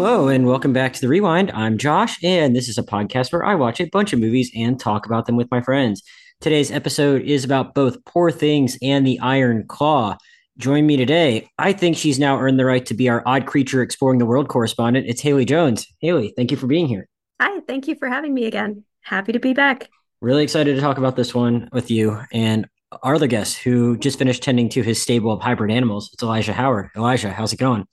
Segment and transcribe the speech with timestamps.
[0.00, 1.50] Hello, and welcome back to the Rewind.
[1.50, 4.78] I'm Josh, and this is a podcast where I watch a bunch of movies and
[4.78, 6.04] talk about them with my friends.
[6.40, 10.16] Today's episode is about both Poor Things and The Iron Claw.
[10.56, 11.50] Join me today.
[11.58, 14.46] I think she's now earned the right to be our odd creature exploring the world
[14.46, 15.08] correspondent.
[15.08, 15.84] It's Haley Jones.
[16.00, 17.08] Haley, thank you for being here.
[17.42, 18.84] Hi, thank you for having me again.
[19.00, 19.88] Happy to be back.
[20.20, 22.20] Really excited to talk about this one with you.
[22.32, 22.68] And
[23.02, 26.52] our other guest, who just finished tending to his stable of hybrid animals, it's Elijah
[26.52, 26.88] Howard.
[26.96, 27.84] Elijah, how's it going?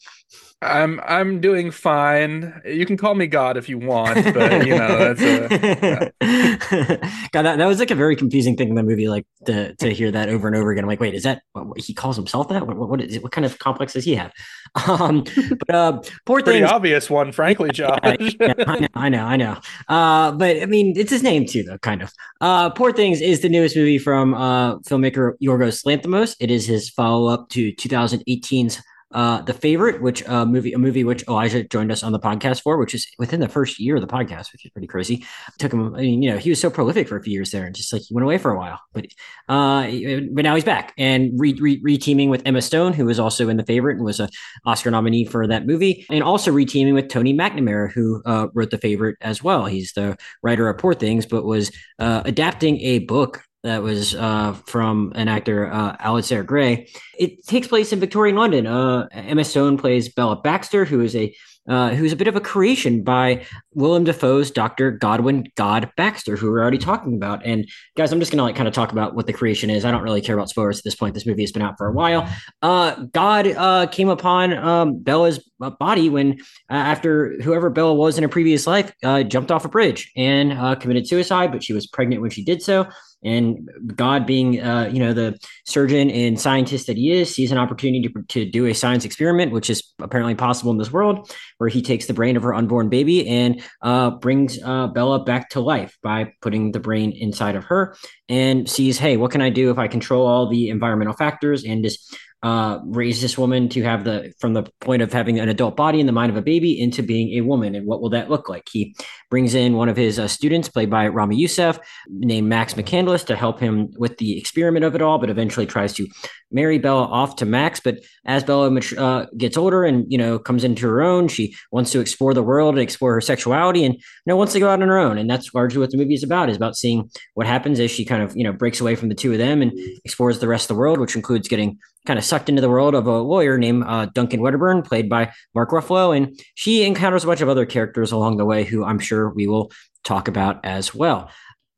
[0.62, 2.62] I'm I'm doing fine.
[2.66, 7.28] You can call me God if you want, but you know that's a, yeah.
[7.32, 9.94] God, that, that was like a very confusing thing in the movie, like to to
[9.94, 10.84] hear that over and over again.
[10.84, 12.66] I'm like, wait, is that what, he calls himself that?
[12.66, 13.24] What, what is it?
[13.24, 14.32] What kind of complex does he have?
[14.88, 17.98] Um, but uh, poor pretty obvious one, frankly, Josh.
[18.40, 19.58] yeah, I know, I know, I know.
[19.88, 22.12] Uh, but I mean, it's his name too, though, kind of.
[22.42, 26.36] Uh, Poor Things is the newest movie from uh, filmmaker Yorgos Lanthimos.
[26.42, 28.82] It is his follow up to 2018's
[29.16, 32.62] uh, the favorite, which uh, movie, a movie which Elijah joined us on the podcast
[32.62, 35.26] for, which is within the first year of the podcast, which is pretty crazy.
[35.58, 37.66] Took him, I mean, you know, he was so prolific for a few years there,
[37.66, 39.06] and just like he went away for a while, but
[39.48, 39.88] uh,
[40.34, 43.48] but now he's back and re, re, re teaming with Emma Stone, who was also
[43.48, 44.30] in the favorite and was a
[44.66, 48.72] Oscar nominee for that movie, and also re teaming with Tony McNamara, who uh, wrote
[48.72, 49.66] the favorite as well.
[49.66, 54.54] He's the writer of Poor Things, but was uh, adapting a book that was uh,
[54.68, 56.88] from an actor, uh, Alasdair Gray.
[57.18, 58.68] It takes place in Victorian London.
[58.68, 61.36] Uh, Emma Stone plays Bella Baxter, who is a
[61.68, 63.44] uh, who's a bit of a creation by
[63.74, 64.92] Willem Dafoe's Dr.
[64.92, 67.44] Godwin God Baxter, who we're already talking about.
[67.44, 67.68] And
[67.98, 69.84] guys, I'm just gonna like kind of talk about what the creation is.
[69.84, 71.16] I don't really care about spoilers at this point.
[71.16, 72.30] This movie has been out for a while.
[72.62, 76.40] Uh, God uh, came upon um, Bella's uh, body when
[76.70, 80.80] uh, after whoever Bella was in a previous life uh, jumped off a bridge and
[80.80, 82.88] committed suicide, but she was pregnant when she did so.
[83.26, 87.58] And God, being uh, you know the surgeon and scientist that he is, sees an
[87.58, 91.70] opportunity to, to do a science experiment, which is apparently possible in this world, where
[91.70, 95.60] he takes the brain of her unborn baby and uh, brings uh, Bella back to
[95.60, 97.96] life by putting the brain inside of her,
[98.30, 101.84] and sees, hey, what can I do if I control all the environmental factors and
[101.84, 105.76] just uh, raise this woman to have the from the point of having an adult
[105.76, 107.74] body in the mind of a baby into being a woman.
[107.74, 108.68] And what will that look like?
[108.72, 108.96] He
[109.32, 113.36] brings in one of his uh, students played by Ramy Youssef named Max McCandles to
[113.36, 116.08] help him with the experiment of it all but eventually tries to
[116.52, 117.80] marry bella off to max.
[117.80, 121.92] But as bella uh, gets older and you know comes into her own she wants
[121.94, 124.84] to explore the world and explore her sexuality and you know wants to go out
[124.84, 125.18] on her own.
[125.18, 128.06] And that's largely what the movie is about is about seeing what happens as she
[128.06, 129.72] kind of you know breaks away from the two of them and
[130.04, 132.96] explores the rest of the world which includes getting kind of sucked into the world
[132.96, 136.16] of a lawyer named uh, Duncan Wedderburn, played by Mark Ruffalo.
[136.16, 139.48] And she encounters a bunch of other characters along the way who I'm sure we
[139.48, 139.72] will
[140.04, 141.30] talk about as well.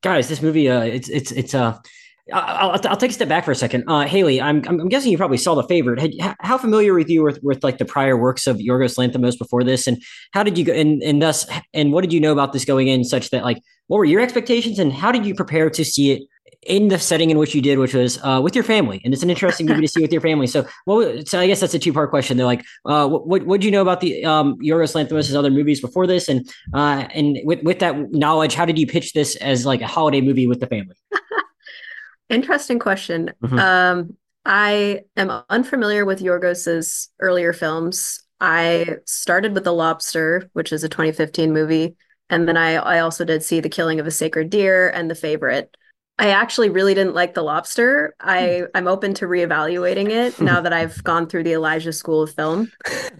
[0.03, 1.77] Guys, this movie, uh, it's, it's, it's, uh,
[2.33, 3.85] I'll, I'll, take a step back for a second.
[3.87, 5.99] Uh, Haley, I'm, I'm guessing you probably saw the favorite.
[5.99, 9.63] Had, how familiar with you with, with like the prior works of Yorgos Lanthimos before
[9.63, 10.01] this, and
[10.33, 10.73] how did you go?
[10.73, 13.61] And and thus, and what did you know about this going in, such that like,
[13.87, 16.23] what were your expectations, and how did you prepare to see it
[16.67, 19.23] in the setting in which you did, which was uh, with your family, and it's
[19.23, 20.47] an interesting movie to see with your family.
[20.47, 22.37] So, well, so I guess that's a two part question.
[22.37, 25.81] They're like, uh, what what do you know about the um, Yorgos Lanthimos' other movies
[25.81, 29.65] before this, and uh, and with with that knowledge, how did you pitch this as
[29.65, 30.95] like a holiday movie with the family?
[32.29, 33.31] Interesting question.
[33.41, 33.59] Mm-hmm.
[33.59, 38.23] Um, I am unfamiliar with Yorgos's earlier films.
[38.39, 41.95] I started with The Lobster, which is a 2015 movie,
[42.29, 45.15] and then I I also did see The Killing of a Sacred Deer and The
[45.15, 45.75] Favorite.
[46.19, 48.15] I actually really didn't like the lobster.
[48.19, 48.65] I hmm.
[48.75, 52.71] I'm open to reevaluating it now that I've gone through the Elijah School of Film.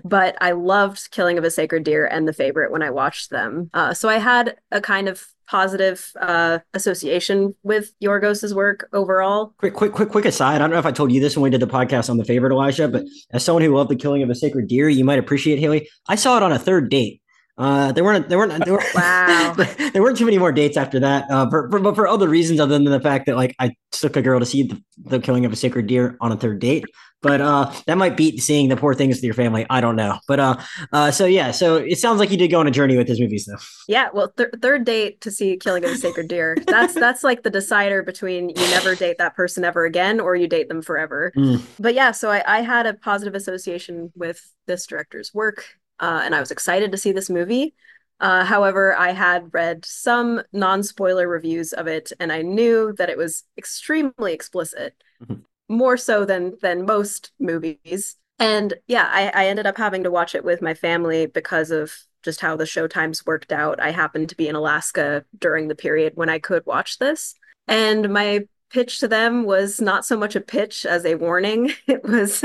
[0.03, 3.69] But I loved Killing of a Sacred Deer and The Favorite when I watched them.
[3.74, 9.53] Uh, so I had a kind of positive uh, association with Yorgos's work overall.
[9.57, 10.56] Quick, quick, quick, quick aside.
[10.56, 12.25] I don't know if I told you this when we did the podcast on The
[12.25, 15.19] Favorite, Elijah, but as someone who loved The Killing of a Sacred Deer, you might
[15.19, 15.90] appreciate Haley.
[16.07, 17.22] I saw it on a third date.
[17.57, 19.53] Uh, there weren't there weren't there were wow
[19.94, 21.29] there weren't too many more dates after that.
[21.31, 24.15] Uh, for, for, but for other reasons other than the fact that like I took
[24.15, 26.86] a girl to see the, the killing of a sacred deer on a third date.
[27.21, 29.65] But uh, that might beat seeing the poor things with your family.
[29.71, 30.19] I don't know.
[30.27, 30.57] But uh,
[30.94, 33.19] uh, so yeah, so it sounds like you did go on a journey with his
[33.19, 33.57] movies, though.
[33.88, 36.57] Yeah, well, th- third date to see Killing of a Sacred Deer.
[36.68, 40.48] That's that's like the decider between you never date that person ever again, or you
[40.48, 41.31] date them forever.
[41.36, 41.62] Mm.
[41.80, 45.65] But yeah, so I, I had a positive association with this director's work,
[45.99, 47.73] uh, and I was excited to see this movie.
[48.19, 53.09] Uh, however, I had read some non spoiler reviews of it, and I knew that
[53.09, 55.41] it was extremely explicit, mm-hmm.
[55.69, 58.15] more so than than most movies.
[58.39, 61.94] And yeah, I, I ended up having to watch it with my family because of
[62.23, 63.79] just how the show times worked out.
[63.79, 67.35] I happened to be in Alaska during the period when I could watch this,
[67.67, 71.71] and my pitch to them was not so much a pitch as a warning.
[71.88, 72.44] It was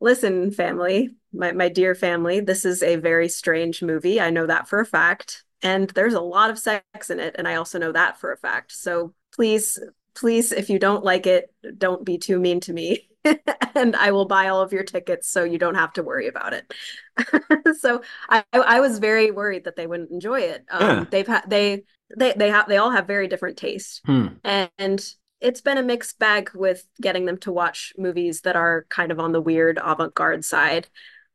[0.00, 4.20] listen, family, my, my dear family, this is a very strange movie.
[4.20, 5.44] I know that for a fact.
[5.62, 7.36] And there's a lot of sex in it.
[7.38, 8.72] And I also know that for a fact.
[8.72, 9.78] So please,
[10.14, 13.08] please, if you don't like it, don't be too mean to me.
[13.74, 16.52] and I will buy all of your tickets so you don't have to worry about
[16.52, 16.72] it.
[17.80, 20.64] so I, I was very worried that they wouldn't enjoy it.
[20.70, 21.04] Um, yeah.
[21.10, 21.84] They've had they
[22.16, 24.28] they they have they all have very different taste, hmm.
[24.44, 25.04] and
[25.40, 29.20] it's been a mixed bag with getting them to watch movies that are kind of
[29.20, 30.88] on the weird avant-garde side.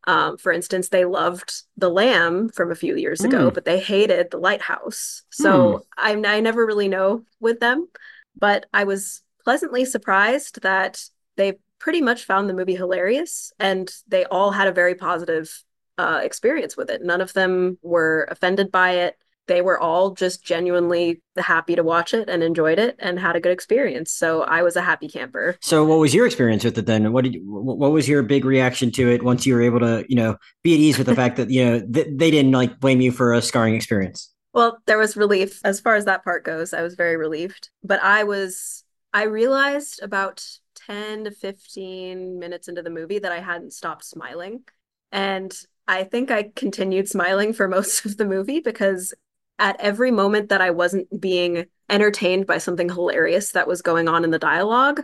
[0.08, 3.54] Um, for instance, they loved The Lamb from a few years ago, mm.
[3.54, 5.24] but they hated The Lighthouse.
[5.30, 5.82] So mm.
[5.98, 7.88] I, I never really know with them,
[8.36, 11.04] but I was pleasantly surprised that
[11.38, 15.64] they pretty much found the movie hilarious and they all had a very positive
[15.98, 17.04] uh, experience with it.
[17.04, 22.14] None of them were offended by it they were all just genuinely happy to watch
[22.14, 24.12] it and enjoyed it and had a good experience.
[24.12, 25.58] So I was a happy camper.
[25.62, 27.12] So what was your experience with it then?
[27.12, 30.06] What did you, what was your big reaction to it once you were able to,
[30.08, 32.80] you know, be at ease with the fact that, you know, th- they didn't like
[32.80, 34.32] blame you for a scarring experience?
[34.54, 36.74] Well, there was relief as far as that part goes.
[36.74, 38.84] I was very relieved, but I was
[39.14, 40.46] I realized about
[40.88, 44.64] 10 to 15 minutes into the movie that I hadn't stopped smiling.
[45.12, 45.54] And
[45.88, 49.14] I think I continued smiling for most of the movie because
[49.62, 54.24] at every moment that I wasn't being entertained by something hilarious that was going on
[54.24, 55.02] in the dialogue,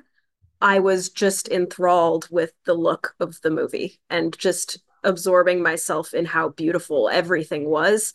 [0.59, 6.25] I was just enthralled with the look of the movie and just absorbing myself in
[6.25, 8.13] how beautiful everything was,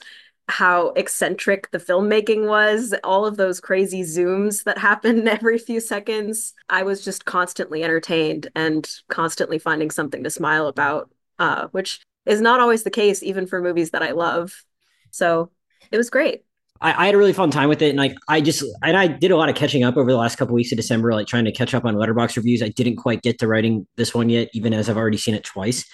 [0.48, 6.54] how eccentric the filmmaking was, all of those crazy zooms that happen every few seconds.
[6.68, 11.08] I was just constantly entertained and constantly finding something to smile about,
[11.38, 14.64] uh, which is not always the case, even for movies that I love.
[15.12, 15.52] So
[15.92, 16.42] it was great.
[16.80, 19.06] I, I, had a really fun time with it, and like I just and I
[19.06, 21.28] did a lot of catching up over the last couple of weeks of December, like
[21.28, 22.62] trying to catch up on Letterboxd reviews.
[22.62, 25.44] I didn't quite get to writing this one yet, even as I've already seen it
[25.44, 25.84] twice.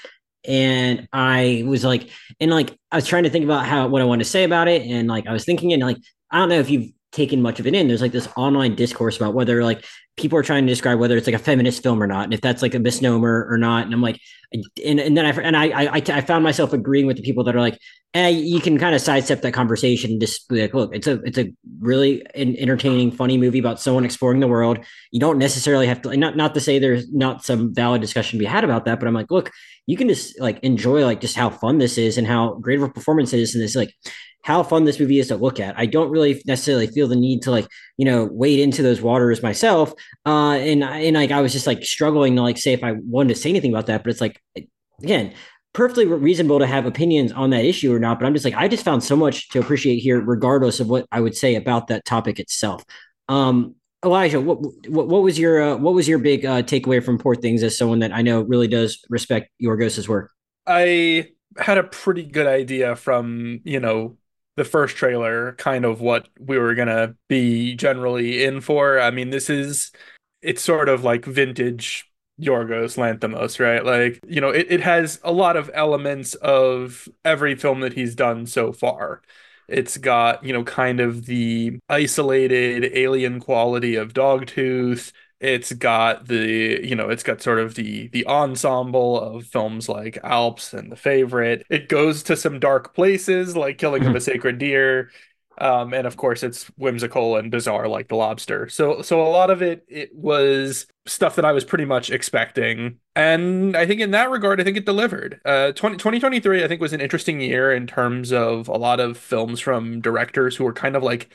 [0.46, 2.08] And I was like,
[2.40, 4.68] and like I was trying to think about how what I wanted to say about
[4.68, 5.98] it, and like I was thinking, and like
[6.30, 7.88] I don't know if you've taken much of it in.
[7.88, 9.84] There's like this online discourse about whether like
[10.18, 12.40] people are trying to describe whether it's like a feminist film or not, and if
[12.40, 13.84] that's like a misnomer or not.
[13.84, 14.20] And I'm like,
[14.52, 17.56] and, and then I and I, I I found myself agreeing with the people that
[17.56, 17.78] are like,
[18.14, 21.20] eh, you can kind of sidestep that conversation and just be like, look, it's a
[21.22, 24.78] it's a really an entertaining, funny movie about someone exploring the world.
[25.10, 28.42] You don't necessarily have to not not to say there's not some valid discussion to
[28.42, 29.50] be had about that, but I'm like, look,
[29.86, 32.84] you can just like enjoy like just how fun this is and how great of
[32.84, 33.94] a performance it is, and this like
[34.42, 35.78] how fun this movie is to look at.
[35.78, 37.66] I don't really necessarily feel the need to like,
[37.98, 39.92] you know, wade into those waters myself.
[40.24, 43.34] Uh, and and like I was just like struggling to like say if I wanted
[43.34, 44.40] to say anything about that, but it's like
[45.02, 45.34] again,
[45.74, 48.18] perfectly reasonable to have opinions on that issue or not.
[48.18, 51.06] But I'm just like I just found so much to appreciate here, regardless of what
[51.12, 52.84] I would say about that topic itself.
[53.28, 53.74] Um,
[54.04, 57.34] Elijah, what, what, what was your uh, what was your big uh, takeaway from Poor
[57.34, 60.30] Things as someone that I know really does respect Yorgos's work?
[60.66, 64.16] I had a pretty good idea from you know
[64.58, 69.00] the first trailer kind of what we were gonna be generally in for.
[69.00, 69.92] I mean, this is
[70.42, 72.08] it's sort of like vintage
[72.40, 73.84] Yorgos Lanthimos, right?
[73.84, 78.14] Like, you know, it, it has a lot of elements of every film that he's
[78.14, 79.22] done so far.
[79.68, 85.12] It's got, you know, kind of the isolated alien quality of Dogtooth.
[85.40, 90.18] It's got the, you know, it's got sort of the the ensemble of films like
[90.24, 91.64] Alps and The Favorite.
[91.70, 94.18] It goes to some dark places like Killing of a mm-hmm.
[94.18, 95.10] Sacred Deer.
[95.60, 99.50] Um, and of course it's whimsical and bizarre like the lobster so so a lot
[99.50, 104.12] of it it was stuff that i was pretty much expecting and i think in
[104.12, 107.72] that regard i think it delivered uh 20, 2023 i think was an interesting year
[107.72, 111.28] in terms of a lot of films from directors who were kind of like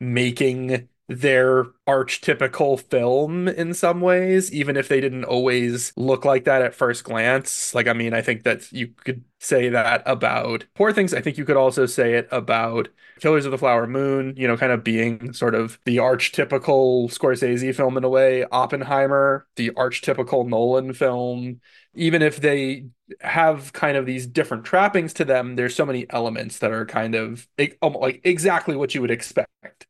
[0.00, 6.60] making their archetypical film in some ways, even if they didn't always look like that
[6.60, 7.74] at first glance.
[7.74, 11.14] Like, I mean, I think that you could say that about Poor Things.
[11.14, 12.88] I think you could also say it about
[13.20, 17.74] Killers of the Flower Moon, you know, kind of being sort of the archetypical Scorsese
[17.74, 18.44] film in a way.
[18.52, 21.60] Oppenheimer, the archetypical Nolan film.
[21.94, 22.84] Even if they
[23.22, 27.14] have kind of these different trappings to them, there's so many elements that are kind
[27.14, 27.48] of
[27.82, 29.86] like exactly what you would expect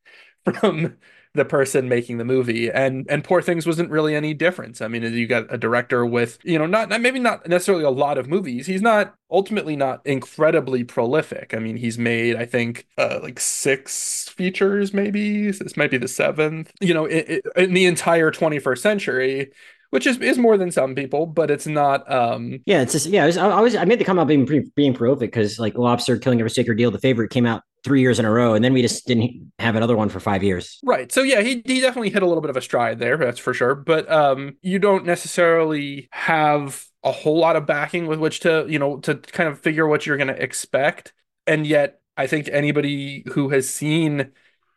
[0.60, 0.96] from
[1.34, 5.02] the person making the movie and and poor things wasn't really any difference i mean
[5.02, 8.66] you got a director with you know not, maybe not necessarily a lot of movies
[8.66, 14.28] he's not ultimately not incredibly prolific i mean he's made i think uh, like six
[14.30, 19.52] features maybe this might be the seventh you know in, in the entire 21st century
[19.90, 22.10] which is is more than some people, but it's not.
[22.12, 23.22] um Yeah, it's just yeah.
[23.22, 26.18] I was I, was, I made the comment about being being prolific because like Lobster,
[26.18, 28.64] Killing of a Sacred Deer, the favorite came out three years in a row, and
[28.64, 30.78] then we just didn't have another one for five years.
[30.84, 31.10] Right.
[31.10, 33.16] So yeah, he he definitely hit a little bit of a stride there.
[33.16, 33.74] That's for sure.
[33.74, 38.78] But um, you don't necessarily have a whole lot of backing with which to you
[38.78, 41.12] know to kind of figure what you're going to expect,
[41.46, 44.32] and yet I think anybody who has seen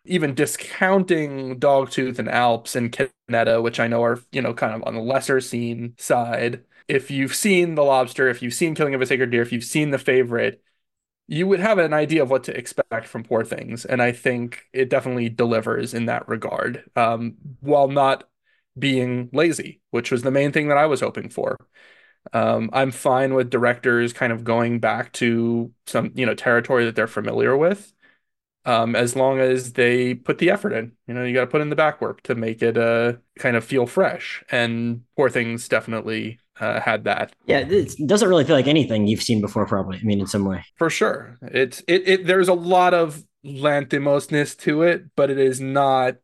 [0.05, 4.83] even discounting Dogtooth and Alps and Kinetta, which I know are, you know, kind of
[4.87, 9.01] on the lesser seen side, if you've seen The Lobster, if you've seen Killing of
[9.01, 10.61] a Sacred Deer, if you've seen The Favorite,
[11.31, 13.85] you would have an idea of what to expect from Poor Things.
[13.85, 18.25] And I think it definitely delivers in that regard, um, while not
[18.77, 21.57] being lazy, which was the main thing that I was hoping for.
[22.33, 26.95] Um, I'm fine with directors kind of going back to some, you know, territory that
[26.95, 27.93] they're familiar with
[28.65, 30.93] um, as long as they put the effort in.
[31.07, 33.57] You know, you got to put in the back work to make it uh, kind
[33.57, 34.43] of feel fresh.
[34.51, 37.33] And Poor Things definitely uh, had that.
[37.45, 39.97] Yeah, it doesn't really feel like anything you've seen before, probably.
[39.97, 40.63] I mean, in some way.
[40.77, 41.37] For sure.
[41.41, 46.15] It's it, it there's a lot of Lanthimosness to it, but it is not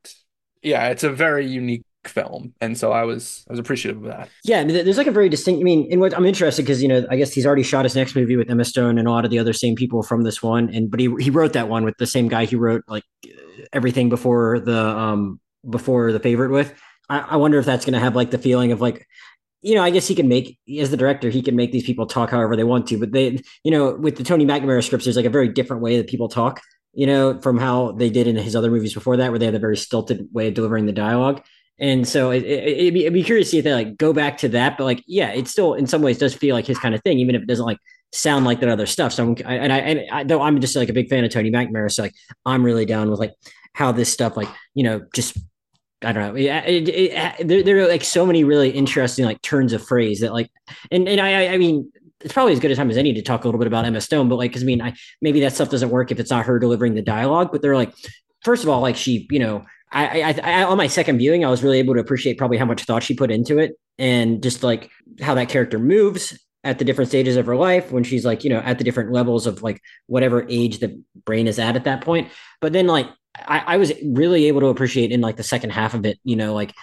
[0.61, 4.29] yeah, it's a very unique film and so i was i was appreciative of that
[4.45, 7.05] yeah there's like a very distinct i mean in what i'm interested because you know
[7.09, 9.31] i guess he's already shot his next movie with emma stone and a lot of
[9.31, 11.97] the other same people from this one and but he, he wrote that one with
[11.97, 13.03] the same guy he wrote like
[13.73, 16.73] everything before the um before the favorite with
[17.09, 19.05] i, I wonder if that's going to have like the feeling of like
[19.67, 22.05] you know, I guess he can make as the director, he can make these people
[22.05, 22.97] talk however they want to.
[22.97, 25.97] But they, you know, with the Tony McNamara scripts, there's like a very different way
[25.97, 26.61] that people talk.
[26.93, 29.53] You know, from how they did in his other movies before that, where they had
[29.53, 31.43] a very stilted way of delivering the dialogue.
[31.79, 34.13] And so it, it, would be, it'd be curious to see if they like go
[34.13, 34.77] back to that.
[34.77, 37.19] But like, yeah, it still in some ways does feel like his kind of thing,
[37.19, 37.77] even if it doesn't like
[38.13, 39.13] sound like that other stuff.
[39.13, 41.29] So I'm, I, and I, and I, though I'm just like a big fan of
[41.29, 43.33] Tony McNamara, so like I'm really down with like
[43.73, 45.37] how this stuff, like you know, just
[46.03, 46.39] I don't know.
[46.39, 50.51] It, there, there are like so many really interesting like turns of phrase that like,
[50.91, 53.43] and and I, I mean, it's probably as good a time as any to talk
[53.43, 55.69] a little bit about Emma Stone, but like, because I mean, I maybe that stuff
[55.69, 57.49] doesn't work if it's not her delivering the dialogue.
[57.51, 57.93] But they're like,
[58.43, 61.49] first of all, like she, you know, I, I, I, on my second viewing, I
[61.49, 64.61] was really able to appreciate probably how much thought she put into it, and just
[64.61, 68.43] like how that character moves at the different stages of her life when she's like,
[68.43, 71.85] you know, at the different levels of like whatever age the brain is at at
[71.85, 72.29] that point.
[72.61, 73.07] But then like
[73.45, 76.35] I, I was really able to appreciate in like the second half of it, you
[76.35, 76.73] know, like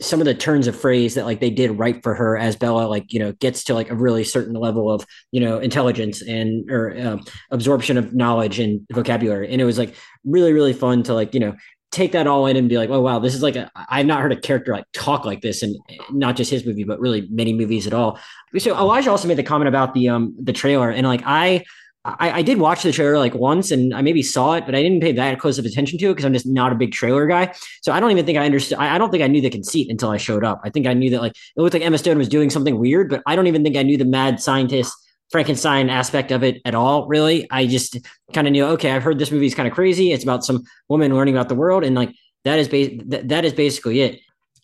[0.00, 2.88] some of the turns of phrase that like they did right for her as Bella
[2.88, 6.68] like you know gets to like a really certain level of you know intelligence and
[6.68, 7.18] or uh,
[7.52, 9.94] absorption of knowledge and vocabulary and it was like
[10.24, 11.54] really really fun to like you know
[11.94, 14.20] take that all in and be like, oh wow, this is like a I've not
[14.20, 15.76] heard a character like talk like this, and
[16.10, 18.18] not just his movie, but really many movies at all.
[18.58, 21.64] So Elijah also made the comment about the um the trailer, and like I.
[22.04, 24.82] I, I did watch the trailer like once and I maybe saw it, but I
[24.82, 27.26] didn't pay that close of attention to it because I'm just not a big trailer
[27.26, 27.54] guy.
[27.82, 28.78] So I don't even think I understood.
[28.78, 30.60] I, I don't think I knew the conceit until I showed up.
[30.64, 33.08] I think I knew that like it looked like Emma Stone was doing something weird,
[33.08, 34.92] but I don't even think I knew the mad scientist
[35.30, 37.50] Frankenstein aspect of it at all, really.
[37.50, 37.98] I just
[38.32, 40.12] kind of knew, okay, I've heard this movie is kind of crazy.
[40.12, 43.44] It's about some woman learning about the world, and like that is ba- th- that
[43.44, 44.20] is basically it.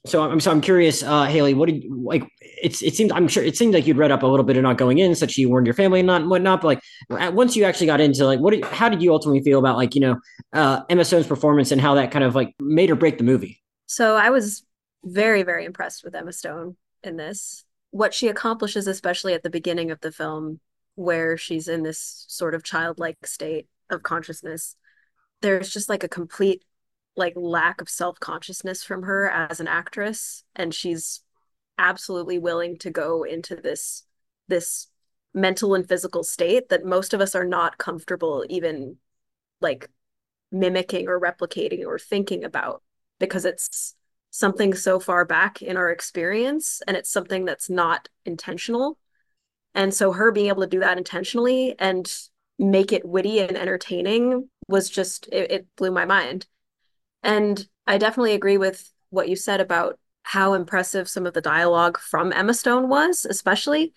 [0.07, 1.55] So I'm so I'm curious, uh, Haley.
[1.55, 2.25] What did like?
[2.63, 4.63] It's it seemed I'm sure it seemed like you'd read up a little bit of
[4.63, 6.61] not going in, such you warned your family and not and whatnot.
[6.61, 8.53] But like once you actually got into like what?
[8.53, 10.17] Did, how did you ultimately feel about like you know
[10.53, 13.63] uh, Emma Stone's performance and how that kind of like made or break the movie?
[13.87, 14.65] So I was
[15.05, 19.91] very very impressed with Emma Stone in this what she accomplishes, especially at the beginning
[19.91, 20.61] of the film,
[20.95, 24.77] where she's in this sort of childlike state of consciousness,
[25.41, 26.63] there's just like a complete
[27.17, 31.23] like lack of self-consciousness from her as an actress and she's
[31.81, 34.05] absolutely willing to go into this
[34.47, 34.87] this
[35.33, 38.97] mental and physical state that most of us are not comfortable even
[39.61, 39.89] like
[40.53, 42.83] mimicking or replicating or thinking about
[43.19, 43.95] because it's
[44.31, 48.99] something so far back in our experience and it's something that's not intentional.
[49.75, 52.13] And so her being able to do that intentionally and
[52.59, 56.47] make it witty and entertaining was just it, it blew my mind.
[57.23, 59.99] And I definitely agree with what you said about
[60.31, 63.93] how impressive some of the dialogue from Emma Stone was, especially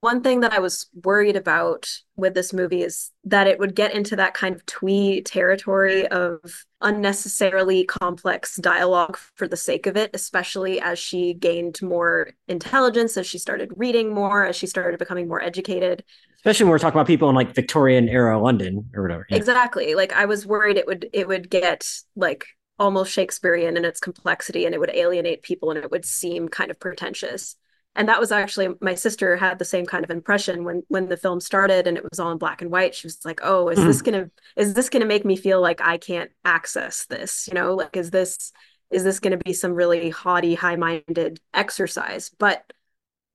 [0.00, 3.94] one thing that I was worried about with this movie is that it would get
[3.94, 6.40] into that kind of twee territory of
[6.80, 13.26] unnecessarily complex dialogue for the sake of it, especially as she gained more intelligence, as
[13.26, 16.02] she started reading more, as she started becoming more educated.
[16.36, 19.26] Especially when we're talking about people in like Victorian era London or whatever.
[19.28, 19.36] Yeah.
[19.36, 19.94] Exactly.
[19.94, 21.86] Like I was worried it would it would get
[22.16, 22.46] like
[22.78, 26.70] almost Shakespearean in its complexity and it would alienate people and it would seem kind
[26.70, 27.56] of pretentious.
[27.96, 31.16] And that was actually my sister had the same kind of impression when when the
[31.16, 32.94] film started and it was all in black and white.
[32.94, 33.86] She was like oh is mm-hmm.
[33.86, 37.46] this gonna is this gonna make me feel like i can't access this?
[37.46, 38.52] You know like is this
[38.90, 42.30] is this gonna be some really haughty high-minded exercise?
[42.36, 42.72] But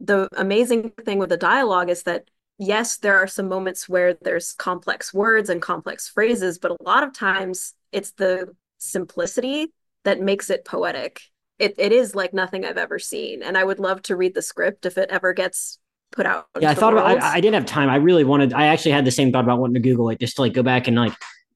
[0.02, 2.30] the amazing thing with the dialogue is that
[2.60, 7.04] yes, there are some moments where there's complex words and complex phrases, but a lot
[7.04, 9.68] of times it's the simplicity
[10.04, 11.22] that makes it poetic.
[11.60, 14.42] It it is like nothing I've ever seen, and I would love to read the
[14.42, 15.78] script if it ever gets
[16.12, 16.48] put out.
[16.60, 17.90] Yeah, I thought about, I, I didn't have time.
[17.90, 18.54] I really wanted.
[18.54, 20.64] I actually had the same thought about wanting to Google it just to like go
[20.64, 21.14] back and like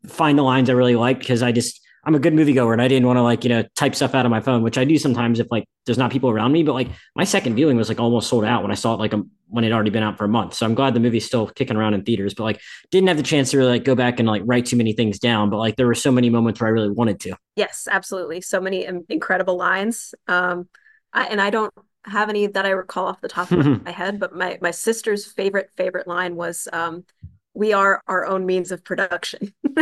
[0.07, 2.87] find the lines I really like because I just I'm a good moviegoer and I
[2.87, 4.97] didn't want to like, you know, type stuff out of my phone, which I do
[4.97, 6.63] sometimes if like there's not people around me.
[6.63, 9.13] But like my second viewing was like almost sold out when I saw it like
[9.13, 10.53] a, when it already been out for a month.
[10.53, 13.23] So I'm glad the movie's still kicking around in theaters, but like didn't have the
[13.23, 15.49] chance to really like go back and like write too many things down.
[15.49, 17.35] But like there were so many moments where I really wanted to.
[17.55, 18.41] Yes, absolutely.
[18.41, 20.13] So many incredible lines.
[20.27, 20.67] Um,
[21.13, 21.73] I, and I don't
[22.05, 25.25] have any that I recall off the top of my head, but my my sister's
[25.25, 27.05] favorite favorite line was um,
[27.53, 29.53] we are our own means of production.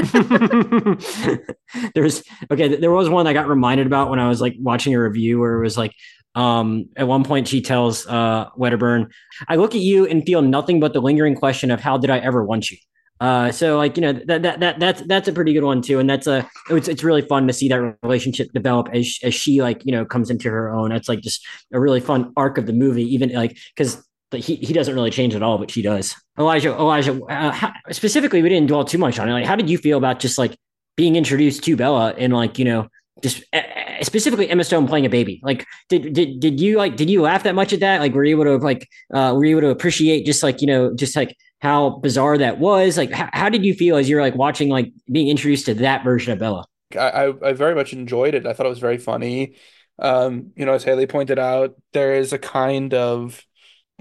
[1.93, 2.75] There's okay.
[2.75, 5.59] There was one I got reminded about when I was like watching a review where
[5.59, 5.93] it was like,
[6.35, 9.09] um, at one point she tells uh Wedderburn,
[9.47, 12.19] "I look at you and feel nothing but the lingering question of how did I
[12.19, 12.77] ever want you."
[13.21, 15.99] Uh, so like you know that that that that's that's a pretty good one too,
[15.99, 19.61] and that's a it's it's really fun to see that relationship develop as as she
[19.61, 20.89] like you know comes into her own.
[20.89, 24.55] That's like just a really fun arc of the movie, even like because but he,
[24.55, 26.15] he doesn't really change at all, but she does.
[26.39, 29.33] Elijah, Elijah, uh, how, specifically, we didn't dwell too much on it.
[29.33, 30.57] Like, how did you feel about just like
[30.95, 32.87] being introduced to Bella and like you know
[33.21, 33.61] just uh,
[34.01, 35.41] specifically Emma Stone playing a baby?
[35.43, 37.99] Like, did did did you like did you laugh that much at that?
[37.99, 40.67] Like, were you able to like uh, were you able to appreciate just like you
[40.67, 42.97] know just like how bizarre that was?
[42.97, 46.03] Like, how, how did you feel as you're like watching like being introduced to that
[46.05, 46.65] version of Bella?
[46.97, 48.45] I I very much enjoyed it.
[48.45, 49.55] I thought it was very funny.
[49.99, 53.45] Um, you know, as Haley pointed out, there is a kind of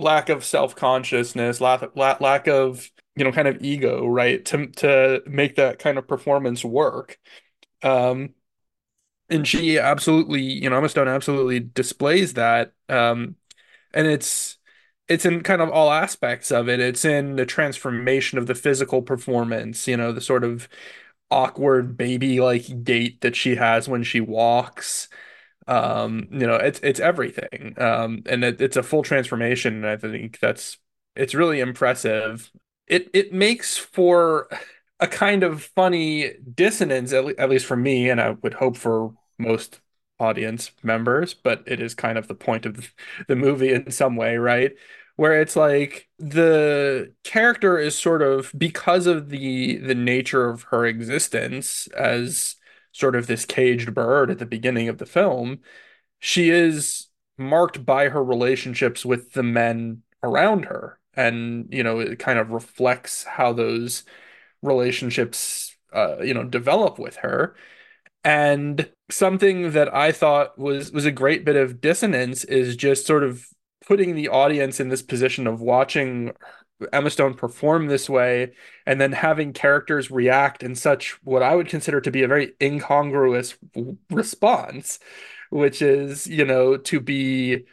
[0.00, 4.44] lack of self-consciousness, lack, lack, lack of, you know, kind of ego, right?
[4.46, 7.18] To to make that kind of performance work.
[7.82, 8.34] Um
[9.28, 12.72] and she absolutely, you know, Emma Stone absolutely displays that.
[12.88, 13.36] Um
[13.94, 14.58] and it's
[15.08, 16.80] it's in kind of all aspects of it.
[16.80, 20.68] It's in the transformation of the physical performance, you know, the sort of
[21.30, 25.08] awkward baby like gait that she has when she walks
[25.66, 27.74] um, you know, it's it's everything.
[27.78, 29.76] Um, and it, it's a full transformation.
[29.76, 30.78] And I think that's
[31.16, 32.50] it's really impressive.
[32.86, 34.48] It it makes for
[35.00, 38.76] a kind of funny dissonance, at, le- at least for me, and I would hope
[38.76, 39.80] for most
[40.18, 42.92] audience members, but it is kind of the point of
[43.28, 44.72] the movie in some way, right?
[45.16, 50.86] Where it's like the character is sort of because of the the nature of her
[50.86, 52.56] existence as
[52.92, 55.60] sort of this caged bird at the beginning of the film,
[56.18, 60.98] she is marked by her relationships with the men around her.
[61.14, 64.04] And, you know, it kind of reflects how those
[64.62, 67.56] relationships, uh, you know, develop with her.
[68.22, 73.24] And something that I thought was was a great bit of dissonance is just sort
[73.24, 73.46] of
[73.86, 76.32] putting the audience in this position of watching
[76.92, 78.52] Emma Stone perform this way
[78.86, 82.52] and then having characters react in such what I would consider to be a very
[82.60, 83.56] incongruous
[84.10, 84.98] response,
[85.50, 87.64] which is, you know, to be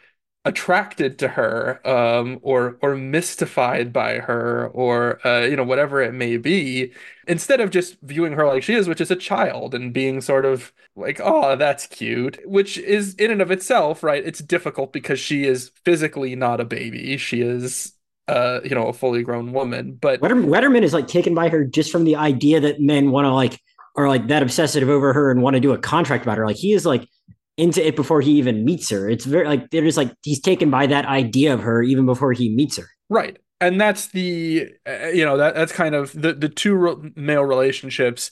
[0.44, 6.14] attracted to her um, or or mystified by her or uh, you know whatever it
[6.14, 6.92] may be
[7.26, 10.46] instead of just viewing her like she is which is a child and being sort
[10.46, 15.18] of like oh that's cute which is in and of itself right it's difficult because
[15.20, 17.16] she is physically not a baby.
[17.18, 17.92] She is
[18.28, 19.96] uh, you know, a fully grown woman.
[20.00, 23.32] But Wedderman is like taken by her just from the idea that men want to
[23.32, 23.60] like
[23.96, 26.46] are like that obsessive over her and want to do a contract about her.
[26.46, 27.08] Like he is like
[27.56, 29.08] into it before he even meets her.
[29.08, 32.32] It's very like they're just like he's taken by that idea of her even before
[32.32, 32.88] he meets her.
[33.08, 33.38] Right.
[33.60, 37.42] And that's the uh, you know that that's kind of the the two re- male
[37.42, 38.30] relationships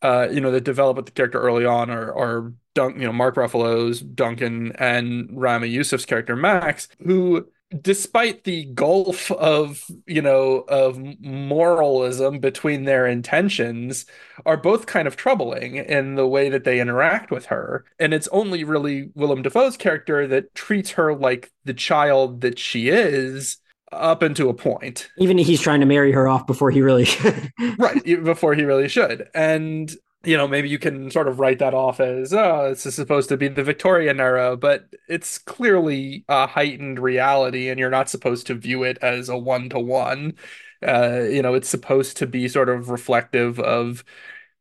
[0.00, 3.12] uh you know that develop with the character early on are are Dunk, you know,
[3.12, 7.46] Mark Ruffalo's Duncan and Ramy Youssef's character Max, who
[7.80, 14.06] despite the gulf of you know of moralism between their intentions
[14.44, 17.84] are both kind of troubling in the way that they interact with her.
[17.98, 22.88] And it's only really Willem Dafoe's character that treats her like the child that she
[22.88, 23.58] is
[23.92, 25.08] up into a point.
[25.18, 27.52] Even he's trying to marry her off before he really should.
[27.78, 29.28] Right before he really should.
[29.34, 32.94] And you know, maybe you can sort of write that off as, oh, this is
[32.94, 38.08] supposed to be the Victorian era, but it's clearly a heightened reality, and you're not
[38.08, 40.34] supposed to view it as a one to one.
[40.82, 44.04] You know, it's supposed to be sort of reflective of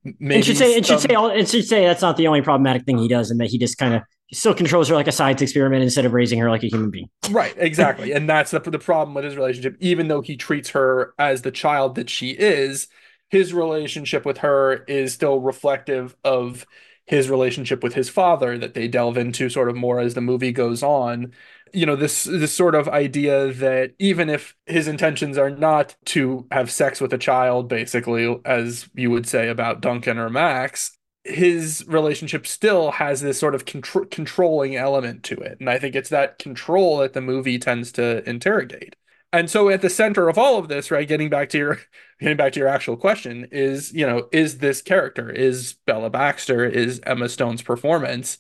[0.04, 0.39] maybe.
[0.39, 2.97] It should say it should say it should say that's not the only problematic thing
[2.97, 5.84] he does, and that he just kind of still controls her like a science experiment
[5.84, 7.10] instead of raising her like a human being.
[7.32, 9.78] Right, exactly, and that's the the problem with his relationship.
[9.80, 12.88] Even though he treats her as the child that she is
[13.32, 16.65] his relationship with her is still reflective of
[17.06, 20.52] his relationship with his father that they delve into sort of more as the movie
[20.52, 21.34] goes on.
[21.74, 26.46] You know this this sort of idea that even if his intentions are not to
[26.52, 31.86] have sex with a child basically as you would say about Duncan or Max his
[31.88, 35.58] relationship still has this sort of contr- controlling element to it.
[35.60, 38.96] And i think it's that control that the movie tends to interrogate
[39.34, 41.80] and so at the center of all of this right getting back to your
[42.20, 46.65] getting back to your actual question is you know is this character is bella baxter
[46.65, 48.38] is emma stone's performance?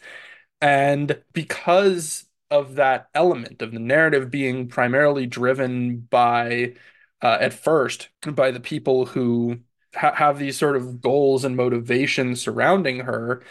[0.61, 6.75] And because of that element of the narrative being primarily driven by
[7.21, 9.59] uh, at first by the people who
[9.95, 13.43] ha- have these sort of goals and motivations surrounding her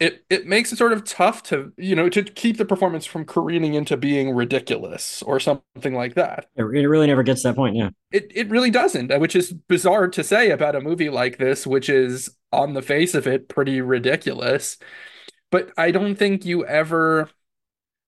[0.00, 3.24] it it makes it sort of tough to you know to keep the performance from
[3.24, 6.46] careening into being ridiculous or something like that.
[6.56, 7.90] It really never gets to that point yeah.
[8.10, 11.66] It it really doesn't uh, which is bizarre to say about a movie like this
[11.66, 14.78] which is on the face of it pretty ridiculous.
[15.50, 17.30] But i don't think you ever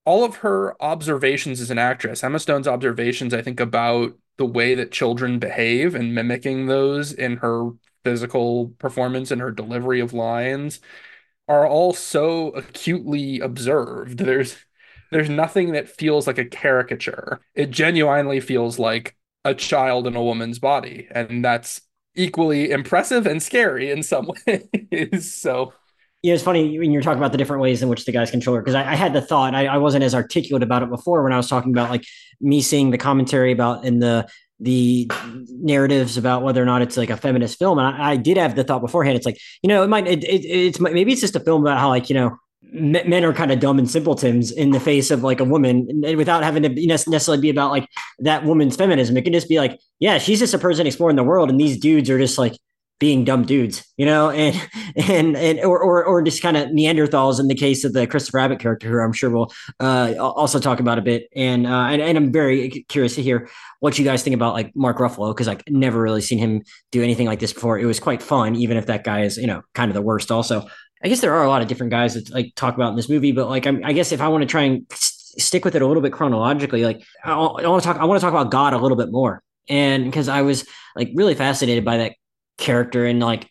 [0.05, 4.75] all of her observations as an actress, Emma Stone's observations, I think, about the way
[4.77, 7.71] that children behave and mimicking those in her
[8.05, 10.81] physical performance and her delivery of lines
[11.49, 14.19] are all so acutely observed.
[14.19, 14.57] There's
[15.13, 17.41] there's nothing that feels like a caricature.
[17.55, 21.81] It genuinely feels like a child in a woman's body, and that's
[22.17, 25.33] equally impressive and scary in some ways.
[25.33, 25.73] so
[26.23, 28.57] yeah, it's funny when you're talking about the different ways in which the guys control
[28.57, 31.23] her because I, I, had the thought I, I, wasn't as articulate about it before
[31.23, 32.05] when I was talking about like
[32.41, 34.27] me seeing the commentary about in the
[34.59, 35.11] the
[35.49, 37.79] narratives about whether or not it's like a feminist film.
[37.79, 39.17] And I, I did have the thought beforehand.
[39.17, 41.79] It's like you know it might it, it, it's maybe it's just a film about
[41.79, 42.37] how like you know
[42.73, 46.43] men are kind of dumb and simpletons in the face of like a woman without
[46.43, 47.89] having to necessarily be about like
[48.19, 49.17] that woman's feminism.
[49.17, 51.79] It can just be like yeah she's just a person exploring the world and these
[51.79, 52.57] dudes are just like
[52.99, 54.57] being dumb dudes, you know, and
[54.97, 58.39] and and or or, or just kind of Neanderthals in the case of the Christopher
[58.41, 61.29] Abbott character, who I'm sure we'll uh, also talk about a bit.
[61.35, 63.49] And, uh, and and I'm very curious to hear
[63.81, 67.03] what you guys think about like Mark Ruffalo because I've never really seen him do
[67.03, 67.79] anything like this before.
[67.79, 70.31] It was quite fun, even if that guy is you know kind of the worst.
[70.31, 70.67] Also,
[71.03, 73.09] I guess there are a lot of different guys that like talk about in this
[73.09, 75.83] movie, but like I'm, I guess if I want to try and stick with it
[75.83, 78.51] a little bit chronologically, like I, I want to talk, I want to talk about
[78.51, 82.17] God a little bit more and because I was like really fascinated by that
[82.59, 83.51] character and like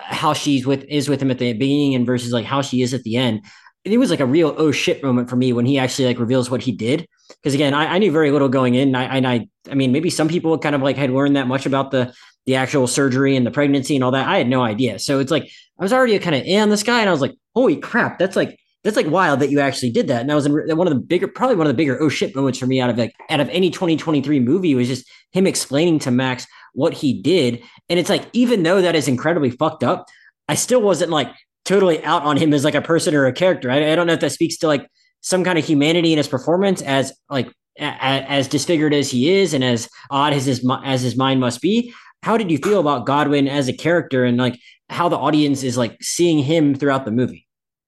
[0.00, 2.94] how she's with is with him at the beginning and versus like how she is
[2.94, 3.42] at the end.
[3.84, 6.50] It was like a real oh shit moment for me when he actually like reveals
[6.50, 7.06] what he did.
[7.28, 8.88] Because again, I, I, knew very little going in.
[8.88, 11.48] And I, and I, I mean, maybe some people kind of like had learned that
[11.48, 12.14] much about the
[12.46, 14.28] the actual surgery and the pregnancy and all that.
[14.28, 14.98] I had no idea.
[14.98, 15.44] So it's like
[15.78, 18.18] I was already kind of in on this guy, and I was like, holy crap,
[18.18, 20.22] that's like that's like wild that you actually did that.
[20.22, 22.34] And that was in, one of the bigger, probably one of the bigger oh shit
[22.34, 25.98] moments for me out of like out of any 2023 movie was just him explaining
[26.00, 27.62] to Max what he did.
[27.88, 30.06] And it's like, even though that is incredibly fucked up,
[30.48, 31.32] I still wasn't like
[31.64, 33.70] totally out on him as like a person or a character.
[33.70, 34.88] I, I don't know if that speaks to like
[35.20, 39.54] some kind of humanity in his performance as like a, as disfigured as he is
[39.54, 41.94] and as odd as his as his mind must be.
[42.22, 45.78] How did you feel about Godwin as a character and like how the audience is
[45.78, 47.41] like seeing him throughout the movie?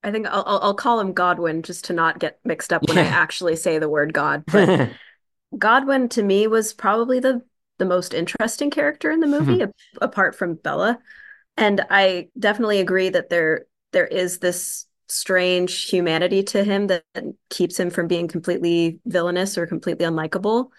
[0.05, 3.05] I think I'll I'll call him Godwin just to not get mixed up when yeah.
[3.05, 4.45] I actually say the word God.
[4.53, 4.91] But
[5.57, 7.43] Godwin to me was probably the
[7.79, 9.99] the most interesting character in the movie mm-hmm.
[10.01, 10.99] apart from Bella.
[11.57, 17.05] And I definitely agree that there there is this strange humanity to him that
[17.51, 20.71] keeps him from being completely villainous or completely unlikable.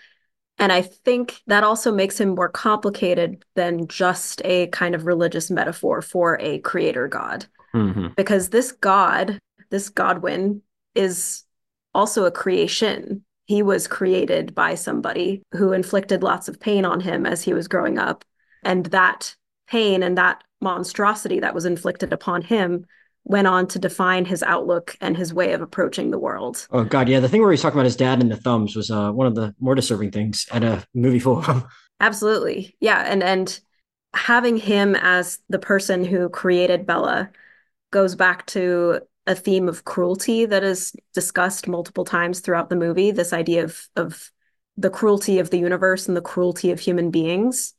[0.57, 5.51] And I think that also makes him more complicated than just a kind of religious
[5.51, 7.45] metaphor for a creator god.
[7.75, 8.07] Mm-hmm.
[8.15, 10.61] Because this god, this Godwin,
[10.95, 11.43] is
[11.93, 17.25] also a creation he was created by somebody who inflicted lots of pain on him
[17.25, 18.25] as he was growing up.
[18.63, 19.35] And that
[19.67, 22.85] pain and that monstrosity that was inflicted upon him
[23.23, 26.67] went on to define his outlook and his way of approaching the world.
[26.71, 27.19] Oh God, yeah.
[27.19, 29.35] The thing where he's talking about his dad and the thumbs was uh, one of
[29.35, 31.43] the more disturbing things at a movie full
[31.99, 32.75] Absolutely.
[32.79, 33.03] Yeah.
[33.07, 33.59] And and
[34.13, 37.29] having him as the person who created Bella
[37.91, 43.11] goes back to a theme of cruelty that is discussed multiple times throughout the movie
[43.11, 44.31] this idea of of
[44.77, 47.73] the cruelty of the universe and the cruelty of human beings.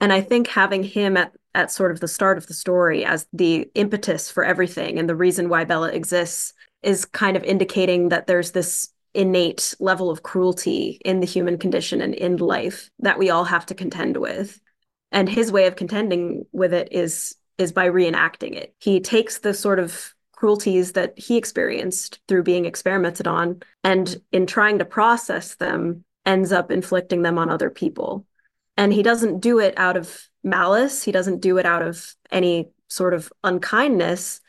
[0.00, 3.26] And i think having him at at sort of the start of the story as
[3.32, 8.26] the impetus for everything and the reason why bella exists is kind of indicating that
[8.26, 13.30] there's this innate level of cruelty in the human condition and in life that we
[13.30, 14.58] all have to contend with.
[15.10, 18.74] And his way of contending with it is is by reenacting it.
[18.78, 24.46] He takes the sort of cruelties that he experienced through being experimented on and in
[24.46, 28.26] trying to process them ends up inflicting them on other people.
[28.76, 31.02] And he doesn't do it out of malice.
[31.02, 34.40] He doesn't do it out of any sort of unkindness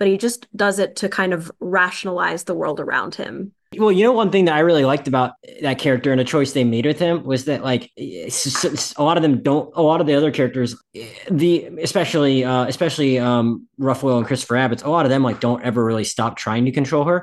[0.00, 3.52] but he just does it to kind of rationalize the world around him.
[3.76, 6.52] Well, you know, one thing that I really liked about that character and a choice
[6.52, 9.70] they made with him was that, like, a lot of them don't.
[9.76, 10.74] A lot of the other characters,
[11.30, 15.62] the especially, uh, especially um, Ruffalo and Christopher Abbott, a lot of them like don't
[15.62, 17.22] ever really stop trying to control her.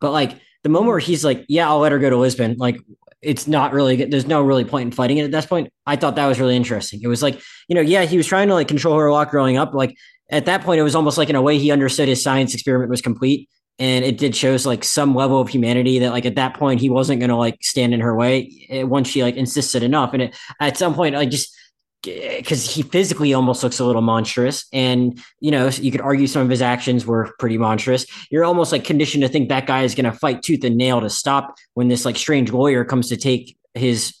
[0.00, 2.78] But like the moment where he's like, "Yeah, I'll let her go to Lisbon," like
[3.20, 5.72] it's not really there's no really point in fighting it at this point.
[5.84, 7.00] I thought that was really interesting.
[7.02, 9.30] It was like, you know, yeah, he was trying to like control her a lot
[9.30, 9.74] growing up.
[9.74, 9.96] Like
[10.30, 12.88] at that point, it was almost like in a way he understood his science experiment
[12.88, 16.54] was complete and it did shows like some level of humanity that like at that
[16.54, 19.82] point he wasn't going to like stand in her way eh, once she like insisted
[19.82, 20.12] enough.
[20.12, 21.54] And it, at some point i just
[22.02, 26.42] because he physically almost looks a little monstrous and you know you could argue some
[26.42, 28.06] of his actions were pretty monstrous.
[28.30, 31.00] You're almost like conditioned to think that guy is going to fight tooth and nail
[31.00, 34.14] to stop when this like strange lawyer comes to take his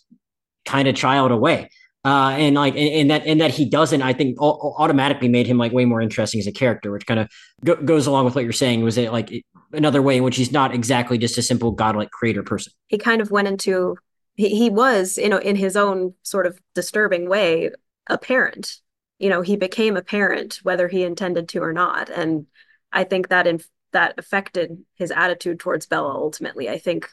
[0.66, 1.70] kind of child away
[2.08, 5.58] uh, and like and, and, that and that he doesn't i think automatically made him
[5.58, 7.28] like way more interesting as a character which kind of
[7.64, 10.52] go, goes along with what you're saying was it like another way in which he's
[10.52, 12.72] not exactly just a simple godlike creator person.
[12.86, 13.96] He kind of went into
[14.34, 17.70] he, he was you know in his own sort of disturbing way
[18.08, 18.76] a parent.
[19.18, 22.08] You know he became a parent whether he intended to or not.
[22.08, 22.46] And
[22.92, 23.60] i think that in
[23.92, 26.68] that affected his attitude towards bella ultimately.
[26.68, 27.10] I think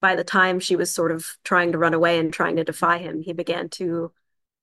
[0.00, 2.98] by the time she was sort of trying to run away and trying to defy
[2.98, 4.12] him he began to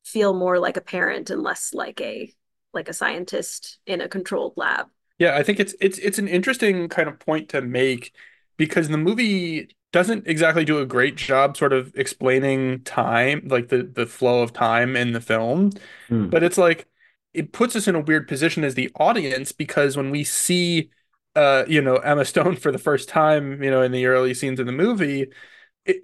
[0.06, 2.32] feel more like a parent and less like a
[2.74, 4.88] like a scientist in a controlled lab.
[5.18, 8.13] Yeah, I think it's it's it's an interesting kind of point to make
[8.58, 13.84] because the movie doesn't exactly do a great job sort of explaining time, like the
[13.84, 15.72] the flow of time in the film.
[16.10, 16.30] Hmm.
[16.30, 16.88] But it's like
[17.34, 20.89] it puts us in a weird position as the audience because when we see
[21.36, 24.60] uh you know Emma Stone for the first time, you know, in the early scenes
[24.60, 25.34] of the movie, it,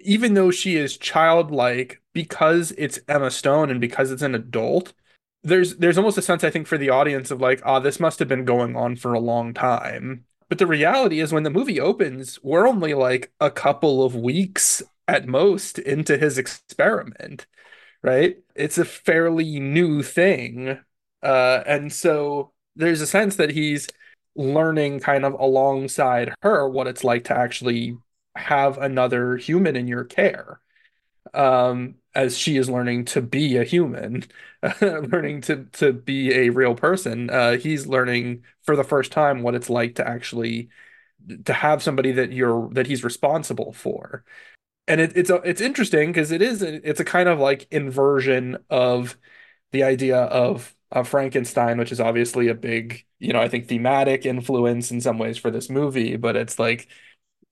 [0.00, 4.92] even though she is childlike because it's Emma Stone and because it's an adult,
[5.42, 8.00] there's there's almost a sense I think for the audience of like, ah, oh, this
[8.00, 10.24] must have been going on for a long time.
[10.48, 14.82] But the reality is when the movie opens, we're only like a couple of weeks
[15.08, 17.46] at most into his experiment,
[18.02, 18.36] right?
[18.54, 20.78] It's a fairly new thing.
[21.22, 23.88] Uh, and so there's a sense that he's
[24.34, 27.96] learning kind of alongside her what it's like to actually
[28.36, 30.60] have another human in your care
[31.34, 34.24] um, as she is learning to be a human,
[34.82, 37.30] learning to to be a real person.
[37.30, 40.68] Uh, he's learning for the first time what it's like to actually
[41.44, 44.24] to have somebody that you're that he's responsible for.
[44.88, 47.68] And it, it's a, it's interesting because it is a, it's a kind of like
[47.72, 49.16] inversion of
[49.72, 54.26] the idea of of Frankenstein, which is obviously a big, you know, I think thematic
[54.26, 56.88] influence in some ways for this movie, but it's like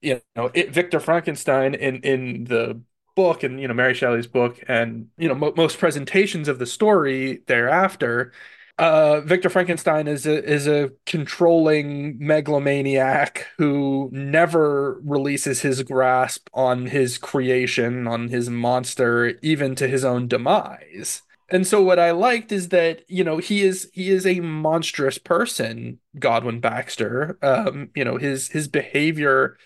[0.00, 2.80] you know it, Victor Frankenstein in in the
[3.16, 6.66] book and you know Mary Shelley's book and you know mo- most presentations of the
[6.66, 8.32] story thereafter
[8.78, 16.86] uh, Victor Frankenstein is a is a controlling megalomaniac who never releases his grasp on
[16.86, 21.20] his creation, on his monster, even to his own demise.
[21.50, 25.18] And so what I liked is that, you know, he is he is a monstrous
[25.18, 27.38] person, Godwin Baxter.
[27.42, 29.58] Um, you know, his his behavior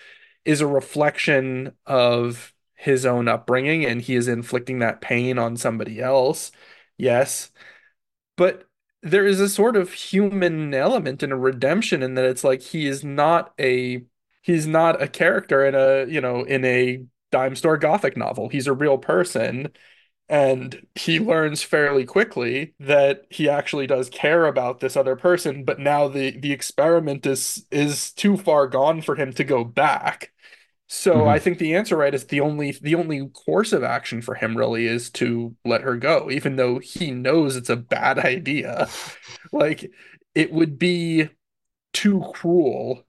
[0.44, 6.00] is a reflection of his own upbringing and he is inflicting that pain on somebody
[6.00, 6.52] else.
[6.98, 7.50] Yes.
[8.36, 8.66] But
[9.02, 12.86] there is a sort of human element and a redemption in that it's like he
[12.86, 14.04] is not a
[14.42, 18.48] he's not a character in a, you know, in a dime store gothic novel.
[18.48, 19.72] He's a real person
[20.28, 25.78] and he learns fairly quickly that he actually does care about this other person but
[25.78, 30.32] now the the experiment is is too far gone for him to go back
[30.94, 31.28] so mm-hmm.
[31.28, 34.56] I think the answer right is the only the only course of action for him
[34.56, 38.88] really is to let her go, even though he knows it's a bad idea.
[39.52, 39.90] like
[40.36, 41.28] it would be
[41.92, 43.04] too cruel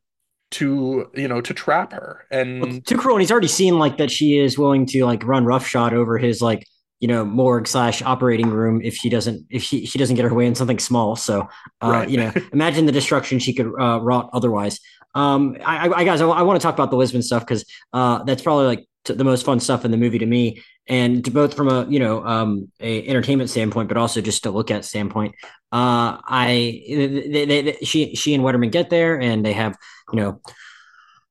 [0.51, 3.97] to you know to trap her and well, too cruel and he's already seen like
[3.97, 6.67] that she is willing to like run roughshod over his like
[6.99, 10.33] you know morgue slash operating room if she doesn't if she she doesn't get her
[10.33, 11.47] way in something small so
[11.81, 12.09] uh right.
[12.09, 14.79] you know imagine the destruction she could uh wrought otherwise
[15.15, 18.23] um, I, I guys, I, I want to talk about the Lisbon stuff because uh,
[18.23, 21.31] that's probably like t- the most fun stuff in the movie to me, and to
[21.31, 24.85] both from a you know um, a entertainment standpoint, but also just to look at
[24.85, 25.33] standpoint.
[25.71, 29.77] Uh, I they, they, they, she she and Wetterman get there, and they have
[30.11, 30.41] you know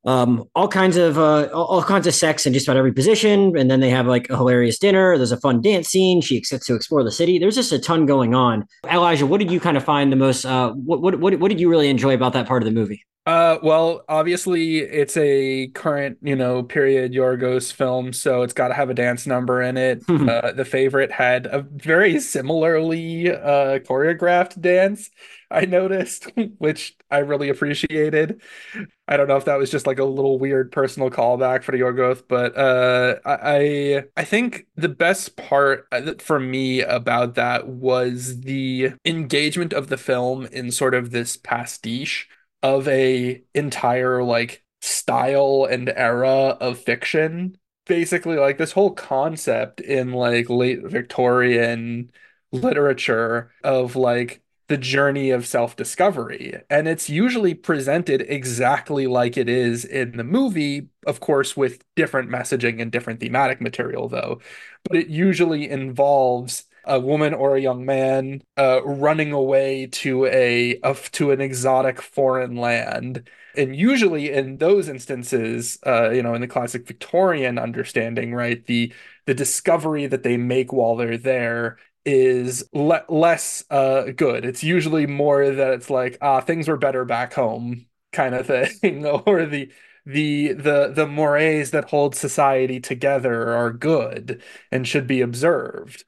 [0.06, 3.70] um, all kinds of uh, all, kinds of sex in just about every position, and
[3.70, 5.16] then they have like a hilarious dinner.
[5.16, 6.20] There's a fun dance scene.
[6.20, 7.38] She gets to explore the city.
[7.38, 8.66] There's just a ton going on.
[8.90, 10.44] Elijah, what did you kind of find the most?
[10.44, 13.04] Uh, what what what did you really enjoy about that part of the movie?
[13.26, 18.74] Uh, well, obviously it's a current, you know, period Yorgos film, so it's got to
[18.74, 20.04] have a dance number in it.
[20.28, 25.10] uh, the favorite had a very similarly uh choreographed dance,
[25.50, 28.42] I noticed, which I really appreciated.
[29.08, 31.78] I don't know if that was just like a little weird personal callback for the
[31.78, 38.40] Yorgos, but uh, I I think the best part uh, for me about that was
[38.42, 42.28] the engagement of the film in sort of this pastiche
[42.64, 47.58] of a entire like style and era of fiction.
[47.86, 52.10] Basically, like this whole concept in like late Victorian
[52.52, 56.58] literature of like the journey of self-discovery.
[56.70, 62.30] And it's usually presented exactly like it is in the movie, of course, with different
[62.30, 64.40] messaging and different thematic material, though.
[64.84, 70.78] But it usually involves a woman or a young man uh, running away to a,
[70.82, 73.28] a to an exotic foreign land.
[73.56, 78.92] And usually in those instances, uh, you know, in the classic Victorian understanding, right, the
[79.26, 84.44] the discovery that they make while they're there is le- less uh, good.
[84.44, 89.04] It's usually more that it's like, ah, things were better back home kind of thing,
[89.26, 89.72] or the
[90.06, 96.04] the the the mores that hold society together are good and should be observed.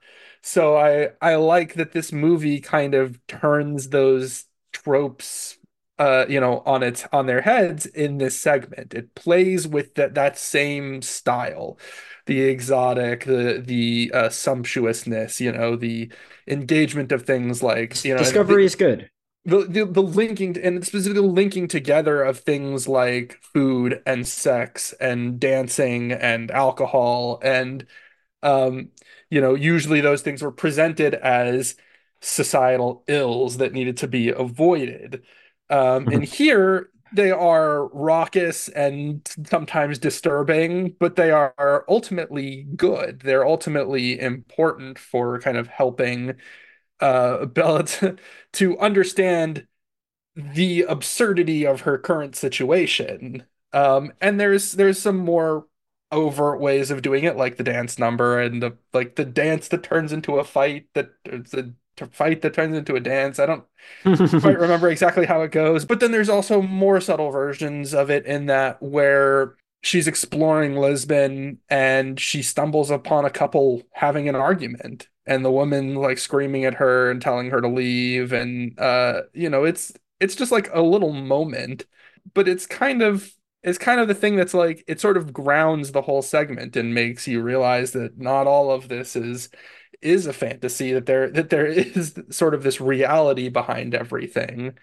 [0.47, 5.59] So I I like that this movie kind of turns those tropes
[5.99, 8.95] uh you know on its on their heads in this segment.
[8.95, 11.79] It plays with that that same style.
[12.27, 16.11] The exotic, the the uh, sumptuousness, you know, the
[16.49, 19.11] engagement of things like, you know, discovery the, is good.
[19.45, 25.39] The, the the linking and specifically linking together of things like food and sex and
[25.41, 27.87] dancing and alcohol and
[28.43, 28.91] um
[29.37, 31.77] you know, usually those things were presented as
[32.23, 35.25] societal ills that needed to be avoided.
[35.69, 43.21] Um, and here they are raucous and sometimes disturbing, but they are ultimately good.
[43.21, 46.37] They're ultimately important for kind of helping
[47.01, 48.17] uh, Bella to,
[48.55, 49.67] to understand
[50.35, 53.45] the absurdity of her current situation.
[53.75, 55.67] Um, and there's there's some more
[56.13, 59.83] overt ways of doing it, like the dance number and the like the dance that
[59.83, 61.75] turns into a fight that the
[62.13, 63.39] fight that turns into a dance.
[63.39, 63.65] I don't
[64.41, 68.27] quite remember exactly how it goes, but then there's also more subtle versions of it
[68.27, 75.09] in that where she's exploring Lisbon and she stumbles upon a couple having an argument
[75.27, 79.49] and the woman like screaming at her and telling her to leave and uh you
[79.49, 81.85] know it's it's just like a little moment
[82.35, 83.33] but it's kind of
[83.67, 86.95] is kind of the thing that's like it sort of grounds the whole segment and
[86.95, 89.51] makes you realize that not all of this is
[90.03, 94.79] is a fantasy that there that there is sort of this reality behind everything.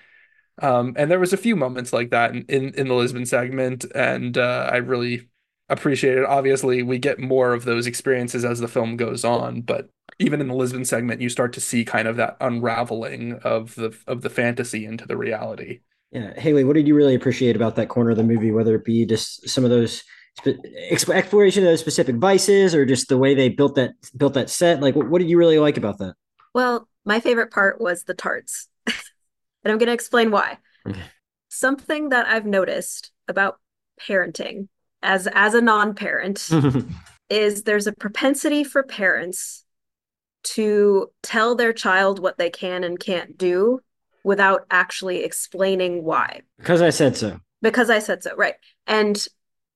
[0.62, 3.86] Um and there was a few moments like that in in, in the lisbon segment
[3.96, 5.30] and uh i really
[5.70, 6.26] appreciate it.
[6.26, 10.48] Obviously we get more of those experiences as the film goes on but even in
[10.50, 14.30] the lisbon segment you start to see kind of that unraveling of the of the
[14.30, 15.82] fantasy into the reality
[16.14, 18.52] yeah, Haley, what did you really appreciate about that corner of the movie?
[18.52, 20.04] Whether it be just some of those
[21.10, 24.80] exploration of those specific vices, or just the way they built that built that set.
[24.80, 26.14] Like, what, what did you really like about that?
[26.54, 28.96] Well, my favorite part was the tarts, and
[29.66, 30.60] I'm going to explain why.
[30.88, 31.02] Okay.
[31.50, 33.60] Something that I've noticed about
[34.00, 34.68] parenting
[35.02, 36.48] as as a non-parent
[37.30, 39.66] is there's a propensity for parents
[40.44, 43.80] to tell their child what they can and can't do
[44.24, 46.42] without actually explaining why.
[46.58, 47.40] Because I said so.
[47.62, 48.56] Because I said so, right.
[48.88, 49.26] And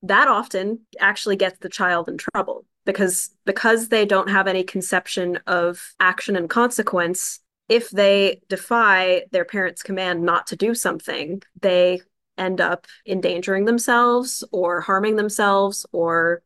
[0.04, 5.40] that often actually gets the child in trouble because because they don't have any conception
[5.48, 12.00] of action and consequence if they defy their parents command not to do something they
[12.38, 16.44] end up endangering themselves or harming themselves or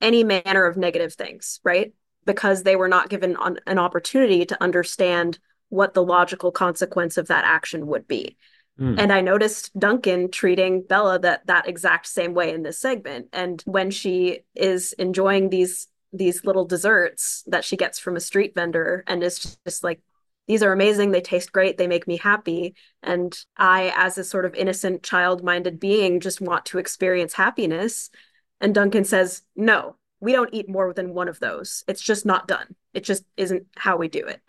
[0.00, 1.92] any manner of negative things right
[2.24, 7.44] because they were not given an opportunity to understand what the logical consequence of that
[7.44, 8.36] action would be.
[8.78, 8.98] Mm.
[8.98, 13.28] And I noticed Duncan treating Bella that that exact same way in this segment.
[13.32, 18.54] And when she is enjoying these these little desserts that she gets from a street
[18.54, 20.00] vendor and is just like
[20.46, 21.10] these are amazing.
[21.10, 21.76] They taste great.
[21.76, 22.74] They make me happy.
[23.02, 28.10] And i as a sort of innocent child-minded being just want to experience happiness.
[28.60, 31.84] And duncan says no we don't eat more than one of those.
[31.86, 32.74] It's just not done.
[32.94, 34.40] It just isn't how we do it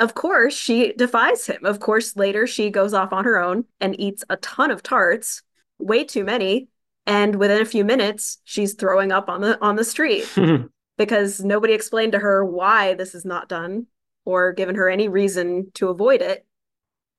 [0.00, 1.64] of course, she defies him.
[1.64, 5.42] Of course, later she goes off on her own and eats a ton of tarts,
[5.78, 6.68] way too many,
[7.06, 10.66] and within a few minutes, she's throwing up on the on the street hmm.
[10.96, 13.86] because nobody explained to her why this is not done
[14.24, 16.46] or given her any reason to avoid it.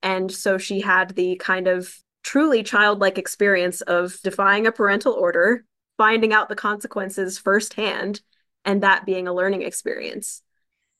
[0.02, 1.94] And so she had the kind of
[2.24, 5.64] truly childlike experience of defying a parental order,
[5.98, 8.22] finding out the consequences firsthand,
[8.64, 10.42] and that being a learning experience.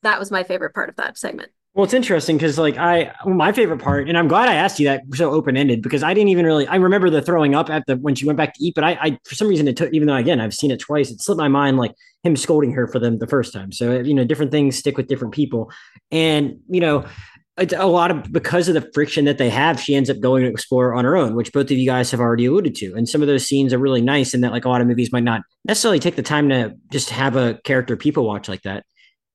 [0.03, 1.51] That was my favorite part of that segment.
[1.75, 4.89] Well, it's interesting because, like, I my favorite part, and I'm glad I asked you
[4.89, 6.67] that so open ended because I didn't even really.
[6.67, 8.99] I remember the throwing up at the when she went back to eat, but I,
[9.01, 9.91] I for some reason it took.
[9.95, 11.93] Even though again I've seen it twice, it slipped my mind like
[12.25, 13.73] him scolding her for them the first time.
[13.73, 15.73] So you know, different things stick with different people,
[16.11, 17.07] and you know,
[17.57, 20.51] a lot of because of the friction that they have, she ends up going to
[20.51, 22.95] explore on her own, which both of you guys have already alluded to.
[22.95, 25.11] And some of those scenes are really nice, and that like a lot of movies
[25.11, 28.85] might not necessarily take the time to just have a character people watch like that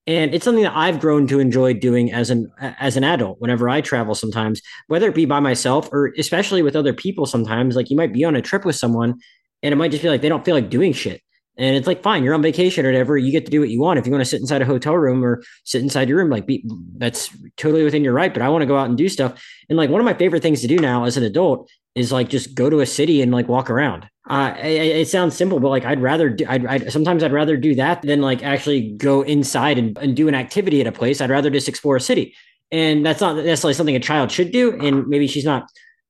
[0.08, 3.39] and it's something that I've grown to enjoy doing as an as an adult.
[3.39, 7.76] Whenever I travel, sometimes whether it be by myself or especially with other people, sometimes
[7.76, 9.20] like you might be on a trip with someone,
[9.62, 11.22] and it might just feel like they don't feel like doing shit.
[11.60, 13.18] And it's like, fine, you're on vacation or whatever.
[13.18, 13.97] You get to do what you want.
[13.97, 16.45] If you want to sit inside a hotel room or sit inside your room, like
[16.45, 16.64] be,
[16.97, 18.32] that's totally within your right.
[18.32, 19.43] But I want to go out and do stuff.
[19.68, 22.30] And like one of my favorite things to do now as an adult is like
[22.30, 24.08] just go to a city and like walk around.
[24.30, 27.55] Uh, it, it, sounds simple, but like I'd rather do, I'd, I'd, sometimes I'd rather
[27.55, 31.21] do that than like actually go inside and, and do an activity at a place.
[31.21, 32.36] I'd rather just explore a city.
[32.69, 34.78] And that's not necessarily something a child should do.
[34.82, 35.69] And maybe she's not,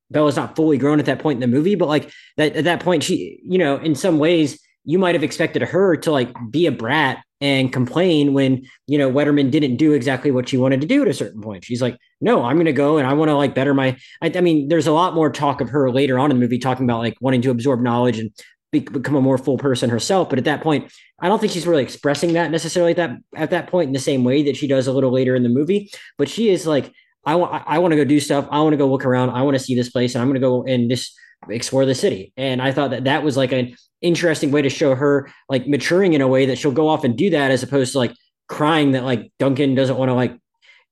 [0.10, 2.80] Bella's not fully grown at that point in the movie, but like that at that
[2.80, 6.66] point, she, you know, in some ways, you might have expected her to like be
[6.66, 10.88] a brat and complain when you know Wedderburn didn't do exactly what she wanted to
[10.88, 11.66] do at a certain point.
[11.66, 14.32] She's like, "No, I'm going to go and I want to like better my." I,
[14.34, 16.86] I, mean, there's a lot more talk of her later on in the movie talking
[16.86, 18.32] about like wanting to absorb knowledge and
[18.72, 20.30] be, become a more full person herself.
[20.30, 23.50] But at that point, I don't think she's really expressing that necessarily at that at
[23.50, 25.92] that point in the same way that she does a little later in the movie.
[26.18, 26.94] But she is like,
[27.26, 28.48] "I want I want to go do stuff.
[28.50, 29.32] I want to go look around.
[29.32, 31.14] I want to see this place, and I'm going to go and just."
[31.50, 34.96] Explore the city and i thought that that was like an interesting way to show
[34.96, 37.94] her like maturing in a way that she'll go off and do that as opposed
[37.94, 38.14] to like
[38.48, 40.38] crying that like Duncan doesn't want to like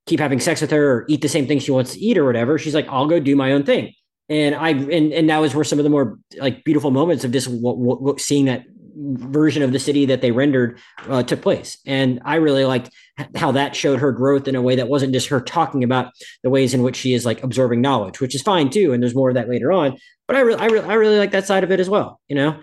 [0.05, 2.25] keep having sex with her or eat the same thing she wants to eat or
[2.25, 2.57] whatever.
[2.57, 3.93] She's like, I'll go do my own thing.
[4.27, 7.31] And I and and that was where some of the more like beautiful moments of
[7.31, 8.63] just w- w- seeing that
[8.97, 10.79] version of the city that they rendered
[11.09, 11.77] uh, took place.
[11.85, 12.89] And I really liked
[13.35, 16.11] how that showed her growth in a way that wasn't just her talking about
[16.43, 18.93] the ways in which she is like absorbing knowledge, which is fine too.
[18.93, 19.97] And there's more of that later on.
[20.27, 22.19] But I really, I really, I really like that side of it as well.
[22.27, 22.59] You know,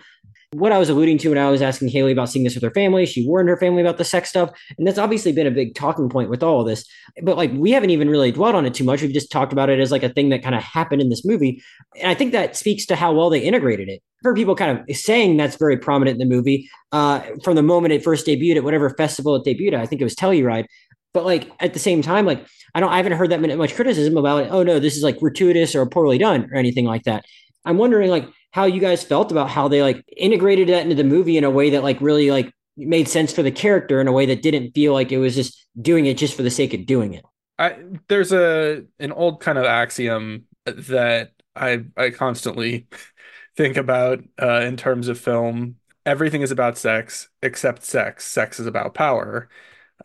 [0.53, 2.71] what I was alluding to when I was asking Haley about seeing this with her
[2.71, 4.51] family, she warned her family about the sex stuff.
[4.77, 6.85] And that's obviously been a big talking point with all of this.
[7.21, 9.01] But like, we haven't even really dwelt on it too much.
[9.01, 11.25] We've just talked about it as like a thing that kind of happened in this
[11.25, 11.61] movie.
[11.99, 14.01] And I think that speaks to how well they integrated it.
[14.21, 17.93] For people kind of saying that's very prominent in the movie uh, from the moment
[17.93, 19.81] it first debuted at whatever festival it debuted at.
[19.81, 20.65] I think it was Telluride.
[21.13, 24.17] But like at the same time, like I don't, I haven't heard that much criticism
[24.17, 24.47] about it.
[24.49, 27.25] Oh no, this is like gratuitous or poorly done or anything like that.
[27.65, 31.03] I'm wondering like how you guys felt about how they like integrated that into the
[31.03, 34.11] movie in a way that like really like made sense for the character in a
[34.11, 36.85] way that didn't feel like it was just doing it just for the sake of
[36.85, 37.25] doing it.
[37.59, 42.87] I there's a an old kind of axiom that I I constantly
[43.57, 45.77] think about uh, in terms of film.
[46.05, 48.25] Everything is about sex except sex.
[48.25, 49.49] Sex is about power,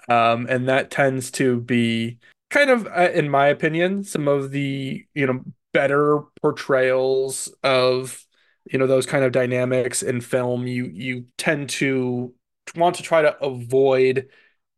[0.09, 2.19] um, and that tends to be
[2.51, 8.25] kind of, uh, in my opinion, some of the you know better portrayals of
[8.71, 12.35] you know those kind of dynamics in film you you tend to
[12.77, 14.29] want to try to avoid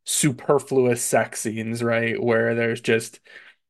[0.04, 2.22] superfluous sex scenes right?
[2.22, 3.20] Where there's just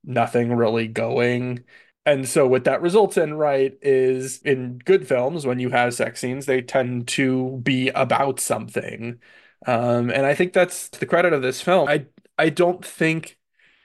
[0.05, 1.65] nothing really going.
[2.07, 6.21] And so what that results in right is in good films when you have sex
[6.21, 9.21] scenes they tend to be about something.
[9.67, 11.89] Um, and i think that's the credit of this film.
[11.89, 12.07] I
[12.39, 13.39] i don't think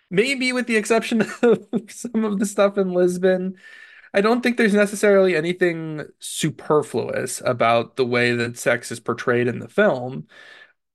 [0.09, 3.55] maybe with the exception of some of the stuff in lisbon
[4.15, 9.59] I don't think there's necessarily anything superfluous about the way that sex is portrayed in
[9.59, 10.27] the film.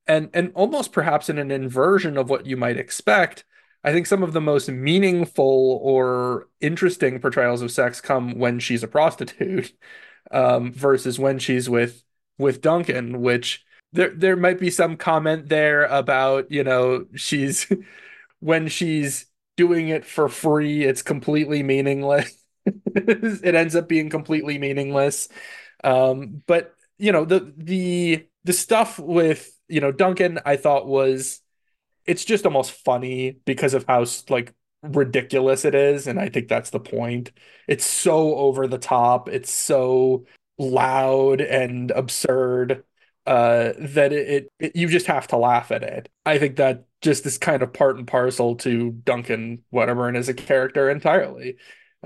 [0.06, 3.44] And and almost perhaps in an inversion of what you might expect,
[3.84, 8.82] I think some of the most meaningful or interesting portrayals of sex come when she's
[8.82, 9.74] a prostitute,
[10.30, 12.02] um, versus when she's with
[12.38, 17.70] with Duncan, which there there might be some comment there about, you know, she's
[18.40, 19.26] when she's
[19.56, 25.28] doing it for free, it's completely meaningless it ends up being completely meaningless.
[25.84, 31.40] Um, but you know the the the stuff with you know Duncan, I thought was
[32.04, 36.70] it's just almost funny because of how like ridiculous it is, and I think that's
[36.70, 37.32] the point.
[37.68, 39.28] It's so over the top.
[39.28, 40.26] It's so
[40.58, 42.84] loud and absurd
[43.26, 46.08] uh, that it, it, you just have to laugh at it.
[46.24, 50.34] I think that just is kind of part and parcel to Duncan Wedderburn as a
[50.34, 51.56] character entirely.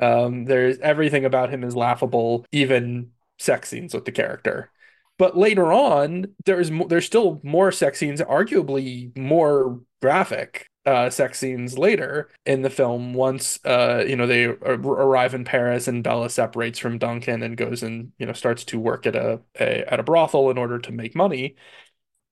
[0.01, 4.71] Um, there's everything about him is laughable, even sex scenes with the character.
[5.19, 10.69] But later on, there's there's still more sex scenes, arguably more graphic.
[10.87, 15.89] Uh, sex scenes later in the film once uh, you know they arrive in Paris
[15.89, 19.41] and Bella separates from Duncan and goes and you know starts to work at a,
[19.59, 21.57] a at a brothel in order to make money.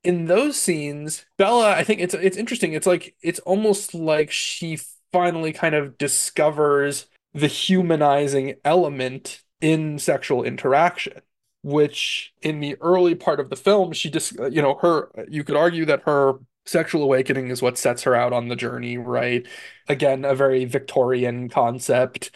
[0.05, 2.73] In those scenes, Bella, I think it's it's interesting.
[2.73, 4.79] It's like it's almost like she
[5.13, 11.21] finally kind of discovers the humanizing element in sexual interaction
[11.63, 15.57] which in the early part of the film she just you know her you could
[15.57, 16.35] argue that her
[16.65, 19.47] sexual awakening is what sets her out on the journey right?
[19.89, 22.31] Again a very victorian concept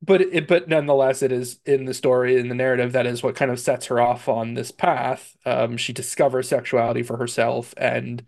[0.00, 3.34] but it but nonetheless it is in the story in the narrative that is what
[3.34, 5.36] kind of sets her off on this path.
[5.44, 8.24] Um, she discovers sexuality for herself and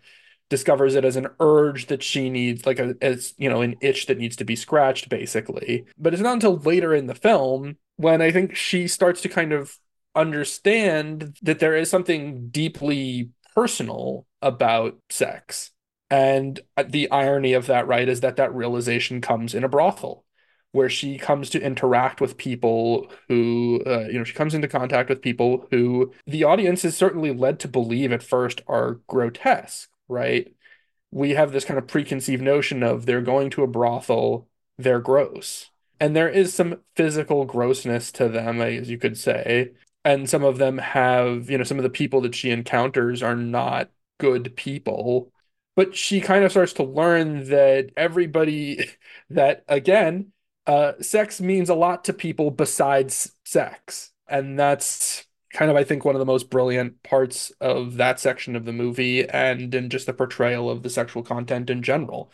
[0.49, 4.07] discovers it as an urge that she needs like a as you know an itch
[4.07, 5.85] that needs to be scratched basically.
[5.97, 9.53] But it's not until later in the film when i think she starts to kind
[9.53, 9.77] of
[10.15, 15.71] understand that there is something deeply personal about sex.
[16.09, 20.25] And the irony of that, right, is that that realization comes in a brothel
[20.73, 25.09] where she comes to interact with people who, uh, you know, she comes into contact
[25.09, 30.53] with people who the audience is certainly led to believe at first are grotesque, right?
[31.11, 34.47] We have this kind of preconceived notion of they're going to a brothel,
[34.77, 35.69] they're gross.
[35.99, 39.71] And there is some physical grossness to them, as you could say
[40.03, 43.35] and some of them have you know some of the people that she encounters are
[43.35, 43.89] not
[44.19, 45.31] good people.
[45.75, 48.89] But she kind of starts to learn that everybody
[49.29, 50.33] that again
[50.67, 54.11] uh, sex means a lot to people besides sex.
[54.27, 58.55] And that's kind of i think one of the most brilliant parts of that section
[58.55, 62.31] of the movie and in just the portrayal of the sexual content in general.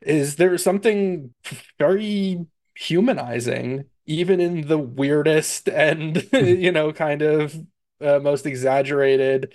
[0.00, 1.34] Is there something
[1.78, 7.54] very humanizing even in the weirdest and you know kind of
[8.00, 9.54] uh, most exaggerated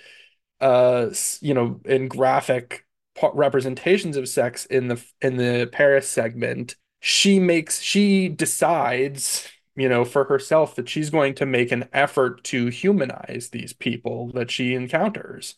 [0.60, 1.08] uh
[1.40, 2.86] you know in graphic
[3.34, 10.04] representations of sex in the in the Paris segment she makes she decides you know
[10.04, 14.74] for herself that she's going to make an effort to humanize these people that she
[14.74, 15.54] encounters.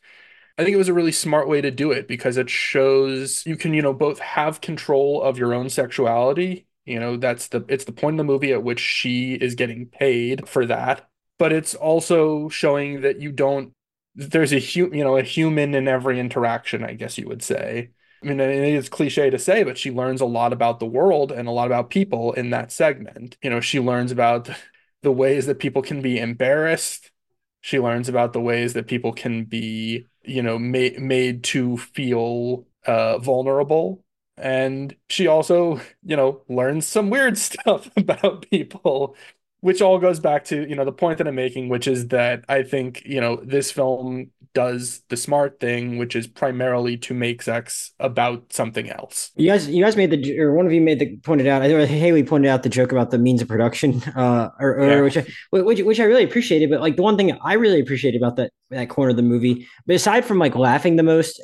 [0.58, 3.56] I think it was a really smart way to do it because it shows you
[3.56, 7.84] can, you know, both have control of your own sexuality you know, that's the it's
[7.84, 11.08] the point in the movie at which she is getting paid for that.
[11.38, 13.72] But it's also showing that you don't
[14.14, 17.90] there's a hu- you know, a human in every interaction, I guess you would say.
[18.22, 21.46] I mean, it's cliche to say, but she learns a lot about the world and
[21.46, 23.36] a lot about people in that segment.
[23.42, 24.50] You know, she learns about
[25.02, 27.12] the ways that people can be embarrassed.
[27.60, 32.66] She learns about the ways that people can be, you know, made made to feel
[32.86, 34.04] uh, vulnerable
[34.40, 39.16] and she also you know learns some weird stuff about people
[39.60, 42.44] which all goes back to you know the point that i'm making which is that
[42.48, 47.42] i think you know this film does the smart thing which is primarily to make
[47.42, 50.98] sex about something else you guys you guys made the or one of you made
[50.98, 54.02] the pointed out i think haley pointed out the joke about the means of production
[54.16, 55.00] uh or, or yeah.
[55.00, 58.20] which, I, which which i really appreciated but like the one thing i really appreciated
[58.20, 61.40] about that that corner of the movie but aside from like laughing the most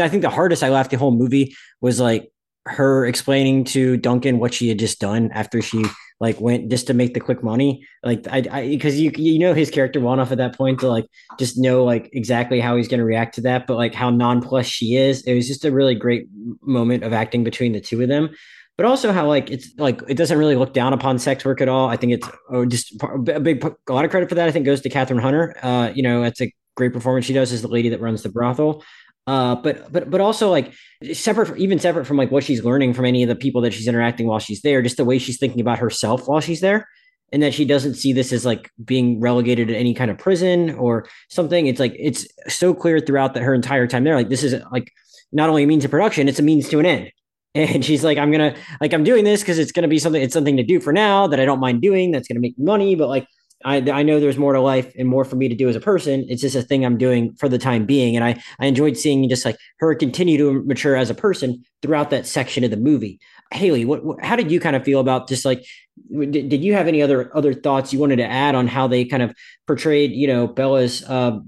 [0.00, 2.30] i think the hardest i laughed the whole movie was like
[2.66, 5.84] her explaining to Duncan what she had just done after she
[6.20, 7.86] like went just to make the quick money.
[8.02, 10.88] Like I, I because you you know his character well enough at that point to
[10.88, 11.06] like
[11.38, 14.70] just know like exactly how he's going to react to that, but like how nonplussed
[14.70, 15.22] she is.
[15.22, 16.26] It was just a really great
[16.62, 18.30] moment of acting between the two of them.
[18.76, 21.68] But also how like it's like it doesn't really look down upon sex work at
[21.68, 21.88] all.
[21.88, 24.48] I think it's oh, just a big a lot of credit for that.
[24.48, 25.56] I think goes to Kathryn Hunter.
[25.62, 28.28] Uh, you know, it's a great performance she does as the lady that runs the
[28.28, 28.84] brothel.
[29.28, 30.72] Uh, but but but also like
[31.12, 33.86] separate, even separate from like what she's learning from any of the people that she's
[33.86, 36.88] interacting while she's there, just the way she's thinking about herself while she's there,
[37.30, 40.70] and that she doesn't see this as like being relegated to any kind of prison
[40.76, 41.66] or something.
[41.66, 44.90] It's like it's so clear throughout that her entire time there, like this is like
[45.30, 47.12] not only a means of production, it's a means to an end.
[47.54, 50.22] And she's like, I'm gonna like I'm doing this because it's gonna be something.
[50.22, 52.12] It's something to do for now that I don't mind doing.
[52.12, 53.26] That's gonna make money, but like
[53.64, 55.80] I, I know there's more to life and more for me to do as a
[55.80, 56.24] person.
[56.28, 58.14] It's just a thing I'm doing for the time being.
[58.14, 62.10] And I, I enjoyed seeing just like her continue to mature as a person throughout
[62.10, 63.18] that section of the movie.
[63.52, 65.64] Haley, what, what how did you kind of feel about just like,
[66.10, 69.04] did, did you have any other, other thoughts you wanted to add on how they
[69.04, 69.34] kind of
[69.66, 71.38] portrayed, you know, Bella's, uh,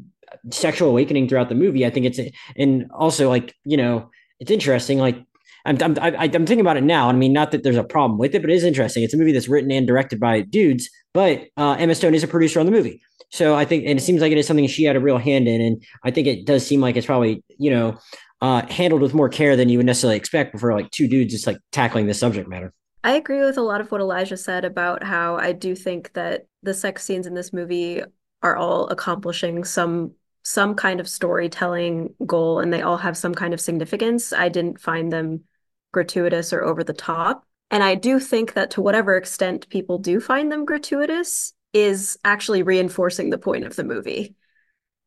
[0.51, 1.87] sexual awakening throughout the movie?
[1.87, 2.19] I think it's,
[2.57, 4.99] and also like, you know, it's interesting.
[4.99, 5.23] Like
[5.65, 7.09] I'm, I'm, I'm thinking about it now.
[7.09, 9.03] I mean, not that there's a problem with it, but it is interesting.
[9.03, 12.29] It's a movie that's written and directed by dudes, but uh, Emma Stone is a
[12.29, 13.01] producer on the movie.
[13.31, 15.49] So I think, and it seems like it is something she had a real hand
[15.49, 15.61] in.
[15.61, 17.99] And I think it does seem like it's probably, you know,
[18.41, 21.47] uh, handled with more care than you would necessarily expect for like two dudes just
[21.47, 22.73] like tackling this subject matter.
[23.05, 26.47] I agree with a lot of what Elijah said about how I do think that
[26.63, 28.03] the sex scenes in this movie
[28.43, 33.53] are all accomplishing some some kind of storytelling goal and they all have some kind
[33.53, 34.33] of significance.
[34.33, 35.45] I didn't find them
[35.93, 37.45] gratuitous or over the top.
[37.71, 42.63] And I do think that to whatever extent people do find them gratuitous is actually
[42.63, 44.35] reinforcing the point of the movie.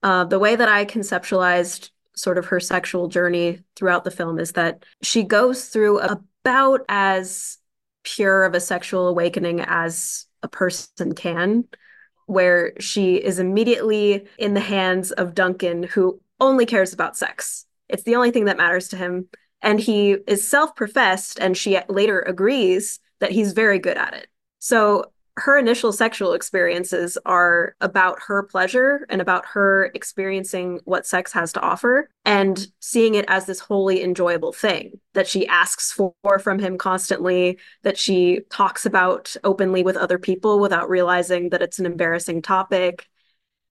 [0.01, 4.53] Uh, the way that I conceptualized sort of her sexual journey throughout the film is
[4.53, 7.57] that she goes through about as
[8.03, 11.65] pure of a sexual awakening as a person can,
[12.27, 17.65] where she is immediately in the hands of Duncan, who only cares about sex.
[17.89, 19.27] It's the only thing that matters to him.
[19.63, 24.27] And he is self professed, and she later agrees that he's very good at it.
[24.59, 25.05] So
[25.37, 31.51] her initial sexual experiences are about her pleasure and about her experiencing what sex has
[31.53, 36.59] to offer and seeing it as this wholly enjoyable thing that she asks for from
[36.59, 41.87] him constantly, that she talks about openly with other people without realizing that it's an
[41.87, 43.07] embarrassing topic.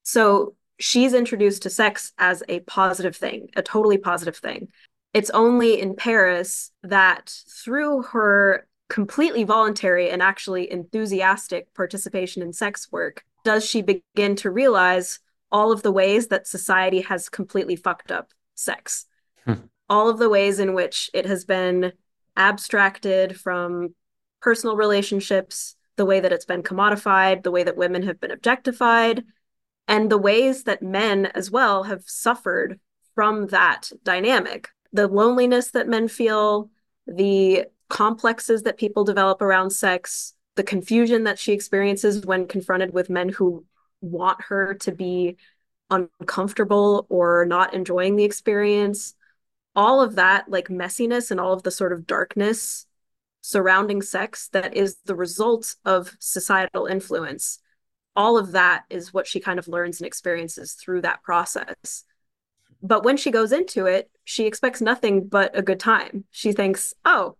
[0.02, 4.68] So she's introduced to sex as a positive thing, a totally positive thing.
[5.14, 12.90] It's only in Paris that through her completely voluntary and actually enthusiastic participation in sex
[12.90, 15.18] work does she begin to realize
[15.50, 19.06] all of the ways that society has completely fucked up sex.
[19.44, 19.54] Hmm.
[19.88, 21.92] All of the ways in which it has been
[22.36, 23.94] abstracted from
[24.40, 29.24] personal relationships, the way that it's been commodified, the way that women have been objectified,
[29.86, 32.80] and the ways that men as well have suffered
[33.14, 34.68] from that dynamic.
[34.92, 36.70] The loneliness that men feel,
[37.06, 43.10] the complexes that people develop around sex, the confusion that she experiences when confronted with
[43.10, 43.64] men who
[44.00, 45.36] want her to be
[45.90, 49.14] uncomfortable or not enjoying the experience.
[49.74, 52.86] All of that, like messiness and all of the sort of darkness
[53.42, 57.58] surrounding sex that is the result of societal influence.
[58.14, 62.04] All of that is what she kind of learns and experiences through that process.
[62.82, 66.24] But when she goes into it, she expects nothing but a good time.
[66.30, 67.36] She thinks, oh,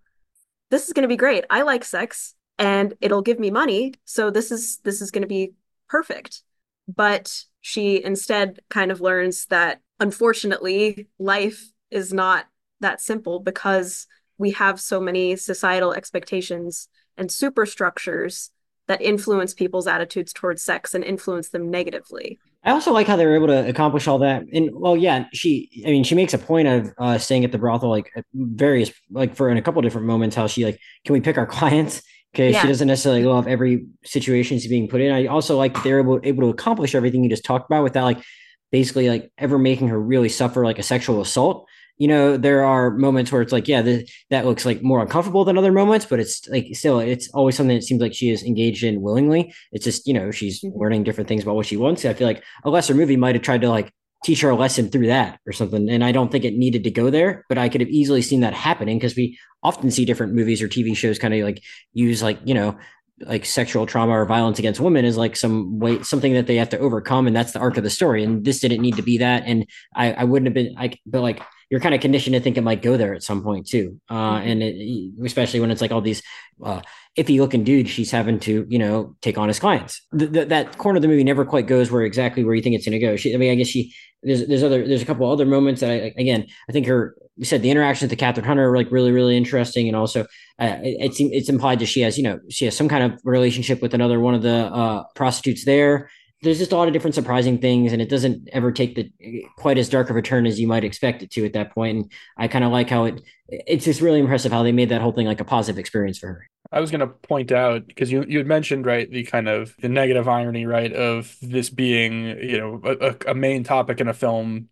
[0.71, 1.45] this is going to be great.
[1.51, 3.95] I like sex and it'll give me money.
[4.05, 5.53] So this is this is going to be
[5.89, 6.43] perfect.
[6.89, 12.47] But she instead kind of learns that unfortunately life is not
[12.81, 14.07] that simple because
[14.39, 18.51] we have so many societal expectations and superstructures
[18.89, 22.41] that influence people's attitudes towards sex and influence them negatively.
[22.65, 24.45] I also like how they were able to accomplish all that.
[24.53, 27.59] And well, yeah, she, I mean, she makes a point of uh, staying at the
[27.59, 31.21] brothel, like various, like for in a couple different moments, how she like, can we
[31.21, 32.03] pick our clients?
[32.33, 32.63] Because yeah.
[32.63, 35.13] she doesn't necessarily love every situation she's being put in.
[35.13, 38.23] I also like they're able, able to accomplish everything you just talked about without like
[38.71, 41.69] basically like ever making her really suffer like a sexual assault
[42.03, 45.45] you know, there are moments where it's like, yeah, the, that looks like more uncomfortable
[45.45, 48.43] than other moments, but it's like still, it's always something that seems like she is
[48.43, 49.55] engaged in willingly.
[49.71, 50.77] It's just, you know, she's mm-hmm.
[50.77, 52.05] learning different things about what she wants.
[52.05, 53.95] I feel like a lesser movie might have tried to like
[54.25, 55.89] teach her a lesson through that or something.
[55.89, 58.41] And I don't think it needed to go there, but I could have easily seen
[58.41, 62.21] that happening because we often see different movies or TV shows kind of like use
[62.21, 62.77] like, you know,
[63.21, 66.71] like sexual trauma or violence against women is like some way something that they have
[66.71, 69.19] to overcome and that's the arc of the story and this didn't need to be
[69.19, 71.41] that and i i wouldn't have been like but like
[71.73, 73.99] you're kind of conditioned to think it might go there at some point too.
[74.11, 74.47] Uh, mm-hmm.
[74.47, 76.23] And it, especially when it's like all these
[76.63, 76.83] uh,
[77.17, 80.03] iffy looking dudes she's having to, you know, take on as clients.
[80.13, 82.75] The, the, that corner of the movie never quite goes where exactly where you think
[82.75, 83.17] it's going to go.
[83.17, 85.91] She, I mean, I guess she there's there's other there's a couple other moments that
[85.91, 88.91] I again I think her you said the interactions with the Kathryn Hunter are like
[88.91, 90.23] really really interesting and also
[90.59, 93.21] uh, it, it's it's implied that she has you know she has some kind of
[93.25, 96.11] relationship with another one of the uh, prostitutes there.
[96.43, 99.13] There's just a lot of different surprising things and it doesn't ever take the
[99.59, 101.97] quite as dark of a turn as you might expect it to at that point
[101.97, 105.01] and i kind of like how it it's just really impressive how they made that
[105.01, 106.49] whole thing like a positive experience for her.
[106.71, 109.75] I was going to point out because you you had mentioned right the kind of
[109.81, 114.15] the negative irony right of this being you know a, a main topic in a
[114.15, 114.69] film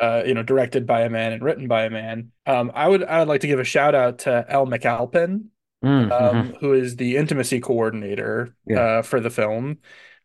[0.00, 2.32] uh, you know, directed by a man and written by a man.
[2.46, 5.44] Um, I would I would like to give a shout out to Elle McAlpine,
[5.84, 6.12] mm, mm-hmm.
[6.12, 8.80] um, who is the intimacy coordinator yeah.
[8.80, 9.78] uh, for the film.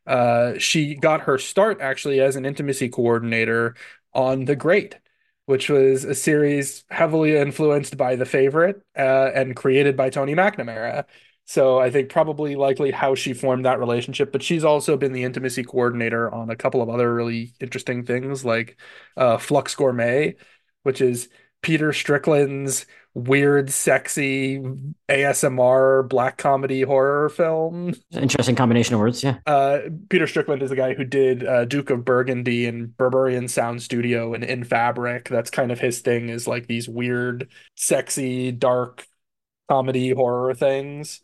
[0.05, 3.75] Uh, she got her start actually as an intimacy coordinator
[4.13, 4.97] on The Great,
[5.45, 11.05] which was a series heavily influenced by The Favorite uh, and created by Tony McNamara.
[11.51, 14.31] So I think probably likely how she formed that relationship.
[14.31, 18.45] But she's also been the intimacy coordinator on a couple of other really interesting things
[18.45, 18.79] like
[19.17, 20.35] uh, Flux Gourmet,
[20.83, 21.27] which is
[21.61, 24.63] Peter Strickland's weird, sexy
[25.09, 27.95] ASMR black comedy horror film.
[28.13, 29.39] Interesting combination of words, yeah.
[29.45, 29.79] Uh,
[30.09, 34.33] Peter Strickland is the guy who did uh, Duke of Burgundy and Berberian Sound Studio
[34.33, 35.27] and In Fabric.
[35.27, 39.05] That's kind of his thing is like these weird, sexy, dark
[39.67, 41.19] comedy horror things.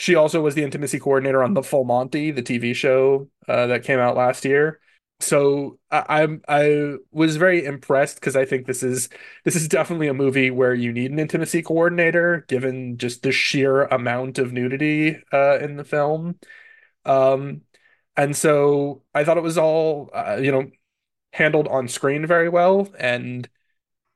[0.00, 3.84] She also was the intimacy coordinator on The Full Monty, the TV show uh, that
[3.84, 4.80] came out last year.
[5.20, 9.10] so I, I'm I was very impressed because I think this is
[9.44, 13.82] this is definitely a movie where you need an intimacy coordinator, given just the sheer
[13.84, 16.38] amount of nudity uh, in the film.
[17.04, 17.62] Um,
[18.16, 20.70] and so I thought it was all uh, you know
[21.34, 23.48] handled on screen very well, and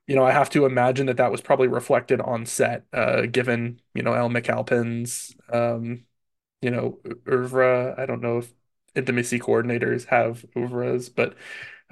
[0.07, 3.80] you know I have to imagine that that was probably reflected on set, uh, given
[3.94, 6.05] you know Elle McAlpine's um,
[6.61, 6.98] you know
[7.28, 7.94] oeuvre.
[7.96, 8.52] I don't know if
[8.94, 11.34] intimacy coordinators have oeuvres, but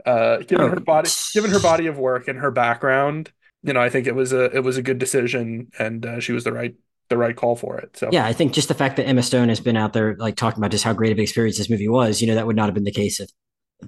[0.06, 3.32] uh, given her body, given her body of work and her background,
[3.62, 6.32] you know, I think it was a it was a good decision, and uh, she
[6.32, 6.74] was the right
[7.08, 7.96] the right call for it.
[7.96, 10.36] So yeah, I think just the fact that Emma Stone has been out there like
[10.36, 12.56] talking about just how great of an experience this movie was, you know, that would
[12.56, 13.30] not have been the case if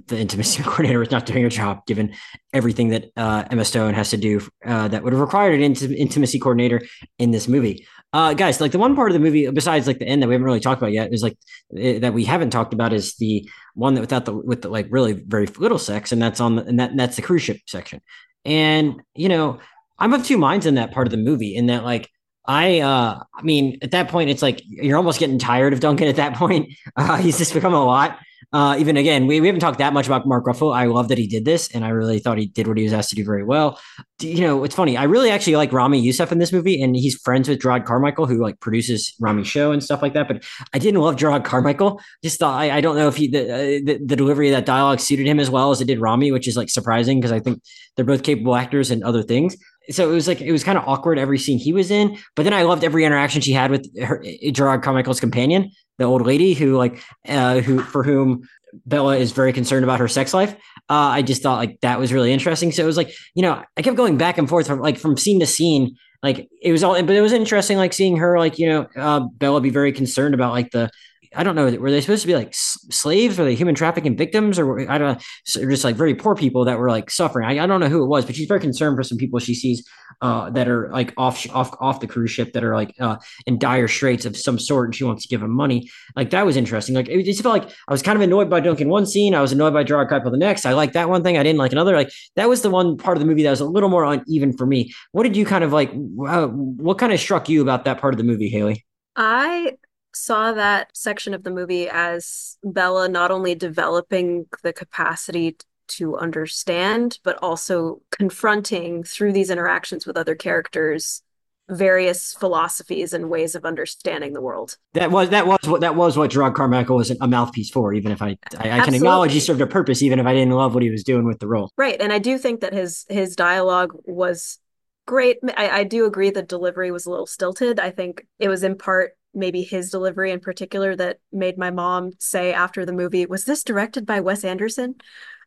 [0.06, 2.14] the intimacy coordinator was not doing her job, given
[2.52, 5.82] everything that uh, Emma Stone has to do uh, that would have required an int-
[5.82, 6.82] intimacy coordinator
[7.18, 7.86] in this movie.
[8.12, 10.34] Uh, guys, like the one part of the movie besides like the end that we
[10.34, 11.36] haven't really talked about yet is like
[11.70, 14.68] it, eh, that we haven't talked about is the one that without the with the
[14.68, 17.42] like really very little sex, and that's on the, and that and that's the cruise
[17.42, 18.00] ship section.
[18.44, 19.58] And you know,
[19.98, 22.08] I'm of two minds in that part of the movie in that like
[22.46, 26.08] I uh I mean at that point it's like you're almost getting tired of Duncan
[26.08, 26.72] at that point.
[26.96, 28.20] Uh, he's just become a lot.
[28.54, 30.72] Uh, even again, we, we haven't talked that much about Mark Ruffalo.
[30.72, 32.92] I love that he did this, and I really thought he did what he was
[32.92, 33.80] asked to do very well.
[34.22, 34.96] You know, it's funny.
[34.96, 38.26] I really actually like Ramy Youssef in this movie, and he's friends with Jerrod Carmichael,
[38.26, 40.28] who like produces Ramy's show and stuff like that.
[40.28, 42.00] But I didn't love Jerrod Carmichael.
[42.22, 44.66] Just thought I, I don't know if he the, uh, the, the delivery of that
[44.66, 47.40] dialogue suited him as well as it did Ramy, which is like surprising because I
[47.40, 47.60] think
[47.96, 49.56] they're both capable actors and other things
[49.90, 52.44] so it was like it was kind of awkward every scene he was in but
[52.44, 56.54] then i loved every interaction she had with her jerrod carmichael's companion the old lady
[56.54, 58.48] who like uh who for whom
[58.86, 60.54] Bella is very concerned about her sex life.
[60.90, 62.72] Uh, I just thought like that was really interesting.
[62.72, 65.16] So it was like, you know, I kept going back and forth from like from
[65.16, 65.96] scene to scene.
[66.22, 69.20] Like it was all, but it was interesting, like seeing her, like, you know, uh,
[69.20, 70.90] Bella be very concerned about like the,
[71.36, 73.38] I don't know, were they supposed to be like slaves?
[73.38, 74.58] Were they human trafficking victims?
[74.58, 77.46] Or I don't know, just like very poor people that were like suffering.
[77.46, 79.54] I, I don't know who it was, but she's very concerned for some people she
[79.54, 79.86] sees
[80.22, 83.16] uh, that are like off off off the cruise ship that are like uh,
[83.46, 85.90] in dire straits of some sort, and she wants to give them money.
[86.16, 86.94] Like that was interesting.
[86.94, 89.40] Like it just felt like I was kind of annoyed by Duncan one scene, I
[89.40, 90.66] was annoyed by Jerrod Kuiper the next.
[90.66, 91.94] I liked that one thing, I didn't like another.
[91.94, 94.56] Like that was the one part of the movie that was a little more uneven
[94.56, 94.92] for me.
[95.12, 95.90] What did you kind of like?
[96.26, 98.84] Uh, what kind of struck you about that part of the movie, Haley?
[99.16, 99.76] I
[100.14, 105.56] saw that section of the movie as Bella not only developing the capacity
[105.86, 111.22] to understand, but also confronting through these interactions with other characters
[111.68, 114.76] various philosophies and ways of understanding the world.
[114.92, 117.94] That was that was what that was what Jerrod Carmichael was a mouthpiece for.
[117.94, 120.52] Even if I I, I can acknowledge he served a purpose, even if I didn't
[120.52, 121.70] love what he was doing with the role.
[121.76, 124.58] Right, and I do think that his his dialogue was
[125.06, 125.38] great.
[125.56, 127.80] I, I do agree that delivery was a little stilted.
[127.80, 132.12] I think it was in part maybe his delivery in particular that made my mom
[132.18, 134.96] say after the movie, "Was this directed by Wes Anderson?"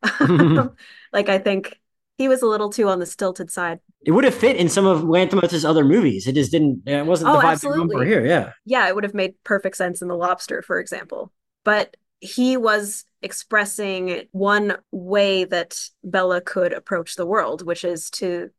[1.13, 1.79] like I think
[2.17, 3.79] he was a little too on the stilted side.
[4.05, 6.27] It would have fit in some of Lanthimos's other movies.
[6.27, 6.83] It just didn't.
[6.87, 8.25] It wasn't oh, the vibe for here.
[8.25, 11.31] Yeah, yeah, it would have made perfect sense in The Lobster, for example.
[11.63, 18.49] But he was expressing one way that Bella could approach the world, which is to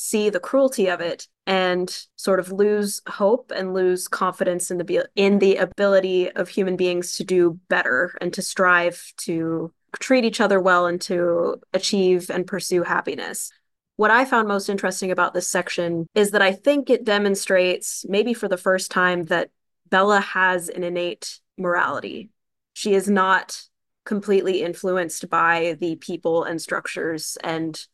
[0.00, 5.08] see the cruelty of it and sort of lose hope and lose confidence in the
[5.16, 10.40] in the ability of human beings to do better and to strive to treat each
[10.40, 13.50] other well and to achieve and pursue happiness.
[13.96, 18.34] What I found most interesting about this section is that I think it demonstrates, maybe
[18.34, 19.50] for the first time, that
[19.90, 22.30] Bella has an innate morality.
[22.72, 23.60] She is not
[24.04, 27.84] completely influenced by the people and structures and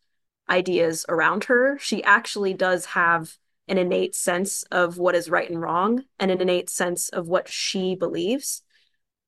[0.48, 1.78] ideas around her.
[1.78, 3.34] She actually does have
[3.68, 7.48] an innate sense of what is right and wrong and an innate sense of what
[7.48, 8.62] she believes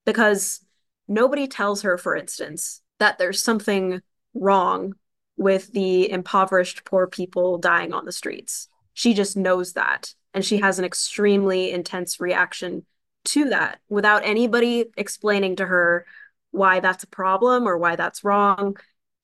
[0.04, 0.64] because
[1.08, 4.00] nobody tells her, for instance, that there's something
[4.34, 4.94] wrong
[5.36, 8.68] with the impoverished poor people dying on the streets.
[8.94, 10.14] She just knows that.
[10.32, 12.84] And she has an extremely intense reaction
[13.26, 16.06] to that without anybody explaining to her
[16.50, 18.76] why that's a problem or why that's wrong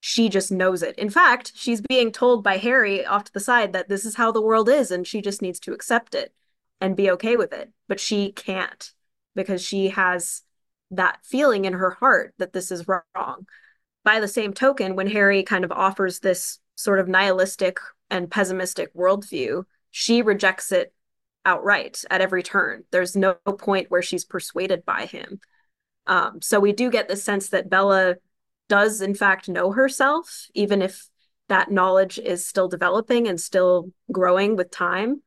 [0.04, 0.98] she just knows it.
[0.98, 4.32] In fact, she's being told by Harry off to the side that this is how
[4.32, 6.34] the world is and she just needs to accept it
[6.80, 7.70] and be okay with it.
[7.86, 8.92] But she can't
[9.36, 10.42] because she has
[10.90, 13.46] that feeling in her heart that this is wrong.
[14.02, 17.78] By the same token, when Harry kind of offers this sort of nihilistic
[18.10, 20.92] and pessimistic worldview, she rejects it
[21.44, 22.82] outright at every turn.
[22.90, 25.38] There's no point where she's persuaded by him.
[26.08, 28.16] Um, so we do get the sense that Bella
[28.72, 31.06] does in fact know herself, even if
[31.50, 35.20] that knowledge is still developing and still growing with time,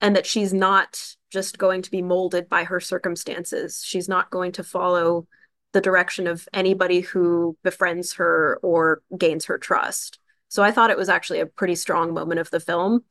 [0.00, 0.98] and that she's not
[1.30, 3.82] just going to be molded by her circumstances.
[3.84, 5.26] She's not going to follow
[5.72, 10.18] the direction of anybody who befriends her or gains her trust.
[10.48, 13.04] So I thought it was actually a pretty strong moment of the film.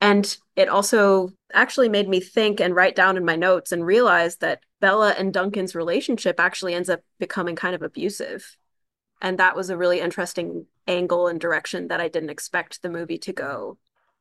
[0.00, 4.38] And it also actually made me think and write down in my notes and realize
[4.38, 8.56] that Bella and Duncan's relationship actually ends up becoming kind of abusive.
[9.20, 13.18] And that was a really interesting angle and direction that I didn't expect the movie
[13.18, 13.78] to go.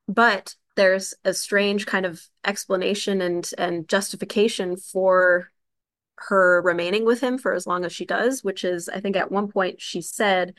[0.07, 5.51] But there's a strange kind of explanation and and justification for
[6.15, 9.31] her remaining with him for as long as she does, which is I think at
[9.31, 10.53] one point she said,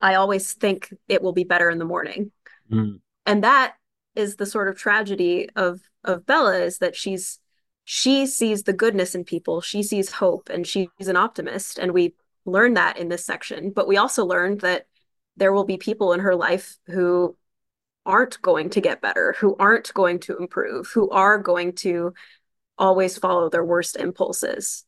[0.00, 2.32] I always think it will be better in the morning.
[2.70, 3.00] Mm.
[3.26, 3.74] And that
[4.14, 7.38] is the sort of tragedy of of Bella is that she's
[7.84, 12.14] she sees the goodness in people, she sees hope and she's an optimist and we
[12.44, 14.86] learn that in this section, but we also learned that
[15.36, 17.36] there will be people in her life who
[18.04, 22.12] aren't going to get better, who aren't going to improve, who are going to
[22.76, 24.84] always follow their worst impulses.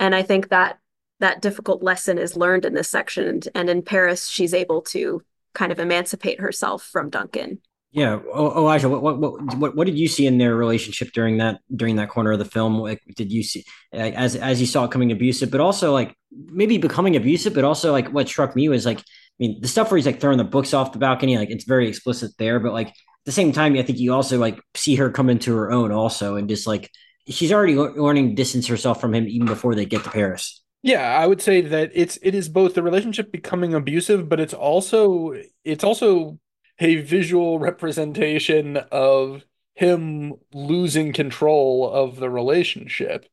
[0.00, 0.78] And I think that
[1.20, 3.40] that difficult lesson is learned in this section.
[3.54, 7.60] And, in Paris, she's able to kind of emancipate herself from Duncan.
[7.94, 8.18] Yeah.
[8.34, 12.08] Elijah, what, what what what did you see in their relationship during that during that
[12.08, 12.76] corner of the film?
[12.80, 16.76] Like, did you see as as you saw it coming abusive, but also like maybe
[16.76, 19.02] becoming abusive, but also like what struck me was like, I
[19.38, 21.88] mean, the stuff where he's like throwing the books off the balcony, like it's very
[21.88, 25.08] explicit there, but like at the same time, I think you also like see her
[25.10, 26.90] come into her own also, and just like
[27.28, 30.64] she's already learning to distance herself from him even before they get to Paris.
[30.82, 34.52] Yeah, I would say that it's it is both the relationship becoming abusive, but it's
[34.52, 35.32] also
[35.62, 36.40] it's also
[36.78, 39.44] a visual representation of
[39.74, 43.26] him losing control of the relationship.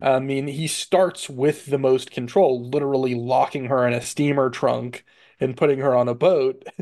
[0.00, 5.04] I mean, he starts with the most control, literally locking her in a steamer trunk
[5.40, 6.64] and putting her on a boat.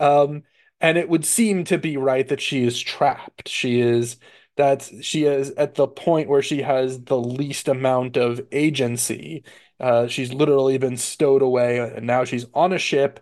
[0.00, 0.42] Um,
[0.80, 3.48] and it would seem to be right that she is trapped.
[3.48, 4.16] She is
[4.56, 9.44] that she is at the point where she has the least amount of agency.
[9.78, 13.20] Uh, she's literally been stowed away, and now she's on a ship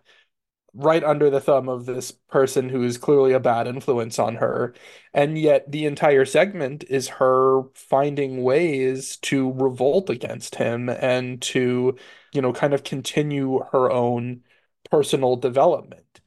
[0.75, 4.75] right under the thumb of this person who is clearly a bad influence on her.
[5.15, 11.97] And yet the entire segment is her finding ways to revolt against him and to,
[12.33, 14.43] you know, kind of continue her own
[14.91, 16.21] personal development.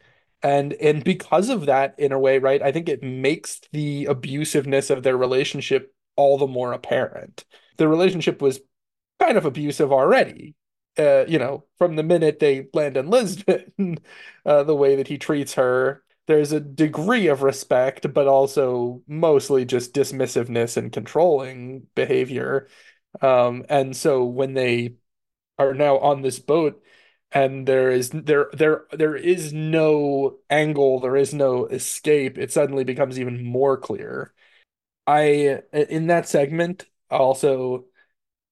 [0.44, 4.89] And and because of that, in a way, right, I think it makes the abusiveness
[4.89, 7.46] of their relationship all the more apparent.
[7.78, 8.60] The relationship was
[9.20, 10.56] kind of abusive already
[10.98, 14.00] uh, you know, from the minute they land in Lisbon,
[14.46, 19.66] uh, the way that he treats her, there's a degree of respect, but also mostly
[19.66, 22.68] just dismissiveness and controlling behavior.
[23.22, 24.96] Um, and so when they
[25.58, 26.84] are now on this boat,
[27.32, 32.38] and there is there there there is no angle, there is no escape.
[32.38, 34.34] It suddenly becomes even more clear.
[35.08, 37.86] I in that segment also,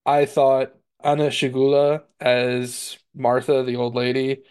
[0.05, 0.73] I thought
[1.03, 4.43] Anna Schygulla as Martha, the old lady.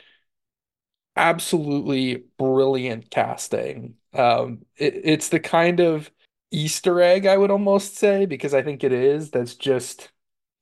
[1.16, 3.94] Absolutely brilliant casting.
[4.14, 6.10] Um, it, it's the kind of
[6.50, 9.30] Easter egg I would almost say because I think it is.
[9.30, 10.10] That's just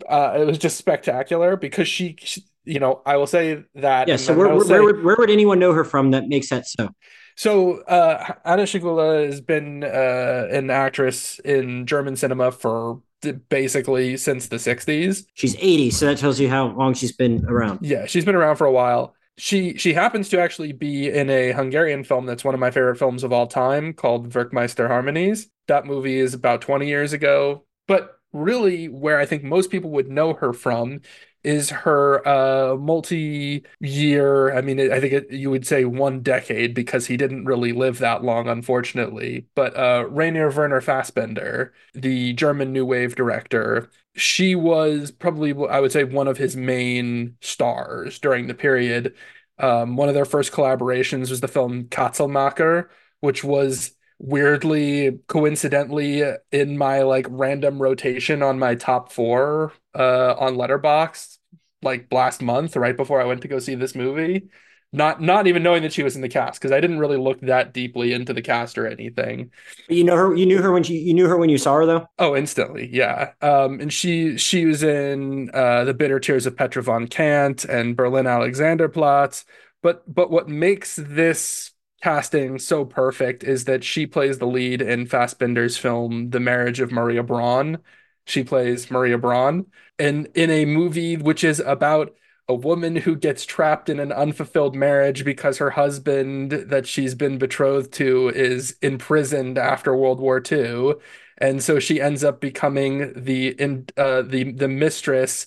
[0.08, 4.08] uh, it was just spectacular because she, she you know, I will say that.
[4.08, 4.16] Yeah.
[4.16, 6.66] So where, where, say, where, would, where would anyone know her from that makes that
[6.66, 6.90] so?
[7.36, 13.02] So uh, Anna Schygulla has been uh, an actress in German cinema for
[13.48, 15.24] basically since the 60s.
[15.34, 17.80] She's 80, so that tells you how long she's been around.
[17.82, 19.14] Yeah, she's been around for a while.
[19.38, 22.96] She she happens to actually be in a Hungarian film that's one of my favorite
[22.96, 25.48] films of all time called Werckmeister Harmonies.
[25.68, 27.64] That movie is about 20 years ago.
[27.86, 31.00] But really where I think most people would know her from
[31.46, 37.06] is her uh, multi-year i mean i think it, you would say one decade because
[37.06, 39.46] he didn't really live that long unfortunately.
[39.54, 45.92] But uh, rainer werner fassbinder the german new wave director she was probably i would
[45.92, 49.14] say one of his main stars during the period.
[49.58, 52.88] Um, one of their first collaborations was the film katzelmacher
[53.20, 60.56] which was weirdly coincidentally in my like random rotation on my top four uh on
[60.56, 61.38] Letterboxd
[61.82, 64.48] like last month right before I went to go see this movie
[64.92, 67.40] not not even knowing that she was in the cast because I didn't really look
[67.42, 69.50] that deeply into the cast or anything.
[69.88, 70.34] You know her.
[70.34, 70.98] You knew her when she.
[70.98, 72.08] You knew her when you saw her though.
[72.18, 73.32] Oh, instantly, yeah.
[73.42, 77.96] Um, and she she was in uh, the Bitter Tears of Petra von Kant and
[77.96, 79.44] Berlin Alexanderplatz.
[79.82, 85.06] But but what makes this casting so perfect is that she plays the lead in
[85.06, 87.78] Fassbinder's film The Marriage of Maria Braun.
[88.26, 89.66] She plays Maria Braun,
[89.98, 92.14] and in a movie which is about
[92.48, 97.38] a woman who gets trapped in an unfulfilled marriage because her husband that she's been
[97.38, 100.94] betrothed to is imprisoned after World War II,
[101.38, 105.46] and so she ends up becoming the in uh, the the mistress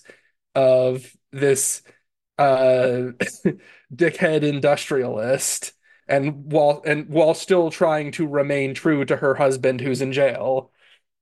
[0.54, 1.82] of this
[2.38, 3.12] uh
[3.94, 5.72] dickhead industrialist
[6.10, 10.70] and while and while still trying to remain true to her husband who's in jail.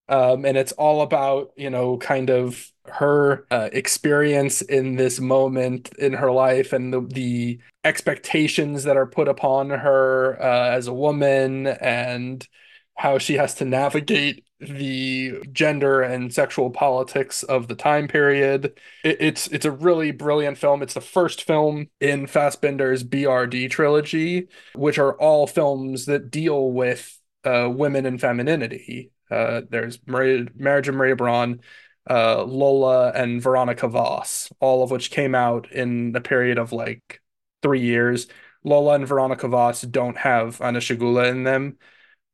[0.09, 5.91] Um, and it's all about you know kind of her uh, experience in this moment
[5.99, 10.95] in her life and the, the expectations that are put upon her uh, as a
[10.95, 12.49] woman and
[12.97, 18.79] how she has to navigate the gender and sexual politics of the time period.
[19.05, 20.83] It, it's it's a really brilliant film.
[20.83, 27.19] It's the first film in Fassbinder's BRD trilogy, which are all films that deal with
[27.45, 29.13] uh, women and femininity.
[29.31, 31.61] Uh, there's Maria, Marriage of Maria Braun,
[32.09, 37.21] uh, Lola, and Veronica Voss, all of which came out in a period of like
[37.63, 38.27] three years.
[38.65, 41.79] Lola and Veronica Voss don't have Anna Schygulla in them,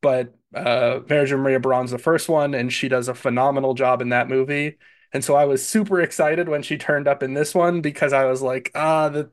[0.01, 4.11] but uh, of Maria Braun's the first one, and she does a phenomenal job in
[4.11, 4.77] that movie.
[5.13, 8.25] And so I was super excited when she turned up in this one because I
[8.25, 9.31] was like, ah, the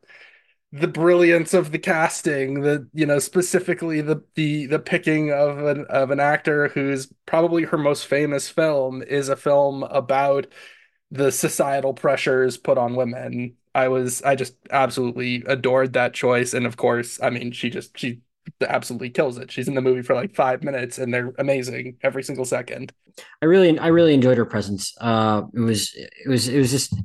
[0.74, 5.86] the brilliance of the casting, the you know specifically the the the picking of an
[5.90, 10.48] of an actor who's probably her most famous film is a film about
[11.12, 13.58] the societal pressures put on women.
[13.76, 17.98] I was I just absolutely adored that choice, and of course, I mean, she just
[17.98, 18.22] she
[18.68, 19.52] absolutely kills it.
[19.52, 22.92] She's in the movie for like five minutes, and they're amazing every single second.
[23.42, 24.94] I really, I really enjoyed her presence.
[25.00, 26.96] Uh, it was, it was, it was just,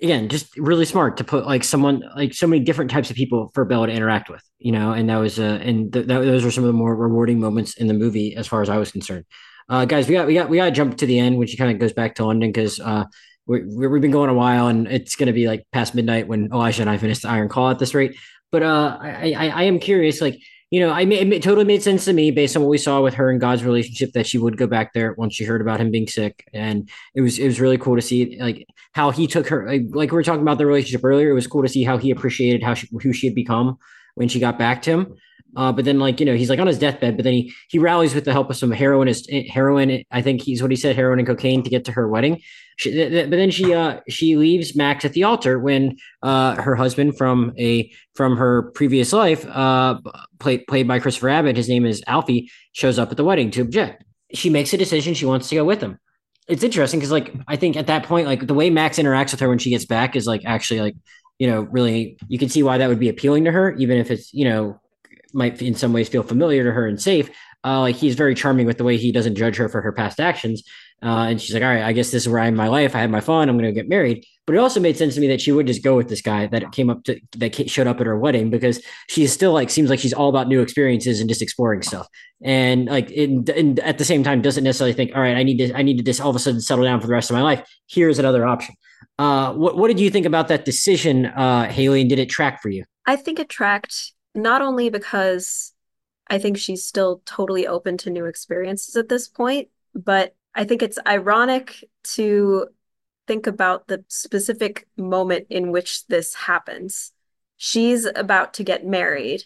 [0.00, 3.50] again, just really smart to put like someone, like so many different types of people
[3.54, 4.92] for Bella to interact with, you know.
[4.92, 7.74] And that was, uh, and th- that, those were some of the more rewarding moments
[7.74, 9.24] in the movie, as far as I was concerned.
[9.68, 11.56] Uh, guys, we got, we got, we got to jump to the end when she
[11.56, 13.04] kind of goes back to London because uh,
[13.46, 16.50] we, we've been going a while, and it's going to be like past midnight when
[16.52, 18.16] Elijah and I finish the Iron Claw at this rate.
[18.50, 20.38] But uh, I, I, I am curious, like
[20.72, 23.12] you know, I it totally made sense to me based on what we saw with
[23.12, 25.90] her and God's relationship that she would go back there once she heard about him
[25.90, 29.48] being sick, and it was it was really cool to see like how he took
[29.48, 31.28] her like, like we were talking about the relationship earlier.
[31.28, 33.76] It was cool to see how he appreciated how she, who she had become
[34.14, 35.14] when she got back to him.
[35.56, 37.78] Uh, but then like you know he's like on his deathbed, but then he he
[37.78, 39.12] rallies with the help of some heroin,
[39.48, 40.02] heroin.
[40.10, 42.40] I think he's what he said, heroin and cocaine to get to her wedding.
[42.78, 46.54] She, th- th- but then she uh she leaves Max at the altar when uh
[46.60, 50.00] her husband from a from her previous life uh
[50.38, 53.60] played played by Christopher Abbott his name is Alfie shows up at the wedding to
[53.60, 54.04] object.
[54.32, 55.98] She makes a decision she wants to go with him.
[56.48, 59.40] It's interesting because like I think at that point like the way Max interacts with
[59.40, 60.96] her when she gets back is like actually like
[61.38, 64.10] you know really you can see why that would be appealing to her even if
[64.10, 64.80] it's you know
[65.32, 67.30] might in some ways feel familiar to her and safe.
[67.64, 70.18] Uh, like he's very charming with the way he doesn't judge her for her past
[70.18, 70.64] actions.
[71.02, 72.68] Uh, and she's like, all right, I guess this is where I am in my
[72.68, 72.94] life.
[72.94, 73.48] I had my fun.
[73.48, 74.24] I'm going to get married.
[74.46, 76.46] But it also made sense to me that she would just go with this guy
[76.48, 79.90] that came up to that showed up at her wedding because she's still like seems
[79.90, 82.08] like she's all about new experiences and just exploring stuff.
[82.42, 85.74] And like, in, at the same time, doesn't necessarily think, all right, I need to,
[85.74, 87.42] I need to just all of a sudden settle down for the rest of my
[87.42, 87.68] life.
[87.88, 88.74] Here's another option.
[89.18, 92.00] Uh, what, what did you think about that decision, uh, Haley?
[92.00, 92.84] And did it track for you?
[93.06, 95.72] I think it tracked not only because
[96.28, 100.82] I think she's still totally open to new experiences at this point, but I think
[100.82, 102.68] it's ironic to
[103.26, 107.12] think about the specific moment in which this happens.
[107.56, 109.44] She's about to get married,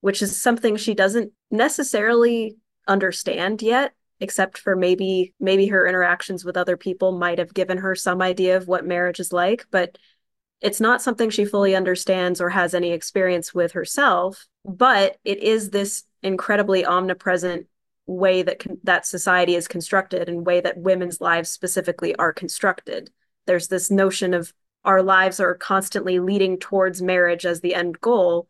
[0.00, 2.56] which is something she doesn't necessarily
[2.86, 7.94] understand yet except for maybe maybe her interactions with other people might have given her
[7.94, 9.98] some idea of what marriage is like but
[10.64, 15.70] it's not something she fully understands or has any experience with herself but it is
[15.70, 17.66] this incredibly omnipresent
[18.06, 23.10] way that con- that society is constructed and way that women's lives specifically are constructed.
[23.46, 24.52] There's this notion of
[24.84, 28.48] our lives are constantly leading towards marriage as the end goal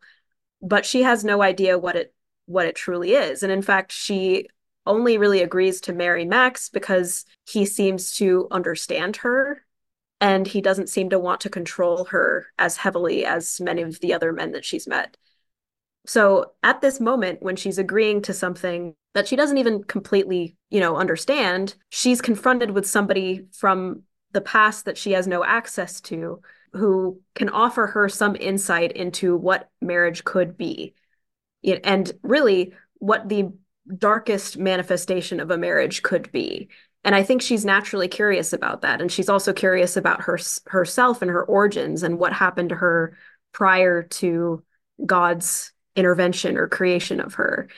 [0.61, 2.13] but she has no idea what it
[2.47, 3.43] what it truly is.
[3.43, 4.47] And in fact she
[4.85, 9.64] only really agrees to marry Max because he seems to understand her
[10.25, 14.11] and he doesn't seem to want to control her as heavily as many of the
[14.11, 15.17] other men that she's met.
[16.07, 20.79] So at this moment, when she's agreeing to something that she doesn't even completely, you
[20.79, 24.01] know, understand, she's confronted with somebody from
[24.31, 26.41] the past that she has no access to
[26.73, 30.95] who can offer her some insight into what marriage could be.
[31.83, 33.51] And really, what the
[33.95, 36.69] darkest manifestation of a marriage could be.
[37.05, 38.99] And I think she's naturally curious about that.
[38.99, 43.15] And she's also curious about her herself and her origins and what happened to her
[43.53, 44.63] prior to
[45.05, 47.69] God's intervention or creation of her.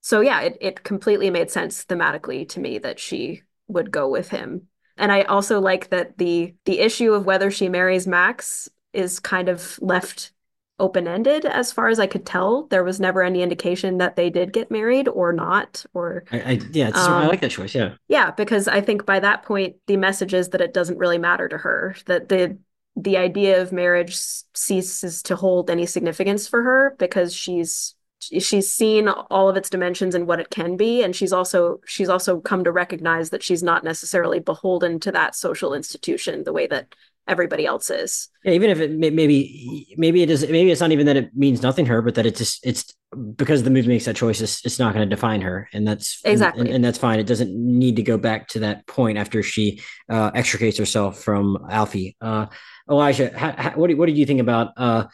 [0.00, 4.28] So yeah, it, it completely made sense thematically to me that she would go with
[4.28, 4.66] him.
[4.98, 9.48] And I also like that the the issue of whether she marries Max is kind
[9.48, 10.32] of left
[10.78, 12.66] open ended as far as I could tell.
[12.66, 15.84] There was never any indication that they did get married or not.
[15.94, 17.74] Or I, I yeah, um, I like that choice.
[17.74, 21.18] Yeah, yeah, because I think by that point the message is that it doesn't really
[21.18, 22.58] matter to her that the
[22.96, 24.16] the idea of marriage
[24.54, 30.14] ceases to hold any significance for her because she's she's seen all of its dimensions
[30.14, 33.62] and what it can be and she's also she's also come to recognize that she's
[33.62, 36.94] not necessarily beholden to that social institution the way that
[37.26, 41.06] everybody else is yeah, even if it maybe maybe it is maybe it's not even
[41.06, 42.92] that it means nothing to her but that it just it's
[43.36, 46.20] because the movie makes that choice it's, it's not going to define her and that's
[46.24, 47.20] exactly and, and, that's fine.
[47.20, 51.58] It doesn't need to go back to that point after she uh, extricates herself from
[51.70, 52.16] alfie.
[52.20, 52.46] Uh,
[52.90, 55.04] elijah what, what did you think about uh,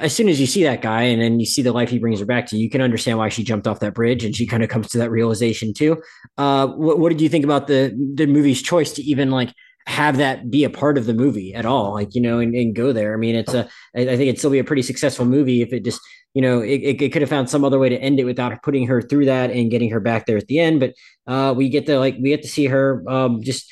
[0.00, 2.20] as soon as you see that guy and then you see the life he brings
[2.20, 4.62] her back to, you can understand why she jumped off that bridge and she kind
[4.62, 6.02] of comes to that realization too.
[6.36, 9.52] Uh, what, what did you think about the the movie's choice to even like
[9.86, 12.74] have that be a part of the movie at all like you know and, and
[12.74, 13.14] go there.
[13.14, 15.84] I mean it's a i think it'd still be a pretty successful movie if it
[15.84, 16.00] just
[16.34, 18.86] you know it, it could have found some other way to end it without putting
[18.86, 20.80] her through that and getting her back there at the end.
[20.80, 20.94] But
[21.26, 23.70] uh we get to like we get to see her um just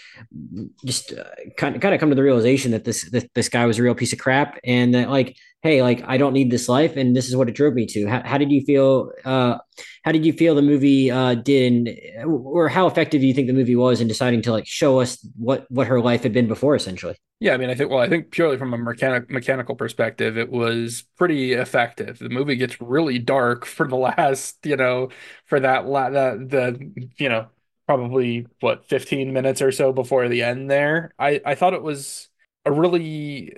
[0.85, 1.25] just uh,
[1.57, 3.83] kind of kind of come to the realization that this, this this guy was a
[3.83, 7.15] real piece of crap and that like hey, like I don't need this life, and
[7.15, 8.07] this is what it drove me to.
[8.07, 9.13] How, how did you feel?
[9.25, 9.59] Uh,
[10.05, 13.53] how did you feel the movie uh, did, or how effective do you think the
[13.53, 16.75] movie was in deciding to like show us what what her life had been before,
[16.75, 17.17] essentially?
[17.41, 20.51] Yeah, I mean, I think well, I think purely from a mechanic mechanical perspective, it
[20.51, 22.19] was pretty effective.
[22.19, 25.09] The movie gets really dark for the last, you know,
[25.47, 27.49] for that la- the the you know
[27.87, 31.15] probably what 15 minutes or so before the end there.
[31.19, 32.29] I I thought it was
[32.67, 33.55] a really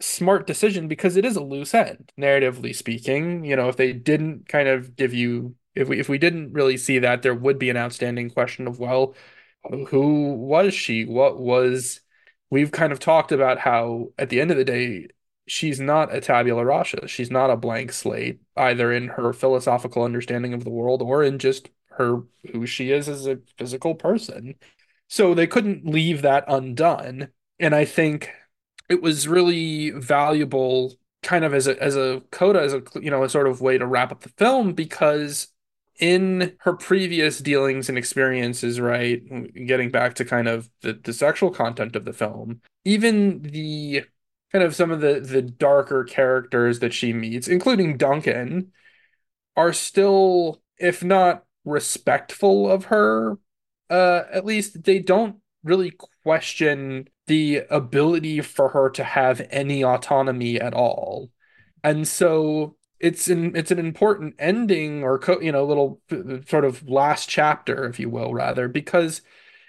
[0.00, 3.44] smart decision because it is a loose end, narratively speaking.
[3.44, 6.76] You know, if they didn't kind of give you if we if we didn't really
[6.76, 9.14] see that, there would be an outstanding question of, well,
[9.88, 11.04] who was she?
[11.04, 12.00] What was
[12.50, 15.08] we've kind of talked about how at the end of the day,
[15.46, 17.08] she's not a tabula rasa.
[17.08, 21.38] She's not a blank slate, either in her philosophical understanding of the world or in
[21.38, 22.22] just her
[22.52, 24.54] who she is as a physical person.
[25.08, 27.28] So they couldn't leave that undone.
[27.58, 28.30] And I think
[28.88, 33.24] it was really valuable kind of as a as a coda as a you know
[33.24, 35.48] a sort of way to wrap up the film because
[35.98, 39.22] in her previous dealings and experiences right
[39.66, 44.04] getting back to kind of the, the sexual content of the film even the
[44.52, 48.72] kind of some of the the darker characters that she meets including Duncan
[49.56, 53.38] are still if not respectful of her
[53.90, 55.92] uh at least they don't really
[56.24, 61.30] question the ability for her to have any autonomy at all.
[61.84, 66.00] And so it's an it's an important ending or co- you know little
[66.48, 69.20] sort of last chapter if you will rather because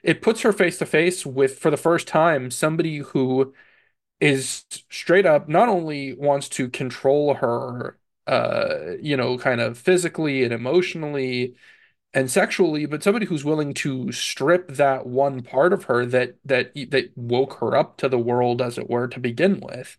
[0.04, 3.54] it puts her face to face with for the first time somebody who
[4.20, 10.44] is straight up not only wants to control her uh you know kind of physically
[10.44, 11.56] and emotionally
[12.18, 16.72] and sexually, but somebody who's willing to strip that one part of her that that
[16.90, 19.98] that woke her up to the world, as it were, to begin with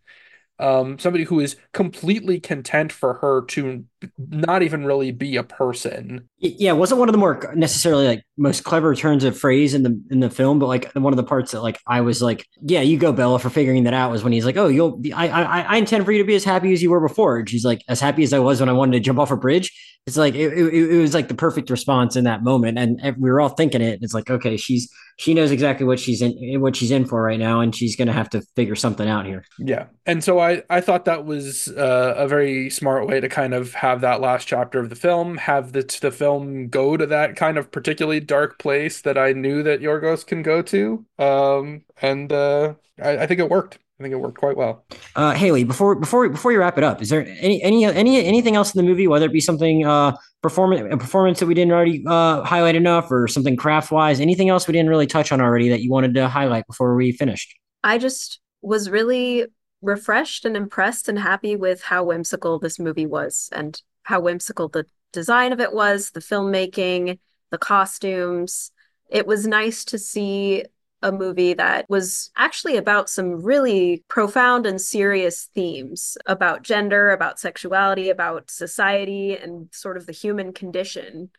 [0.61, 3.85] um, somebody who is completely content for her to
[4.19, 6.29] not even really be a person.
[6.39, 9.83] Yeah, it wasn't one of the more necessarily like most clever turns of phrase in
[9.83, 12.47] the in the film, but like one of the parts that like I was like,
[12.61, 15.13] yeah, you go, Bella, for figuring that out was when he's like, oh, you'll be,
[15.13, 17.39] I I I intend for you to be as happy as you were before.
[17.39, 19.37] And she's like, as happy as I was when I wanted to jump off a
[19.37, 19.73] bridge.
[20.07, 23.31] It's like it, it, it was like the perfect response in that moment, and we
[23.31, 23.99] were all thinking it.
[24.03, 27.41] It's like, okay, she's she knows exactly what she's in what she's in for right
[27.41, 29.45] now, and she's gonna have to figure something out here.
[29.59, 33.53] Yeah, and so I I thought that was uh, a very smart way to kind
[33.53, 37.35] of have that last chapter of the film, have the the film go to that
[37.35, 42.33] kind of particularly dark place that I knew that Yorgos can go to, um, and
[42.33, 43.81] uh, I, I think it worked.
[43.99, 44.85] I think it worked quite well.
[45.17, 48.55] Uh, Haley, before before before you wrap it up, is there any any any anything
[48.55, 50.13] else in the movie, whether it be something uh
[50.43, 54.49] performance a performance that we didn't already uh highlight enough, or something craft wise, anything
[54.49, 57.55] else we didn't really touch on already that you wanted to highlight before we finished?
[57.83, 59.47] I just was really
[59.83, 64.87] refreshed and impressed and happy with how whimsical this movie was and how whimsical the
[65.13, 67.19] design of it was, the filmmaking,
[67.51, 68.73] the costumes.
[69.09, 70.65] It was nice to see
[71.03, 77.39] a movie that was actually about some really profound and serious themes about gender, about
[77.39, 81.31] sexuality, about society, and sort of the human condition.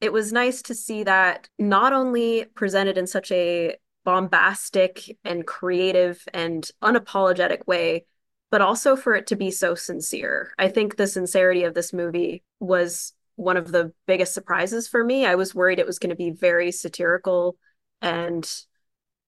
[0.00, 6.24] It was nice to see that not only presented in such a bombastic and creative
[6.32, 8.06] and unapologetic way,
[8.50, 10.52] but also for it to be so sincere.
[10.58, 15.24] I think the sincerity of this movie was one of the biggest surprises for me.
[15.24, 17.56] I was worried it was going to be very satirical
[18.02, 18.50] and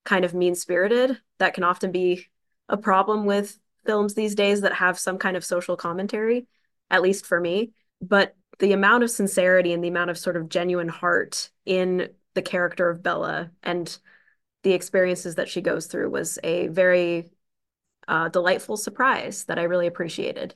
[0.05, 1.19] kind of mean spirited.
[1.39, 2.27] That can often be
[2.69, 6.47] a problem with films these days that have some kind of social commentary,
[6.91, 7.73] at least for me.
[8.01, 12.43] But the amount of sincerity and the amount of sort of genuine heart in the
[12.43, 13.97] character of Bella and
[14.63, 17.31] the experiences that she goes through was a very
[18.09, 20.55] uh, delightful surprise that I really appreciated.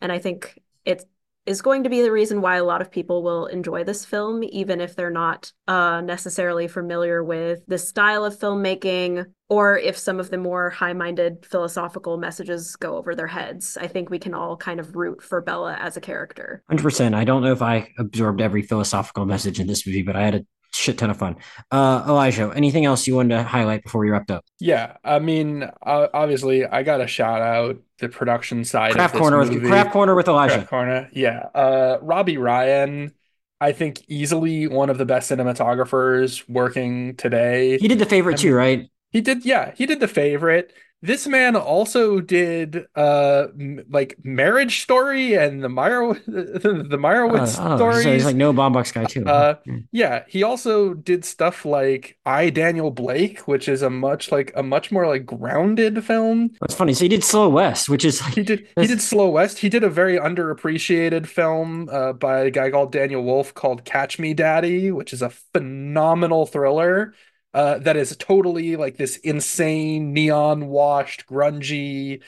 [0.00, 1.04] And I think it
[1.46, 4.42] is going to be the reason why a lot of people will enjoy this film,
[4.44, 10.20] even if they're not uh, necessarily familiar with the style of filmmaking or if some
[10.20, 13.76] of the more high minded philosophical messages go over their heads.
[13.76, 16.62] I think we can all kind of root for Bella as a character.
[16.70, 17.14] 100%.
[17.14, 20.34] I don't know if I absorbed every philosophical message in this movie, but I had
[20.36, 21.36] a shit ton of fun.
[21.70, 24.44] Uh, Elijah, anything else you wanted to highlight before we wrapped up?
[24.58, 29.20] Yeah, I mean, uh, obviously, I got to shout out the production side craft of
[29.20, 29.58] this corner movie.
[29.58, 30.54] with craft corner with Elijah.
[30.54, 31.48] Craft corner, yeah.
[31.54, 33.12] Uh, Robbie Ryan,
[33.60, 37.78] I think easily one of the best cinematographers working today.
[37.78, 38.90] He did the favorite I mean, too, right?
[39.10, 39.72] He did, yeah.
[39.76, 40.72] He did the favorite.
[41.02, 47.58] This man also did uh m- like Marriage Story and the Meyer the, the Meyerowitz
[47.58, 48.02] uh, oh, stories.
[48.02, 49.26] So he's like no Baumbach's guy too.
[49.26, 49.54] Uh,
[49.92, 54.62] yeah, he also did stuff like I Daniel Blake, which is a much like a
[54.62, 56.50] much more like grounded film.
[56.60, 56.92] That's funny.
[56.92, 59.58] So he did Slow West, which is like, he did he did Slow West.
[59.58, 64.18] He did a very underappreciated film uh, by a guy called Daniel Wolfe called Catch
[64.18, 67.14] Me Daddy, which is a phenomenal thriller
[67.54, 72.22] uh, that is totally like this insane neon washed grungy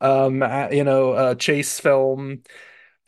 [0.00, 2.42] um you know uh, chase film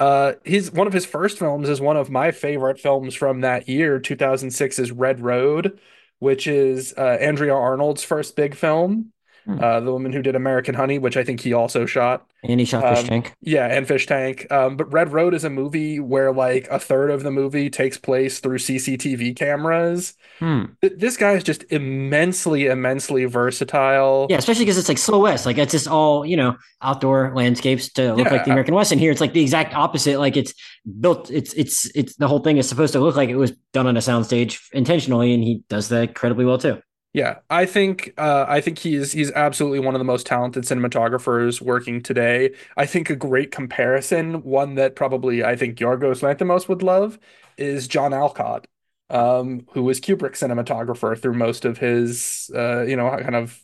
[0.00, 3.68] uh his one of his first films is one of my favorite films from that
[3.68, 5.78] year 2006 is red road
[6.18, 9.12] which is uh, andrea arnold's first big film.
[9.48, 12.26] Uh, the woman who did American Honey, which I think he also shot.
[12.44, 13.34] And he shot um, Fish Tank.
[13.40, 14.46] Yeah, and Fish Tank.
[14.52, 17.96] Um, but Red Road is a movie where like a third of the movie takes
[17.96, 20.14] place through CCTV cameras.
[20.38, 20.64] Hmm.
[20.82, 24.26] This guy is just immensely, immensely versatile.
[24.28, 25.46] Yeah, especially because it's like slow west.
[25.46, 28.32] Like it's just all you know, outdoor landscapes to look yeah.
[28.32, 28.92] like the American West.
[28.92, 30.18] And here it's like the exact opposite.
[30.18, 30.52] Like it's
[31.00, 31.30] built.
[31.30, 33.96] It's it's it's the whole thing is supposed to look like it was done on
[33.96, 36.80] a soundstage intentionally, and he does that incredibly well too.
[37.18, 41.60] Yeah, I think uh, I think he's he's absolutely one of the most talented cinematographers
[41.60, 42.54] working today.
[42.76, 47.18] I think a great comparison, one that probably I think Yorgos Lanthimos would love,
[47.56, 48.66] is John Alcott,
[49.10, 53.58] um, who was Kubrick's cinematographer through most of his, uh, you know, kind of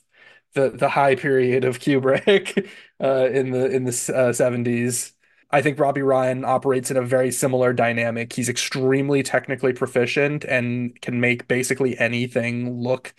[0.55, 2.69] the the high period of Kubrick
[3.03, 5.13] uh, in the in the uh, seventies.
[5.51, 8.33] I think Robbie Ryan operates in a very similar dynamic.
[8.33, 13.15] He's extremely technically proficient and can make basically anything look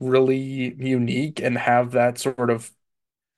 [0.00, 2.70] really unique and have that sort of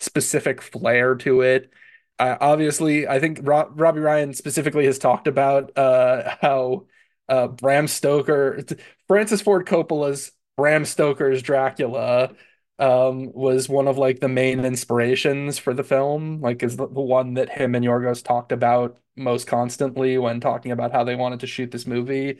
[0.00, 1.70] specific flair to it.
[2.18, 6.86] Uh, obviously, I think Ro- Robbie Ryan specifically has talked about uh, how
[7.28, 8.62] uh, Bram Stoker,
[9.08, 12.34] Francis Ford Coppola's Bram Stoker's Dracula
[12.78, 16.40] um, was one of like the main inspirations for the film.
[16.40, 20.72] Like, is the, the one that him and Yorgos talked about most constantly when talking
[20.72, 22.38] about how they wanted to shoot this movie.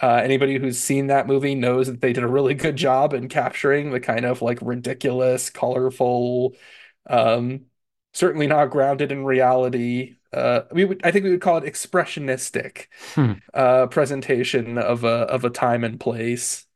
[0.00, 3.28] Uh, anybody who's seen that movie knows that they did a really good job in
[3.28, 6.54] capturing the kind of like ridiculous, colorful,
[7.08, 7.66] um,
[8.12, 10.16] certainly not grounded in reality.
[10.32, 13.34] Uh, we would, I think we would call it expressionistic hmm.
[13.52, 16.66] uh, presentation of a of a time and place.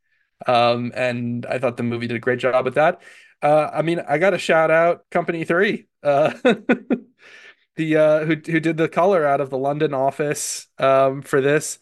[0.47, 3.03] Um, and I thought the movie did a great job with that.
[3.43, 6.35] Uh, I mean, I got to shout out Company Three, uh,
[7.77, 11.81] the uh, who who did the color out of the London office um, for this.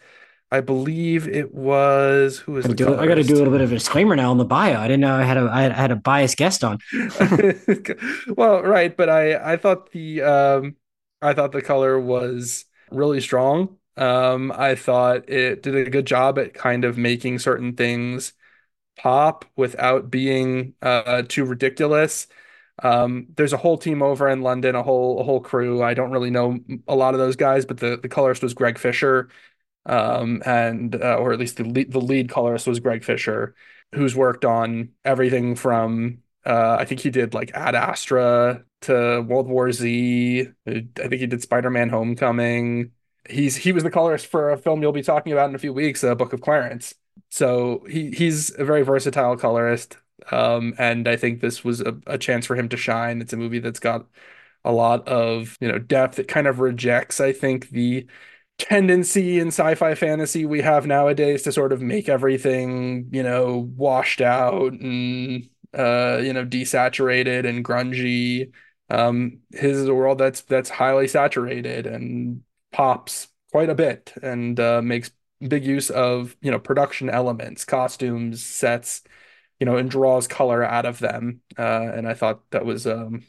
[0.56, 2.64] I believe it was who was.
[2.64, 4.44] I, do, I got to do a little bit of a disclaimer now on the
[4.46, 4.80] bio.
[4.80, 6.78] I didn't know I had a I had, I had a biased guest on.
[8.28, 10.76] well, right, but I I thought the um
[11.20, 13.76] I thought the color was really strong.
[13.98, 18.32] Um, I thought it did a good job at kind of making certain things
[18.96, 22.28] pop without being uh, too ridiculous.
[22.82, 25.82] Um, there's a whole team over in London, a whole a whole crew.
[25.82, 26.58] I don't really know
[26.88, 29.28] a lot of those guys, but the the colorist was Greg Fisher,
[29.86, 33.54] um, and uh, or at least the lead, the lead colorist was Greg Fisher,
[33.94, 39.48] who's worked on everything from uh, I think he did like Ad Astra to World
[39.48, 40.48] War Z.
[40.66, 42.92] I think he did Spider Man Homecoming
[43.28, 45.72] he's he was the colorist for a film you'll be talking about in a few
[45.72, 46.94] weeks, uh, Book of Clarence.
[47.30, 49.96] So he he's a very versatile colorist,
[50.30, 53.20] um, and I think this was a, a chance for him to shine.
[53.20, 54.06] It's a movie that's got
[54.64, 56.18] a lot of you know depth.
[56.18, 58.06] It kind of rejects, I think, the
[58.58, 64.20] tendency in sci-fi fantasy we have nowadays to sort of make everything you know washed
[64.20, 68.52] out and uh, you know desaturated and grungy.
[68.88, 72.42] Um, his is a world that's that's highly saturated and
[72.72, 75.10] pops quite a bit and uh, makes
[75.46, 79.02] big use of you know production elements, costumes, sets,
[79.60, 81.40] you know, and draws color out of them.
[81.58, 83.24] Uh, and I thought that was um,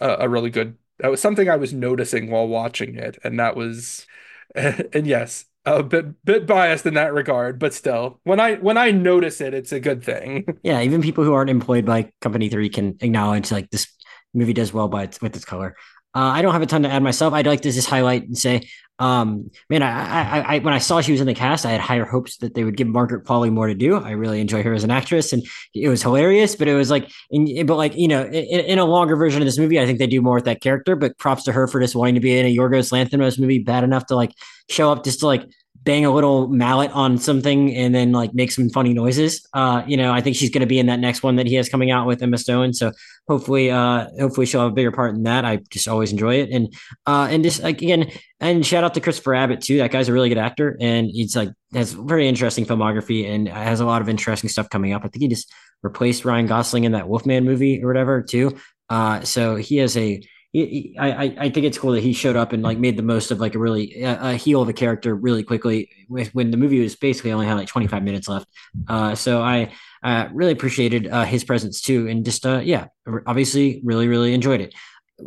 [0.00, 0.76] a, a really good.
[0.98, 4.06] That was something I was noticing while watching it, and that was,
[4.54, 8.90] and yes, a bit bit biased in that regard, but still, when I when I
[8.90, 10.46] notice it, it's a good thing.
[10.62, 13.86] Yeah, even people who aren't employed by Company Three can acknowledge like this
[14.34, 15.74] movie does well by its, with its color.
[16.14, 17.34] Uh, I don't have a ton to add myself.
[17.34, 18.68] I'd like to just highlight and say,
[19.00, 21.80] um, man, I, I, I, when I saw she was in the cast, I had
[21.80, 23.96] higher hopes that they would give Margaret Qualley more to do.
[23.96, 25.42] I really enjoy her as an actress, and
[25.74, 26.54] it was hilarious.
[26.54, 29.46] But it was like, in, but like you know, in, in, a longer version of
[29.46, 30.96] this movie, I think they do more with that character.
[30.96, 33.84] But props to her for just wanting to be in a Yorgos Lanthimos movie bad
[33.84, 34.32] enough to like
[34.68, 35.46] show up just to like
[35.82, 39.46] bang a little mallet on something and then like make some funny noises.
[39.54, 41.54] Uh, you know, I think she's going to be in that next one that he
[41.54, 42.74] has coming out with Emma Stone.
[42.74, 42.92] So
[43.26, 45.44] hopefully, uh, hopefully she'll have a bigger part in that.
[45.44, 46.50] I just always enjoy it.
[46.50, 46.74] And,
[47.06, 49.78] uh, and just like, again, and shout out to Christopher Abbott too.
[49.78, 53.80] That guy's a really good actor and he's like, has very interesting filmography and has
[53.80, 55.02] a lot of interesting stuff coming up.
[55.04, 55.50] I think he just
[55.82, 58.56] replaced Ryan Gosling in that Wolfman movie or whatever too.
[58.90, 60.20] Uh, so he has a,
[60.52, 63.38] I, I think it's cool that he showed up and like made the most of
[63.38, 67.30] like a really a heel of a character really quickly when the movie was basically
[67.30, 68.48] only had like 25 minutes left.
[68.88, 69.72] Uh, so I
[70.02, 72.86] uh, really appreciated uh, his presence too, and just uh, yeah,
[73.26, 74.74] obviously really really enjoyed it.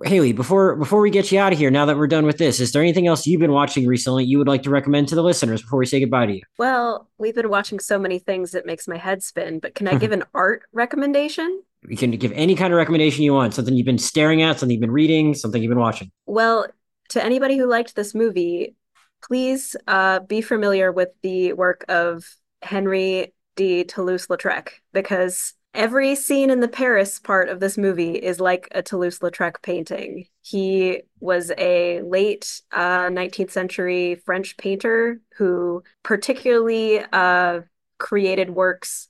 [0.04, 2.60] Haley, before before we get you out of here, now that we're done with this,
[2.60, 5.24] is there anything else you've been watching recently you would like to recommend to the
[5.24, 6.41] listeners before we say goodbye to you?
[6.58, 9.95] Well, we've been watching so many things that makes my head spin, but can I
[10.00, 11.62] give an art recommendation?
[11.88, 14.74] You can give any kind of recommendation you want, something you've been staring at, something
[14.74, 16.12] you've been reading, something you've been watching.
[16.26, 16.68] Well,
[17.10, 18.76] to anybody who liked this movie,
[19.22, 22.26] please uh, be familiar with the work of
[22.62, 28.68] Henry de Toulouse-Lautrec because every scene in the Paris part of this movie is like
[28.72, 30.26] a Toulouse-Lautrec painting.
[30.42, 37.62] He was a late uh, 19th century French painter who particularly uh,
[37.98, 39.08] created works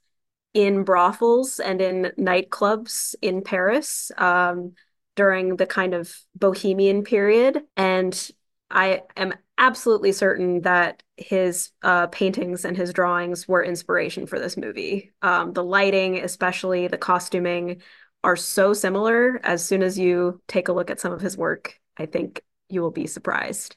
[0.53, 4.73] in brothels and in nightclubs in Paris um,
[5.15, 7.61] during the kind of bohemian period.
[7.75, 8.29] And
[8.69, 14.57] I am absolutely certain that his uh, paintings and his drawings were inspiration for this
[14.57, 15.11] movie.
[15.21, 17.81] Um, the lighting, especially the costuming,
[18.23, 19.39] are so similar.
[19.43, 22.81] As soon as you take a look at some of his work, I think you
[22.81, 23.75] will be surprised.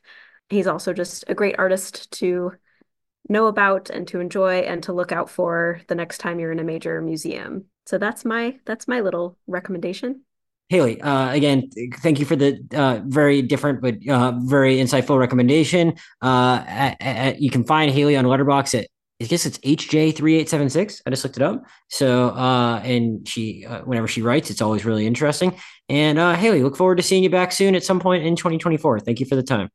[0.49, 2.53] He's also just a great artist to
[3.29, 6.59] know about and to enjoy and to look out for the next time you're in
[6.59, 7.67] a major museum.
[7.87, 10.23] So that's my that's my little recommendation.
[10.69, 15.95] Haley, uh, again, thank you for the uh, very different but uh, very insightful recommendation.
[16.21, 18.87] Uh, at, at, you can find Haley on Letterboxd at
[19.21, 21.03] I guess it's HJ3876.
[21.07, 21.65] I just looked it up.
[21.89, 25.59] So, uh, and she, uh, whenever she writes, it's always really interesting.
[25.89, 29.01] And uh, Haley, look forward to seeing you back soon at some point in 2024.
[29.01, 29.71] Thank you for the time.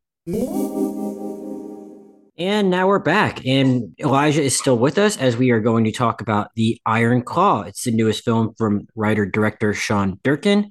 [2.37, 5.91] And now we're back, and Elijah is still with us as we are going to
[5.91, 7.63] talk about The Iron Claw.
[7.63, 10.69] It's the newest film from writer director Sean Durkin.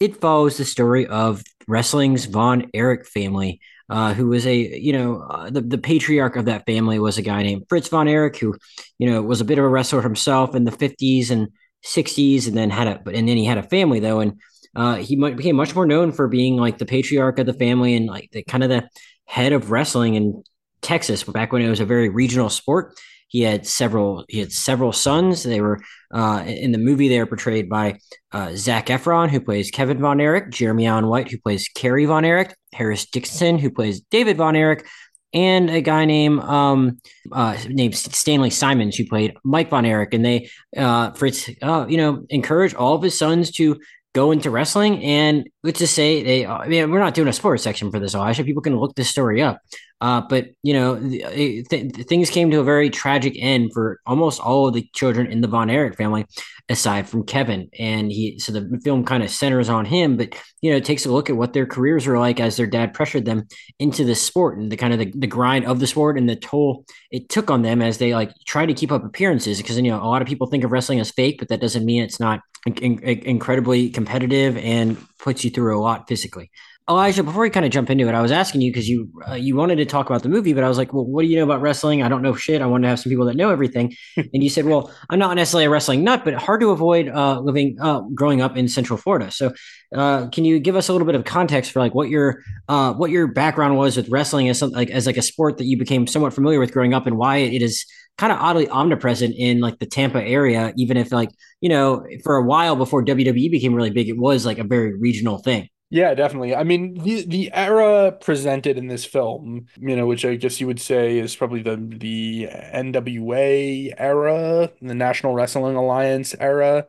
[0.00, 3.60] It follows the story of wrestling's Von Erich family,
[3.90, 7.22] uh, who was a you know uh, the the patriarch of that family was a
[7.22, 8.56] guy named Fritz Von Erich, who
[8.98, 11.48] you know was a bit of a wrestler himself in the fifties and
[11.82, 14.40] sixties, and then had a and then he had a family though, and
[14.74, 18.06] uh, he became much more known for being like the patriarch of the family and
[18.06, 18.88] like the kind of the
[19.26, 20.44] head of wrestling and
[20.84, 22.94] Texas back when it was a very regional sport.
[23.28, 24.24] He had several.
[24.28, 25.42] He had several sons.
[25.42, 25.80] They were
[26.12, 27.08] uh, in the movie.
[27.08, 27.98] They were portrayed by
[28.30, 32.24] uh, Zac Efron, who plays Kevin Von Erich, Jeremy Allen White, who plays Kerry Von
[32.24, 34.86] Erich, Harris Dickinson, who plays David Von Erich,
[35.32, 37.00] and a guy named um,
[37.32, 40.14] uh, named Stanley Simons, who played Mike Von Erich.
[40.14, 43.80] And they, uh, Fritz, uh, you know, encourage all of his sons to
[44.14, 45.02] go into wrestling.
[45.02, 48.14] And let's just say they, I mean, we're not doing a sports section for this,
[48.14, 48.44] Elijah.
[48.44, 49.58] People can look this story up.
[50.04, 54.38] Uh, but you know, th- th- things came to a very tragic end for almost
[54.38, 56.26] all of the children in the Von Erich family,
[56.68, 57.70] aside from Kevin.
[57.78, 61.06] And he, so the film kind of centers on him, but you know, it takes
[61.06, 63.44] a look at what their careers were like as their dad pressured them
[63.78, 66.36] into the sport and the kind of the, the grind of the sport and the
[66.36, 69.56] toll it took on them as they like try to keep up appearances.
[69.56, 71.86] Because you know, a lot of people think of wrestling as fake, but that doesn't
[71.86, 76.50] mean it's not in- in- incredibly competitive and puts you through a lot physically.
[76.86, 79.34] Elijah, before we kind of jump into it, I was asking you because you uh,
[79.34, 81.36] you wanted to talk about the movie, but I was like, well, what do you
[81.38, 82.02] know about wrestling?
[82.02, 82.60] I don't know shit.
[82.60, 83.94] I want to have some people that know everything.
[84.16, 87.40] and you said, well, I'm not necessarily a wrestling nut, but hard to avoid uh,
[87.40, 89.30] living, uh, growing up in Central Florida.
[89.30, 89.54] So,
[89.94, 92.92] uh, can you give us a little bit of context for like what your uh,
[92.92, 95.78] what your background was with wrestling as something like as like a sport that you
[95.78, 97.86] became somewhat familiar with growing up, and why it is
[98.18, 101.30] kind of oddly omnipresent in like the Tampa area, even if like
[101.62, 104.94] you know for a while before WWE became really big, it was like a very
[104.98, 105.70] regional thing.
[105.94, 106.56] Yeah, definitely.
[106.56, 110.66] I mean, the the era presented in this film, you know, which I guess you
[110.66, 116.88] would say is probably the the NWA era, the National Wrestling Alliance era.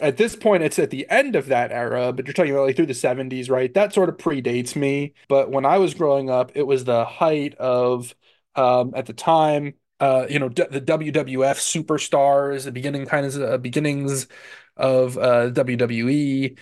[0.00, 2.76] At this point, it's at the end of that era, but you're talking about like
[2.76, 3.72] through the 70s, right?
[3.74, 5.14] That sort of predates me.
[5.28, 8.14] But when I was growing up, it was the height of,
[8.54, 13.36] um, at the time, uh, you know, d- the WWF superstars, the beginning kind of
[13.42, 14.28] uh, beginnings
[14.76, 16.56] of uh, WWE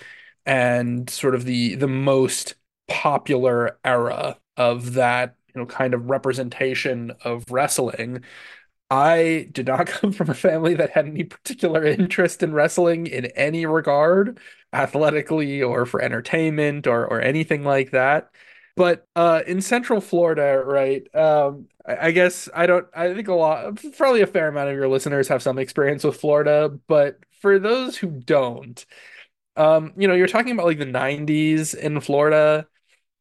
[0.49, 2.57] and sort of the the most
[2.89, 8.25] popular era of that you know kind of representation of wrestling
[8.91, 13.27] I did not come from a family that had any particular interest in wrestling in
[13.27, 14.39] any regard,
[14.73, 18.31] athletically or for entertainment or or anything like that.
[18.77, 21.03] But uh, in Central Florida, right?
[21.15, 22.87] Um, I, I guess I don't.
[22.95, 26.21] I think a lot, probably a fair amount of your listeners have some experience with
[26.21, 26.71] Florida.
[26.87, 28.85] But for those who don't,
[29.59, 32.67] um, you know, you're talking about like the '90s in Florida.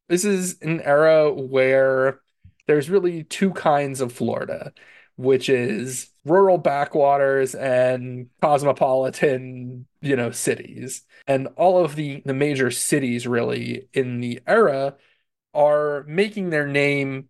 [0.08, 2.20] This is an era where
[2.66, 4.72] there's really two kinds of Florida
[5.18, 11.02] which is rural backwaters and cosmopolitan, you know, cities.
[11.26, 14.96] And all of the the major cities really in the era
[15.54, 17.28] are making their name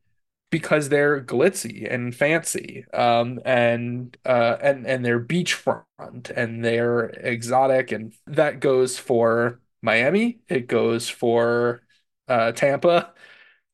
[0.50, 7.92] because they're glitzy and fancy um, and uh, and and they're beachfront and they're exotic
[7.92, 10.40] and that goes for Miami.
[10.48, 11.82] It goes for
[12.28, 13.12] uh, Tampa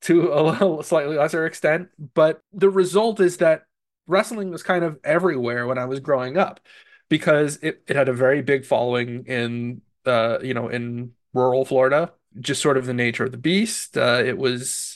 [0.02, 1.88] to a slightly lesser extent.
[2.14, 3.64] But the result is that
[4.06, 6.60] wrestling was kind of everywhere when I was growing up
[7.09, 12.12] because it, it had a very big following in uh you know in rural Florida
[12.40, 13.96] just sort of the nature of the beast.
[13.96, 14.93] Uh it was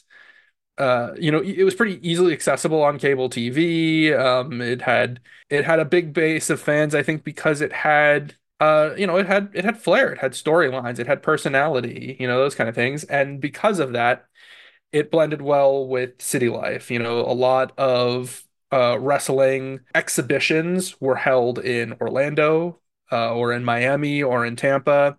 [0.79, 5.65] uh you know it was pretty easily accessible on cable TV um it had it
[5.65, 9.27] had a big base of fans I think because it had uh you know it
[9.27, 12.75] had it had flair it had storylines it had personality you know those kind of
[12.75, 13.05] things.
[13.05, 14.27] And because of that
[14.93, 16.91] it blended well with city life.
[16.91, 22.81] You know a lot of uh, wrestling exhibitions were held in Orlando
[23.11, 25.19] uh, or in Miami or in Tampa.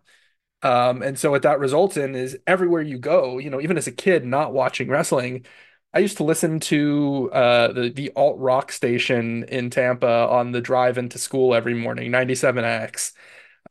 [0.62, 3.88] Um, and so what that results in is everywhere you go, you know, even as
[3.88, 5.46] a kid not watching wrestling,
[5.94, 10.62] I used to listen to uh, the the alt rock station in Tampa on the
[10.62, 13.14] drive into school every morning, 97X.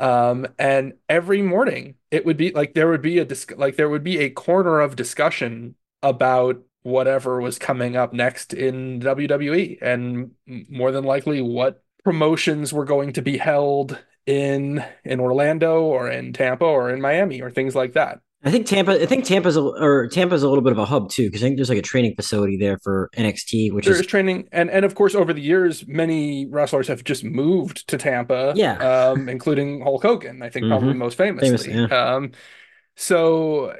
[0.00, 3.88] Um, and every morning it would be like there would be a dis- like there
[3.88, 10.32] would be a corner of discussion about whatever was coming up next in WWE and
[10.46, 13.98] more than likely what promotions were going to be held
[14.28, 18.20] in in Orlando or in Tampa or in Miami or things like that.
[18.44, 19.02] I think Tampa.
[19.02, 21.46] I think Tampa's a, or Tampa's a little bit of a hub too, because I
[21.46, 24.70] think there's like a training facility there for NXT, which there is, is training, and
[24.70, 28.52] and of course over the years, many wrestlers have just moved to Tampa.
[28.54, 30.42] Yeah, um, including Hulk Hogan.
[30.42, 30.72] I think mm-hmm.
[30.72, 31.72] probably most famously.
[31.72, 32.14] Famous, yeah.
[32.14, 32.32] um,
[32.94, 33.74] so,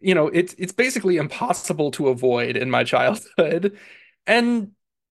[0.00, 3.76] you know, it's it's basically impossible to avoid in my childhood.
[4.26, 4.70] And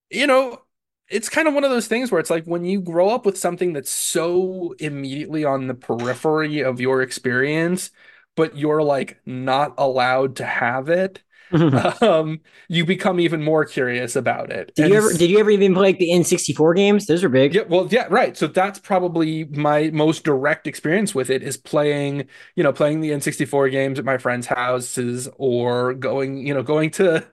[0.10, 0.62] you know,
[1.10, 3.38] it's kind of one of those things where it's like when you grow up with
[3.38, 7.92] something that's so immediately on the periphery of your experience,
[8.36, 11.22] but you're like not allowed to have it,
[12.02, 14.74] um, you become even more curious about it.
[14.76, 17.06] Did and you ever did you ever even play like the N64 games?
[17.06, 17.54] Those are big.
[17.54, 18.36] Yeah, well, yeah, right.
[18.36, 23.12] So that's probably my most direct experience with it is playing, you know, playing the
[23.12, 27.26] N64 games at my friends' houses or going, you know, going to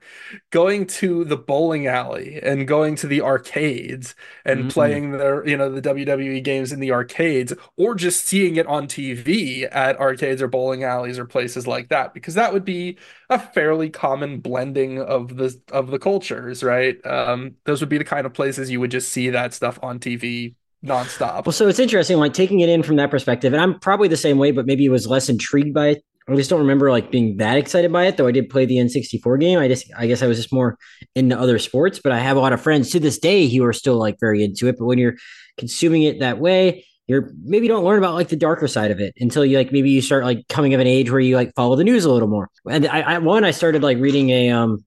[0.51, 4.13] going to the bowling alley and going to the arcades
[4.45, 4.69] and mm-hmm.
[4.69, 8.87] playing the, you know, the WWE games in the arcades or just seeing it on
[8.87, 12.97] TV at arcades or bowling alleys or places like that because that would be
[13.29, 16.97] a fairly common blending of the of the cultures, right?
[17.05, 19.99] Um, those would be the kind of places you would just see that stuff on
[19.99, 21.45] TV nonstop.
[21.45, 24.17] Well, so it's interesting, like taking it in from that perspective, and I'm probably the
[24.17, 26.03] same way, but maybe was less intrigued by it.
[26.27, 28.77] I just don't remember like being that excited by it, though I did play the
[28.77, 29.59] N64 game.
[29.59, 30.79] I just I guess I was just more
[31.15, 33.73] into other sports, but I have a lot of friends to this day who are
[33.73, 34.77] still like very into it.
[34.79, 35.17] But when you're
[35.59, 39.13] consuming it that way, you're maybe don't learn about like the darker side of it
[39.19, 41.75] until you like maybe you start like coming of an age where you like follow
[41.75, 42.49] the news a little more.
[42.69, 44.85] And I, I one I started like reading a um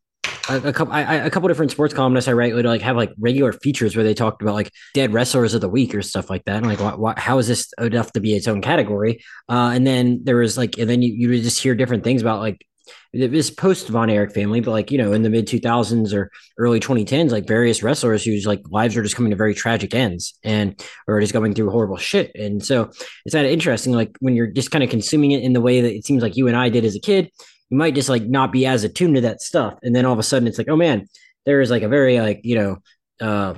[0.49, 3.13] a, a couple I, a couple different sports columnists I write would like have like
[3.19, 6.45] regular features where they talked about like dead wrestlers of the week or stuff like
[6.45, 6.57] that.
[6.57, 9.23] And like, why, why, how is this enough to be its own category?
[9.49, 12.23] Uh, and then there was like, and then you you would just hear different things
[12.23, 12.67] about like
[13.13, 16.81] was post Von Erich family, but like, you know, in the mid 2000s or early
[16.81, 20.83] 2010s, like various wrestlers whose like lives are just coming to very tragic ends and
[21.07, 22.33] or just going through horrible shit.
[22.35, 22.91] And so
[23.25, 25.81] it's kind of interesting, like when you're just kind of consuming it in the way
[25.81, 27.31] that it seems like you and I did as a kid,
[27.71, 29.79] you might just like not be as attuned to that stuff.
[29.83, 31.09] And then all of a sudden it's like, oh man,
[31.47, 32.79] there is like a very like, you know,
[33.21, 33.55] uh,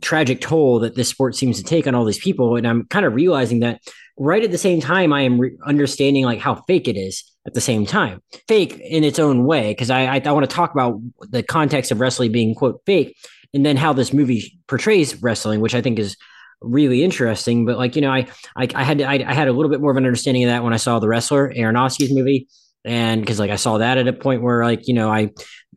[0.00, 2.56] tragic toll that this sport seems to take on all these people.
[2.56, 3.80] And I'm kind of realizing that
[4.18, 7.54] right at the same time, I am re- understanding like how fake it is at
[7.54, 8.22] the same time.
[8.48, 11.90] Fake in its own way, because I, I, I want to talk about the context
[11.90, 13.16] of wrestling being quote fake,
[13.54, 16.16] and then how this movie portrays wrestling, which I think is
[16.60, 17.64] really interesting.
[17.64, 18.26] But like you know, I
[18.56, 20.62] I, I had I, I, had a little bit more of an understanding of that
[20.62, 22.48] when I saw the wrestler Aronofsky's movie,
[22.84, 25.30] and because like I saw that at a point where like you know I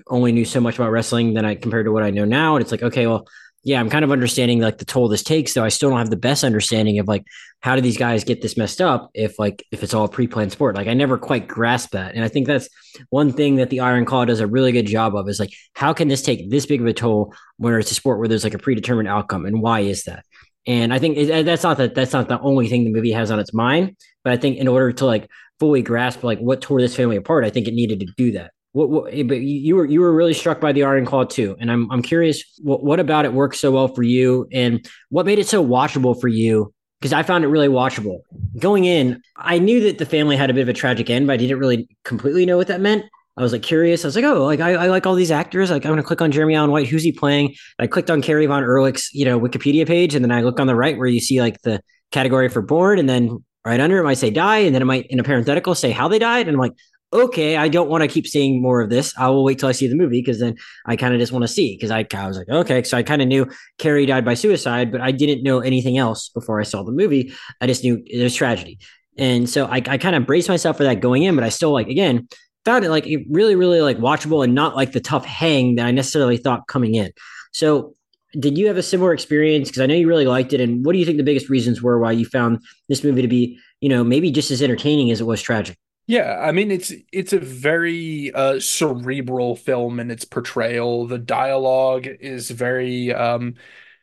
[0.08, 2.62] only knew so much about wrestling than I compared to what I know now, and
[2.62, 3.28] it's like okay, well
[3.66, 6.10] yeah, I'm kind of understanding like the toll this takes, though I still don't have
[6.10, 7.24] the best understanding of like
[7.62, 10.76] how do these guys get this messed up if like if it's all pre-planned sport.
[10.76, 12.14] Like I never quite grasp that.
[12.14, 12.68] And I think that's
[13.10, 15.94] one thing that the Iron Claw does a really good job of is like how
[15.94, 18.54] can this take this big of a toll when it's a sport where there's like
[18.54, 20.26] a predetermined outcome and why is that?
[20.68, 23.32] And I think it, that's not that that's not the only thing the movie has
[23.32, 23.96] on its mind,
[24.26, 25.30] but I think in order to like
[25.60, 28.52] fully grasp like what tore this family apart, I think it needed to do that.
[28.74, 31.56] What, what, eh, but you were you were really struck by the Iron Claw too,
[31.60, 35.26] and I'm I'm curious what what about it worked so well for you, and what
[35.26, 36.74] made it so watchable for you?
[37.00, 38.20] Because I found it really watchable.
[38.58, 41.34] Going in, I knew that the family had a bit of a tragic end, but
[41.34, 43.06] I didn't really completely know what that meant.
[43.38, 44.04] I was like curious.
[44.04, 45.70] I was like, oh, like I, I like all these actors.
[45.70, 46.88] Like I'm gonna click on Jeremy Allen White.
[46.88, 47.56] Who's he playing?
[47.78, 50.68] I clicked on Kerry Von Erich's, you know, Wikipedia page, and then I look on
[50.68, 51.80] the right where you see like the
[52.12, 55.06] category for born, and then right under it might say die, and then it might
[55.08, 56.74] in a parenthetical say how they died, and I'm like,
[57.14, 59.14] okay, I don't want to keep seeing more of this.
[59.18, 61.44] I will wait till I see the movie because then I kind of just want
[61.44, 64.26] to see because I, I was like, okay, so I kind of knew Kerry died
[64.26, 67.34] by suicide, but I didn't know anything else before I saw the movie.
[67.62, 68.80] I just knew it was tragedy.
[69.18, 71.72] And so I, I kind of braced myself for that going in, but I still
[71.72, 72.28] like, again,
[72.66, 75.92] found it like really, really like watchable and not like the tough hang that I
[75.92, 77.12] necessarily thought coming in.
[77.52, 77.94] So
[78.40, 79.70] did you have a similar experience?
[79.70, 80.62] Because I know you really liked it.
[80.62, 83.28] And what do you think the biggest reasons were why you found this movie to
[83.28, 85.78] be, you know, maybe just as entertaining as it was tragic?
[86.06, 91.08] Yeah, I mean it's it's a very uh, cerebral film in its portrayal.
[91.08, 93.56] The dialogue is very um,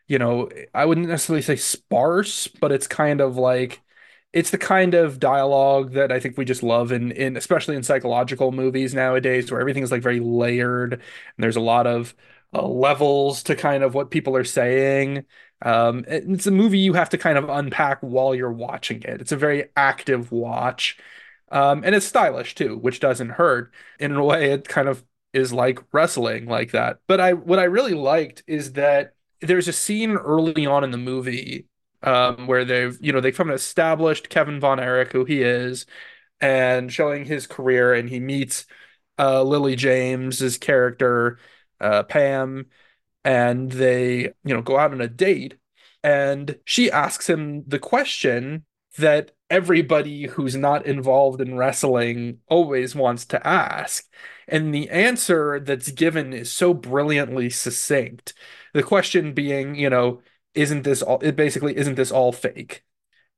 [0.09, 3.83] you know, I wouldn't necessarily say sparse, but it's kind of like
[4.35, 7.83] it's the kind of dialogue that I think we just love in in especially in
[7.85, 11.03] psychological movies nowadays where everything is like very layered and
[11.39, 12.15] there's a lot of
[12.55, 15.25] uh, levels to kind of what people are saying.
[15.63, 19.21] Um, it's a movie you have to kind of unpack while you're watching it.
[19.23, 20.99] It's a very active watch.
[21.51, 23.73] Um, and it's stylish too, which doesn't hurt.
[23.99, 26.99] In a way, it kind of is like wrestling like that.
[27.07, 30.99] But I what I really liked is that there's a scene early on in the
[30.99, 31.67] movie
[32.03, 35.87] um, where they've you know they've come and established Kevin Von Erich who he is
[36.41, 38.67] and showing his career and he meets
[39.19, 41.39] uh, Lily James's character
[41.81, 42.67] uh, Pam
[43.25, 45.57] and they you know go out on a date
[46.03, 48.65] and she asks him the question
[48.99, 54.07] that everybody who's not involved in wrestling always wants to ask.
[54.49, 58.33] And the answer that's given is so brilliantly succinct.
[58.73, 60.23] The question being, you know,
[60.55, 62.85] isn't this all it basically isn't this all fake?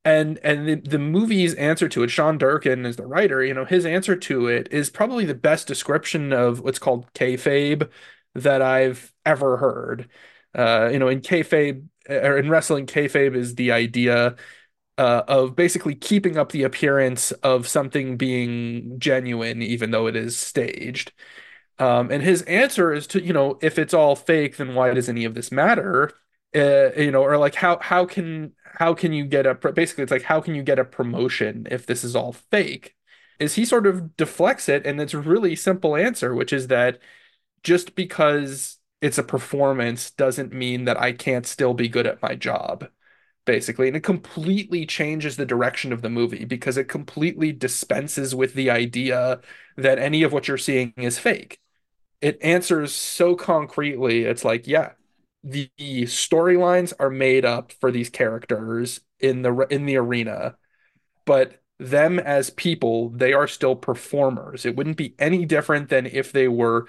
[0.04, 3.64] And and the, the movie's answer to it, Sean Durkin is the writer, you know,
[3.64, 7.88] his answer to it is probably the best description of what's called kayfabe
[8.34, 10.08] that I've ever heard.
[10.54, 14.36] Uh, you know, in kayfabe or in wrestling, kayfabe is the idea
[15.02, 20.38] uh, of basically keeping up the appearance of something being genuine, even though it is
[20.38, 21.12] staged.
[21.80, 25.08] Um, and his answer is to, you know, if it's all fake, then why does
[25.08, 26.12] any of this matter?
[26.54, 30.12] Uh, you know, or like how how can how can you get a basically it's
[30.12, 32.94] like how can you get a promotion if this is all fake?
[33.40, 37.00] Is he sort of deflects it, and it's a really simple answer, which is that
[37.64, 42.36] just because it's a performance doesn't mean that I can't still be good at my
[42.36, 42.86] job
[43.44, 48.54] basically and it completely changes the direction of the movie because it completely dispenses with
[48.54, 49.40] the idea
[49.76, 51.58] that any of what you're seeing is fake.
[52.20, 54.92] It answers so concretely it's like yeah
[55.44, 60.56] the, the storylines are made up for these characters in the in the arena
[61.24, 64.64] but them as people they are still performers.
[64.66, 66.86] It wouldn't be any different than if they were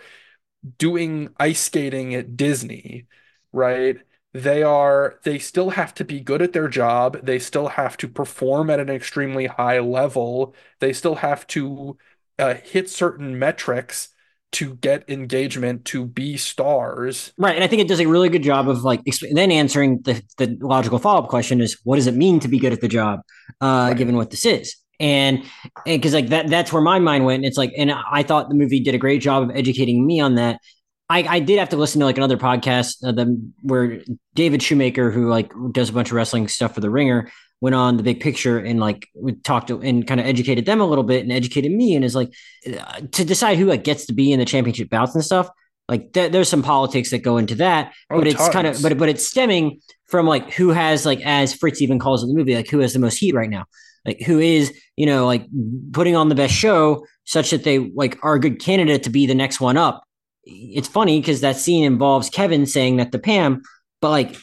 [0.78, 3.08] doing ice skating at Disney
[3.52, 4.00] right
[4.34, 7.20] they are they still have to be good at their job.
[7.24, 10.56] They still have to perform at an extremely high level.
[10.80, 11.98] They still have to
[12.40, 14.10] uh, hit certain metrics
[14.54, 17.32] to get engagement to be stars.
[17.38, 19.02] Right and i think it does a really good job of like
[19.32, 22.74] then answering the, the logical follow-up question is what does it mean to be good
[22.74, 23.22] at the job
[23.62, 23.98] uh, right.
[23.98, 24.76] given what this is?
[25.00, 25.44] And
[25.86, 28.80] because like that that's where my mind went it's like and i thought the movie
[28.80, 30.60] did a great job of educating me on that
[31.10, 34.02] I, I did have to listen to like another podcast uh, the, where
[34.34, 37.32] David Shoemaker, who like does a bunch of wrestling stuff for The Ringer,
[37.62, 40.82] went on the big picture and like we talked to, and kind of educated them
[40.82, 42.34] a little bit and educated me and is like
[42.68, 45.50] uh, to decide who like gets to be in the championship bouts and stuff.
[45.90, 48.98] Like th- there's some politics that go into that, oh, but it's kind of but
[48.98, 52.38] but it's stemming from like who has like as Fritz even calls it in the
[52.38, 53.66] movie like who has the most heat right now
[54.06, 55.46] like who is you know like
[55.92, 59.26] putting on the best show such that they like are a good candidate to be
[59.26, 60.04] the next one up
[60.46, 63.62] it's funny because that scene involves Kevin saying that to Pam,
[64.02, 64.36] but like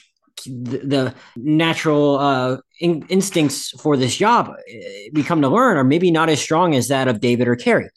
[0.46, 5.84] the, the natural uh, in, instincts for this job eh, we come to learn are
[5.84, 7.90] maybe not as strong as that of David or Kerry.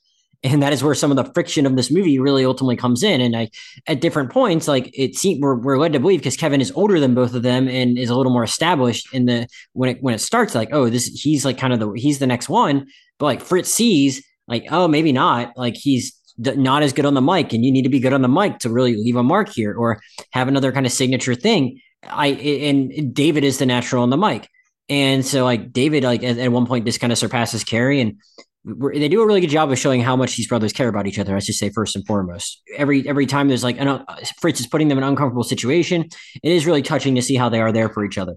[0.43, 3.21] and that is where some of the friction of this movie really ultimately comes in.
[3.21, 3.49] And I,
[3.88, 6.99] at different points, like it seems we're, we're led to believe because Kevin is older
[6.99, 10.13] than both of them and is a little more established in the when it when
[10.13, 10.53] it starts.
[10.53, 12.88] Like, oh, this he's like kind of the he's the next one,
[13.19, 15.53] but like Fritz sees like, oh, maybe not.
[15.55, 18.22] Like he's not as good on the mic, and you need to be good on
[18.22, 20.01] the mic to really leave a mark here or
[20.31, 21.80] have another kind of signature thing.
[22.03, 24.49] I and David is the natural on the mic.
[24.89, 28.18] And so like David like at, at one point just kind of surpasses Kerry and
[28.65, 31.19] they do a really good job of showing how much these brothers care about each
[31.19, 31.35] other.
[31.35, 32.61] I should say first and foremost.
[32.77, 34.05] Every every time there's like an, uh,
[34.39, 36.05] Fritz is putting them in an uncomfortable situation,
[36.41, 38.35] it is really touching to see how they are there for each other.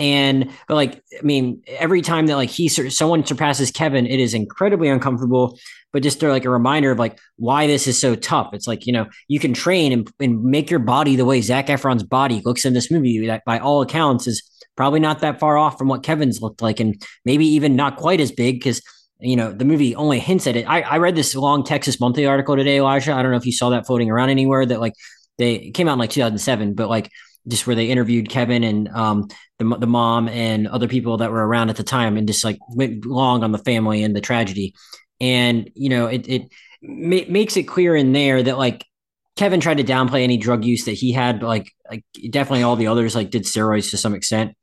[0.00, 4.34] And but like I mean, every time that like he someone surpasses Kevin, it is
[4.34, 5.58] incredibly uncomfortable.
[5.92, 8.50] But just they're like a reminder of like why this is so tough.
[8.54, 11.66] It's like you know you can train and, and make your body the way Zac
[11.66, 13.26] Efron's body looks in this movie.
[13.26, 14.42] That by all accounts is
[14.76, 18.20] probably not that far off from what Kevin's looked like, and maybe even not quite
[18.20, 18.80] as big because
[19.22, 20.64] you know, the movie only hints at it.
[20.64, 23.12] I, I read this long Texas Monthly article today, Elijah.
[23.12, 24.94] I don't know if you saw that floating around anywhere that like
[25.36, 27.10] they came out in like 2007, but like
[27.48, 31.46] just where they interviewed Kevin and um, the the mom and other people that were
[31.46, 34.74] around at the time, and just like went long on the family and the tragedy.
[35.20, 36.42] And you know, it it
[36.82, 38.84] ma- makes it clear in there that like
[39.36, 42.76] Kevin tried to downplay any drug use that he had, but like like definitely all
[42.76, 44.54] the others like did steroids to some extent.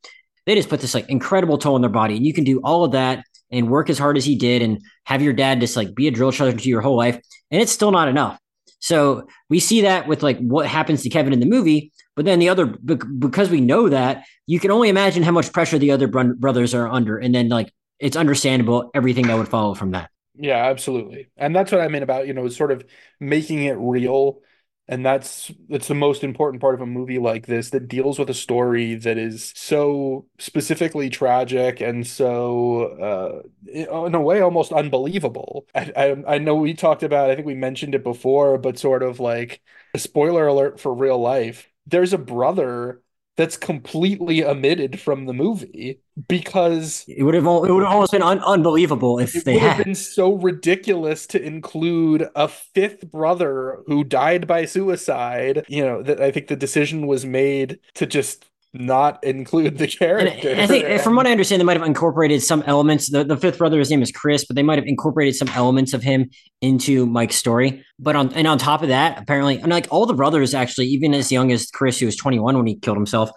[0.46, 2.84] They just put this like incredible toll on their body, and you can do all
[2.84, 5.94] of that and work as hard as he did and have your dad just like
[5.94, 7.18] be a drill sergeant to your whole life
[7.50, 8.38] and it's still not enough
[8.80, 12.40] so we see that with like what happens to kevin in the movie but then
[12.40, 16.08] the other because we know that you can only imagine how much pressure the other
[16.08, 17.16] brothers are under.
[17.16, 20.10] And then like it's understandable everything that would follow from that.
[20.34, 21.28] Yeah absolutely.
[21.36, 22.84] And that's what i mean about you know sort of
[23.20, 24.40] making it real.
[24.88, 28.30] And that's that's the most important part of a movie like this that deals with
[28.30, 35.68] a story that is so specifically tragic and so uh, in a way almost unbelievable.
[35.72, 39.04] I, I, I know we talked about i think we mentioned it before but sort
[39.04, 39.60] of like
[39.94, 43.02] a spoiler alert for real life there's a brother
[43.38, 48.20] that's completely omitted from the movie because it would have it would have almost been
[48.20, 54.48] un- unbelievable if they had been so ridiculous to include a fifth brother who died
[54.48, 55.64] by suicide.
[55.68, 60.50] You know that I think the decision was made to just not include the character.
[60.50, 63.10] And I think, from what I understand, they might have incorporated some elements.
[63.10, 65.94] The, the fifth brother, his name is Chris, but they might have incorporated some elements
[65.94, 66.30] of him
[66.60, 67.84] into Mike's story.
[67.98, 71.14] But on and on top of that, apparently, and like all the brothers, actually, even
[71.14, 73.30] as young as Chris, who was 21 when he killed himself,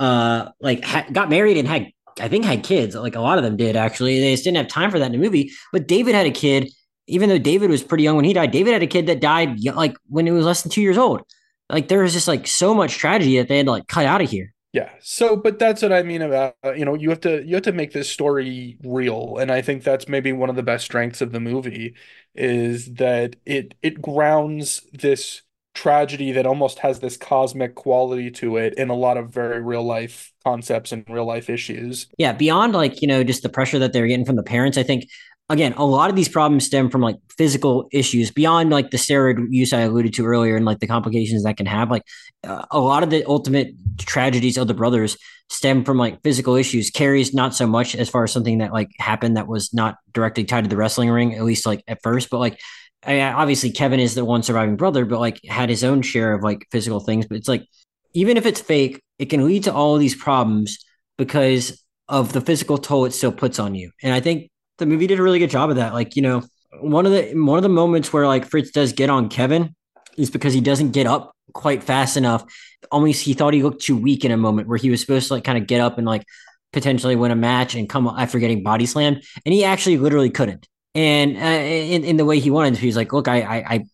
[0.00, 1.88] uh, like ha- got married and had,
[2.20, 2.94] I think, had kids.
[2.94, 4.20] Like a lot of them did actually.
[4.20, 5.52] They just didn't have time for that in the movie.
[5.72, 6.70] But David had a kid,
[7.06, 8.52] even though David was pretty young when he died.
[8.52, 11.22] David had a kid that died like when he was less than two years old.
[11.70, 14.22] Like there was just like so much tragedy that they had to like cut out
[14.22, 14.54] of here.
[14.72, 14.90] Yeah.
[15.00, 17.64] So, but that's what I mean about uh, you know you have to you have
[17.64, 21.20] to make this story real, and I think that's maybe one of the best strengths
[21.20, 21.94] of the movie
[22.34, 25.42] is that it it grounds this
[25.78, 29.84] tragedy that almost has this cosmic quality to it in a lot of very real
[29.84, 32.08] life concepts and real life issues.
[32.18, 34.82] Yeah, beyond like, you know, just the pressure that they're getting from the parents, I
[34.82, 35.08] think
[35.48, 39.46] again, a lot of these problems stem from like physical issues beyond like the steroid
[39.50, 41.90] use I alluded to earlier and like the complications that can have.
[41.90, 42.02] Like
[42.44, 43.68] uh, a lot of the ultimate
[43.98, 45.16] tragedies of the brothers
[45.50, 46.90] stem from like physical issues.
[46.90, 50.44] Kerry's not so much as far as something that like happened that was not directly
[50.44, 52.58] tied to the wrestling ring, at least like at first, but like.
[53.04, 56.42] I, obviously, Kevin is the one surviving brother, but like had his own share of
[56.42, 57.26] like physical things.
[57.26, 57.64] But it's like,
[58.12, 60.84] even if it's fake, it can lead to all these problems
[61.16, 63.92] because of the physical toll it still puts on you.
[64.02, 65.92] And I think the movie did a really good job of that.
[65.92, 66.42] Like, you know,
[66.80, 69.74] one of the one of the moments where like Fritz does get on Kevin
[70.16, 72.44] is because he doesn't get up quite fast enough.
[72.90, 75.34] Almost he thought he looked too weak in a moment where he was supposed to
[75.34, 76.24] like kind of get up and like
[76.72, 80.66] potentially win a match and come after getting body slammed, and he actually literally couldn't.
[80.94, 83.84] And uh, in in the way he wanted, to, he's like, "Look, I I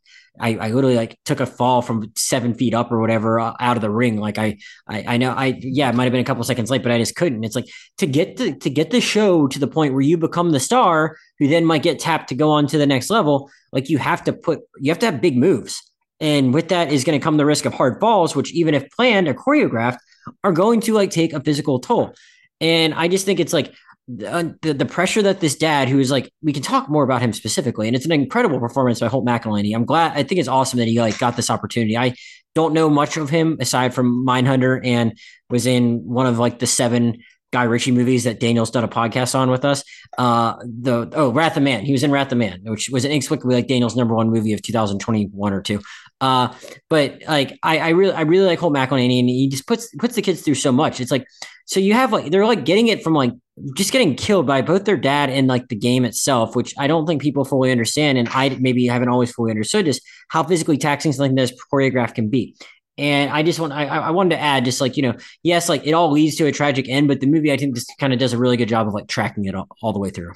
[0.40, 3.76] I, I literally like took a fall from seven feet up or whatever uh, out
[3.76, 4.18] of the ring.
[4.18, 4.58] Like I,
[4.88, 7.14] I, I know I, yeah, it might've been a couple seconds late, but I just
[7.14, 7.44] couldn't.
[7.44, 10.50] It's like to get the, to get the show to the point where you become
[10.50, 13.50] the star who then might get tapped to go on to the next level.
[13.72, 15.80] Like you have to put, you have to have big moves.
[16.20, 18.90] And with that is going to come the risk of hard falls, which even if
[18.90, 19.98] planned or choreographed
[20.42, 22.14] are going to like take a physical toll.
[22.60, 23.72] And I just think it's like
[24.06, 27.32] the, the pressure that this dad, who is like, we can talk more about him
[27.32, 29.74] specifically, and it's an incredible performance by Holt McCallany.
[29.74, 30.12] I'm glad.
[30.12, 31.96] I think it's awesome that he like got this opportunity.
[31.96, 32.14] I
[32.54, 35.18] don't know much of him aside from Mindhunter, and
[35.48, 37.22] was in one of like the seven
[37.54, 39.84] Guy Ritchie movies that Daniel's done a podcast on with us.
[40.18, 43.54] Uh, the oh Wrath of Man, he was in Wrath of Man, which was inexplicably
[43.54, 45.80] like Daniel's number one movie of 2021 or two.
[46.20, 46.52] Uh,
[46.90, 50.14] but like I, I really I really like Holt McCallany, and he just puts puts
[50.14, 51.00] the kids through so much.
[51.00, 51.26] It's like
[51.64, 53.32] so you have like they're like getting it from like
[53.76, 57.06] just getting killed by both their dad and like the game itself, which I don't
[57.06, 61.12] think people fully understand, and I maybe haven't always fully understood just how physically taxing
[61.12, 62.56] something that's choreographed can be.
[62.98, 65.86] And I just want I, I wanted to add just like you know yes like
[65.86, 68.18] it all leads to a tragic end, but the movie I think just kind of
[68.18, 70.32] does a really good job of like tracking it all, all the way through.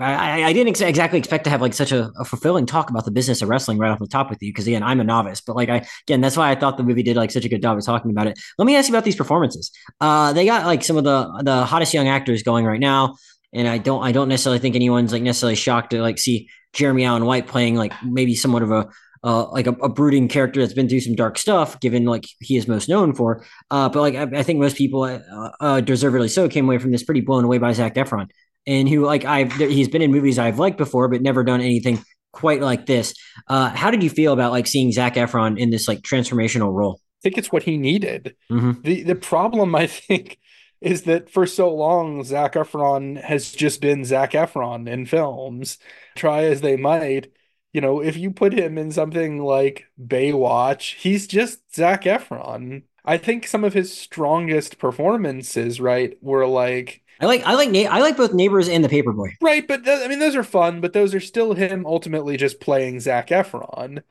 [0.00, 3.04] I, I didn't ex- exactly expect to have like such a, a, fulfilling talk about
[3.04, 5.40] the business of wrestling right off the top with you because again I'm a novice,
[5.40, 7.62] but like I again that's why I thought the movie did like such a good
[7.62, 8.38] job of talking about it.
[8.58, 9.70] Let me ask you about these performances.
[10.00, 13.16] Uh, they got like some of the the hottest young actors going right now,
[13.52, 17.04] and I don't I don't necessarily think anyone's like necessarily shocked to like see Jeremy
[17.04, 18.88] Allen White playing like maybe somewhat of a
[19.24, 22.56] uh, like a, a, brooding character that's been through some dark stuff, given like he
[22.56, 23.44] is most known for.
[23.68, 25.18] Uh, but like I, I, think most people, uh,
[25.58, 28.28] uh, deservedly so, came away from this pretty blown away by Zac Efron
[28.68, 32.04] and who like I've he's been in movies I've liked before, but never done anything
[32.32, 33.14] quite like this.
[33.48, 37.00] Uh, how did you feel about like seeing Zac Efron in this like transformational role?
[37.00, 38.36] I think it's what he needed.
[38.50, 38.82] Mm-hmm.
[38.82, 40.38] The the problem I think
[40.80, 45.78] is that for so long Zac Efron has just been Zac Efron in films.
[46.14, 47.32] Try as they might,
[47.72, 52.82] you know, if you put him in something like Baywatch, he's just Zac Efron.
[53.08, 58.00] I think some of his strongest performances, right, were like I like I like I
[58.00, 59.32] like both Neighbors and The Paperboy.
[59.40, 62.60] Right, but th- I mean those are fun, but those are still him ultimately just
[62.60, 64.02] playing Zac Efron.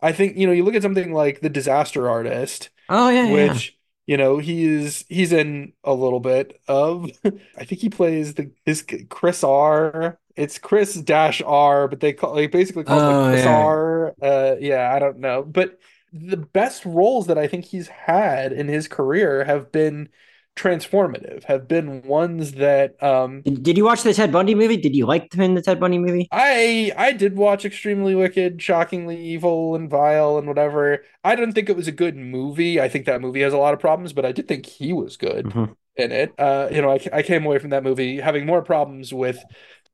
[0.00, 2.70] I think you know you look at something like The Disaster Artist.
[2.88, 4.12] Oh yeah, which yeah.
[4.12, 7.08] you know he's he's in a little bit of.
[7.56, 10.18] I think he plays the his Chris R.
[10.34, 13.56] It's Chris Dash R, but they call like basically call oh, him Chris yeah.
[13.56, 14.14] R.
[14.20, 15.78] Uh, yeah, I don't know, but
[16.12, 20.08] the best roles that I think he's had in his career have been
[20.56, 24.76] transformative have been ones that um did, you watch the ted bundy movie?
[24.76, 26.28] Did you like him in the ted bundy movie?
[26.32, 31.04] I i did watch extremely wicked shockingly evil and vile and whatever.
[31.24, 32.80] I didn't think it was a good movie.
[32.80, 35.16] I think that movie has a lot of problems but i did think he was
[35.16, 35.72] good mm-hmm.
[35.96, 36.34] in it.
[36.36, 39.42] Uh you know I, I came away from that movie having more problems with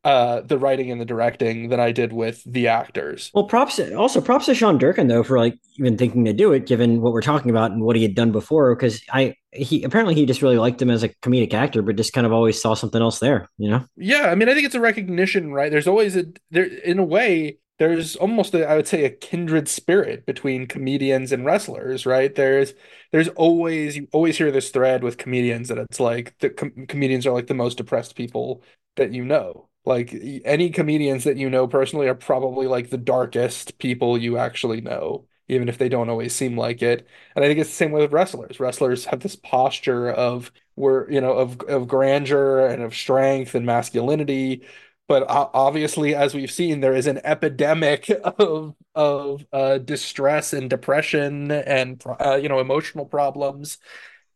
[0.07, 3.33] uh, the writing and the directing than I did with the actors.
[3.35, 6.65] Well, props also props to Sean Durkin though for like even thinking to do it,
[6.65, 8.77] given what we're talking about and what he had done before.
[8.77, 12.13] Because I he apparently he just really liked him as a comedic actor, but just
[12.13, 13.49] kind of always saw something else there.
[13.59, 13.85] You know?
[13.97, 15.73] Yeah, I mean, I think it's a recognition, right?
[15.73, 17.59] There's always a there in a way.
[17.81, 22.33] There's almost a, I would say a kindred spirit between comedians and wrestlers, right?
[22.33, 22.75] There's
[23.11, 27.27] there's always you always hear this thread with comedians that it's like the com- comedians
[27.27, 28.63] are like the most depressed people
[28.95, 30.15] that you know like
[30.45, 35.27] any comedians that you know personally are probably like the darkest people you actually know,
[35.49, 37.07] even if they don't always seem like it.
[37.37, 38.61] And I think it's the same with wrestlers.
[38.61, 43.67] Wrestlers have this posture of where you know of of grandeur and of strength and
[43.67, 44.67] masculinity.
[45.09, 51.51] But obviously, as we've seen, there is an epidemic of of uh, distress and depression
[51.53, 53.79] and uh, you know emotional problems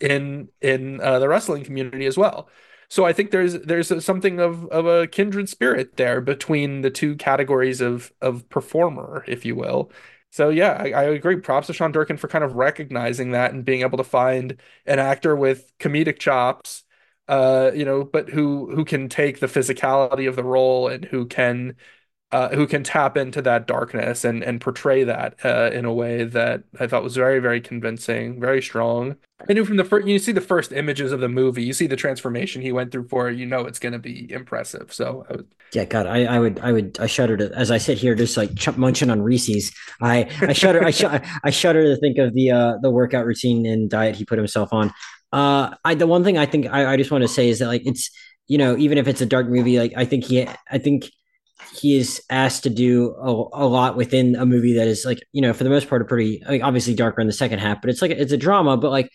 [0.00, 2.48] in in uh, the wrestling community as well.
[2.90, 6.90] So I think there's there's a, something of of a kindred spirit there between the
[6.90, 9.92] two categories of of performer, if you will.
[10.30, 11.36] So yeah, I, I, agree.
[11.40, 14.98] Props to Sean Durkin for kind of recognizing that and being able to find an
[15.00, 16.84] actor with comedic chops,
[17.28, 21.26] uh, you know, but who who can take the physicality of the role and who
[21.26, 21.76] can
[22.32, 26.24] uh, who can tap into that darkness and and portray that uh, in a way
[26.24, 29.16] that I thought was very very convincing, very strong.
[29.48, 31.86] I knew from the first you see the first images of the movie, you see
[31.86, 34.92] the transformation he went through for it, you know it's going to be impressive.
[34.92, 35.36] So I
[35.72, 38.36] yeah, God, I, I would I would I shudder to as I sit here just
[38.36, 39.72] like ch- munching on Reese's.
[40.00, 41.04] I I shudder I, sh-
[41.44, 44.72] I shudder to think of the uh the workout routine and diet he put himself
[44.72, 44.92] on.
[45.32, 47.68] Uh, I the one thing I think I, I just want to say is that
[47.68, 48.10] like it's
[48.48, 51.10] you know even if it's a dark movie, like I think he I think
[51.72, 55.40] he is asked to do a, a, lot within a movie that is like you
[55.40, 58.02] know for the most part a pretty obviously darker in the second half but it's
[58.02, 59.10] like it's a drama but like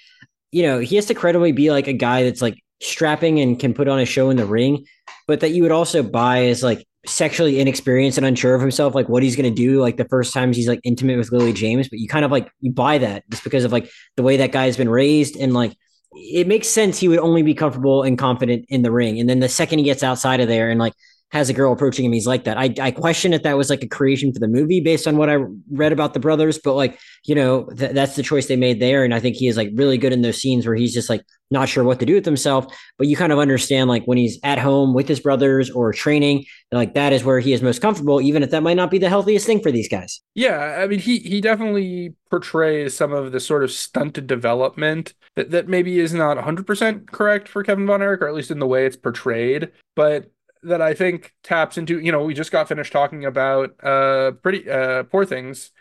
[0.51, 3.73] you know he has to credibly be like a guy that's like strapping and can
[3.73, 4.85] put on a show in the ring
[5.27, 9.07] but that you would also buy as like sexually inexperienced and unsure of himself like
[9.07, 11.87] what he's going to do like the first times he's like intimate with lily james
[11.87, 14.51] but you kind of like you buy that just because of like the way that
[14.51, 15.75] guy's been raised and like
[16.13, 19.39] it makes sense he would only be comfortable and confident in the ring and then
[19.39, 20.93] the second he gets outside of there and like
[21.35, 22.57] has a girl approaching him, he's like that.
[22.57, 25.29] I, I question if that was like a creation for the movie based on what
[25.29, 25.39] I
[25.69, 29.03] read about the brothers, but like, you know, th- that's the choice they made there.
[29.03, 31.25] And I think he is like really good in those scenes where he's just like
[31.51, 34.39] not sure what to do with himself, but you kind of understand like when he's
[34.43, 38.21] at home with his brothers or training, like that is where he is most comfortable,
[38.21, 40.21] even if that might not be the healthiest thing for these guys.
[40.35, 40.77] Yeah.
[40.79, 45.67] I mean, he, he definitely portrays some of the sort of stunted development that, that
[45.67, 48.85] maybe is not 100% correct for Kevin Von Erich, or at least in the way
[48.85, 49.71] it's portrayed.
[49.97, 50.31] But
[50.65, 54.69] that I think taps into, you know, we just got finished talking about uh pretty
[54.69, 55.71] uh poor things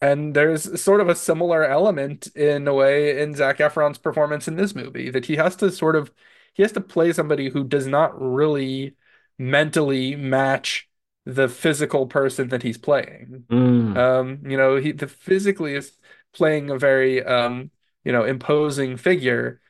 [0.00, 4.56] And there's sort of a similar element in a way in Zac Efron's performance in
[4.56, 6.12] this movie that he has to sort of
[6.54, 8.96] he has to play somebody who does not really
[9.38, 10.88] mentally match
[11.26, 13.46] the physical person that he's playing.
[13.50, 13.96] Mm.
[13.96, 15.96] Um, you know, he the physically is
[16.34, 17.70] playing a very um,
[18.04, 19.60] you know, imposing figure,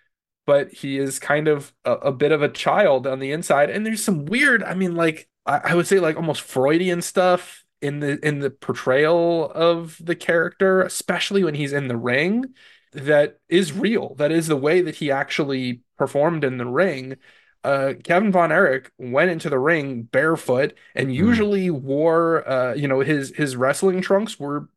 [0.46, 3.70] but he is kind of a, a bit of a child on the inside.
[3.70, 7.64] And there's some weird, I mean, like I, I would say like almost Freudian stuff
[7.80, 12.54] in the in the portrayal of the character, especially when he's in the ring,
[12.92, 14.14] that is real.
[14.16, 17.16] That is the way that he actually performed in the ring.
[17.64, 21.14] Uh, Kevin Von Erich went into the ring barefoot and hmm.
[21.14, 21.80] usually mm.
[21.80, 24.68] wore, uh, you know, his his wrestling trunks were,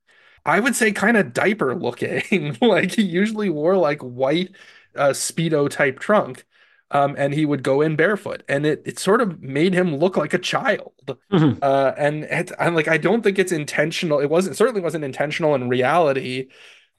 [0.45, 2.57] I would say, kind of diaper looking.
[2.61, 4.55] like he usually wore like white
[4.95, 6.45] uh, speedo type trunk
[6.91, 10.17] um, and he would go in barefoot, and it it sort of made him look
[10.17, 10.93] like a child.
[11.31, 11.59] Mm-hmm.
[11.61, 14.19] Uh, and it, I'm like, I don't think it's intentional.
[14.19, 16.49] It wasn't certainly wasn't intentional in reality,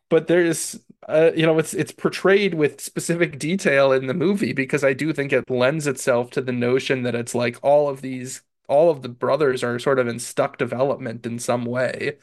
[0.09, 0.79] but there's
[1.09, 5.13] uh, you know, it's it's portrayed with specific detail in the movie because I do
[5.13, 9.03] think it lends itself to the notion that it's like all of these all of
[9.03, 12.19] the brothers are sort of in stuck development in some way.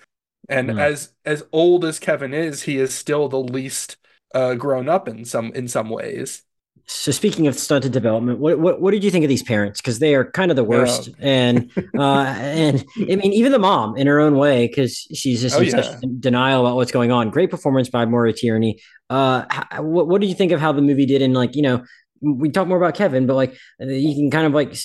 [0.49, 0.79] And mm.
[0.79, 3.97] as as old as Kevin is, he is still the least
[4.33, 6.43] uh, grown up in some in some ways
[6.85, 9.79] so speaking of stunted development, what, what what did you think of these parents?
[9.79, 11.13] Because they are kind of the worst, yeah.
[11.19, 15.55] and uh, and I mean even the mom in her own way, because she's just
[15.55, 15.81] oh, in yeah.
[15.81, 17.29] such denial about what's going on.
[17.29, 18.79] Great performance by Maura Tierney.
[19.09, 21.61] Uh, how, what what do you think of how the movie did in like you
[21.61, 21.83] know
[22.23, 24.75] we talk more about Kevin, but like you can kind of like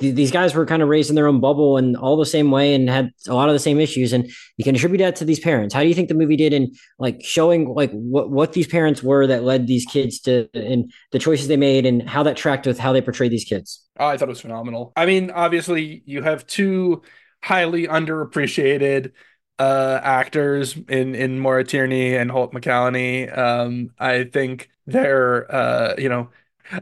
[0.00, 2.74] these guys were kind of raised in their own bubble and all the same way
[2.74, 5.40] and had a lot of the same issues, and you can attribute that to these
[5.40, 5.74] parents.
[5.74, 9.02] How do you think the movie did in like showing like what what these parents
[9.02, 12.66] were that led these kids to and the choices they made and how that tracked
[12.66, 13.84] with how they portrayed these kids?
[13.98, 14.92] Oh, I thought it was phenomenal.
[14.96, 17.02] I mean, obviously you have two
[17.42, 19.12] highly underappreciated
[19.58, 23.36] uh actors in in Maura Tierney and Holt McCallany.
[23.36, 26.28] Um, I think they're uh, you know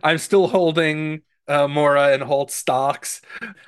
[0.03, 3.21] I'm still holding uh, Maura and Holt stocks.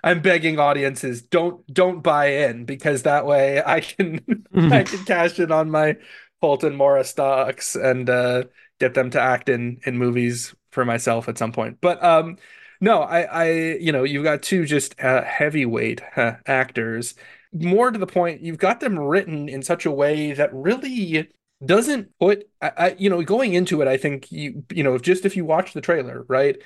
[0.02, 4.20] I'm begging audiences don't don't buy in because that way I can
[4.54, 5.96] I can cash in on my
[6.40, 8.44] Holt and Maura stocks and uh,
[8.80, 11.78] get them to act in in movies for myself at some point.
[11.80, 12.36] But um,
[12.80, 17.14] no, I I you know you've got two just uh, heavyweight uh, actors.
[17.52, 21.30] More to the point, you've got them written in such a way that really
[21.64, 25.24] doesn't put I, I, you know going into it i think you you know just
[25.24, 26.56] if you watch the trailer right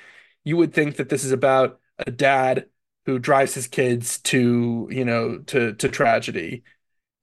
[0.43, 2.65] you would think that this is about a dad
[3.05, 6.63] who drives his kids to you know to to tragedy.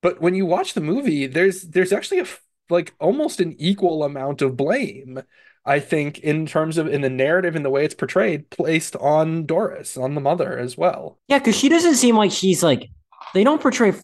[0.00, 2.26] But when you watch the movie there's there's actually a
[2.70, 5.22] like almost an equal amount of blame
[5.64, 9.46] i think in terms of in the narrative and the way it's portrayed placed on
[9.46, 11.18] doris on the mother as well.
[11.28, 12.90] Yeah because she doesn't seem like she's like
[13.34, 13.94] they don't portray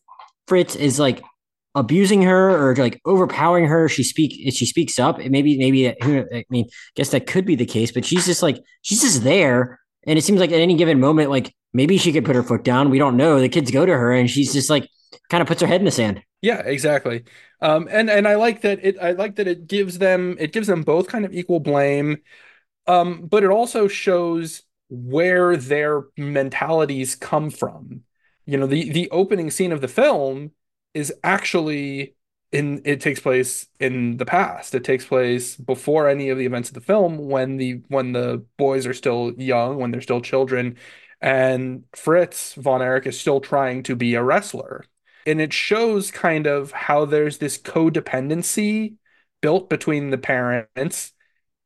[0.49, 1.23] fritz as like
[1.75, 3.89] abusing her or like overpowering her.
[3.89, 5.21] She speak she speaks up.
[5.21, 8.43] It Maybe maybe I mean, I guess that could be the case, but she's just
[8.43, 9.81] like she's just there.
[10.07, 12.63] And it seems like at any given moment, like maybe she could put her foot
[12.65, 12.91] down.
[12.91, 13.41] We don't know.
[13.41, 14.89] The kids go to her and she's just like
[15.31, 16.23] kind of puts her head in the sand.
[16.43, 17.25] Yeah, exactly.
[17.61, 20.67] Um, and and I like that it I like that it gives them it gives
[20.67, 22.19] them both kind of equal blame.
[22.87, 28.03] Um, but it also shows where their mentalities come from.
[28.47, 30.53] You know, the the opening scene of the film
[30.95, 32.15] is actually
[32.53, 34.75] in it takes place in the past.
[34.75, 38.45] It takes place before any of the events of the film when the when the
[38.57, 40.77] boys are still young, when they're still children,
[41.21, 44.85] and Fritz von Erich is still trying to be a wrestler.
[45.27, 48.97] And it shows kind of how there's this codependency
[49.41, 51.13] built between the parents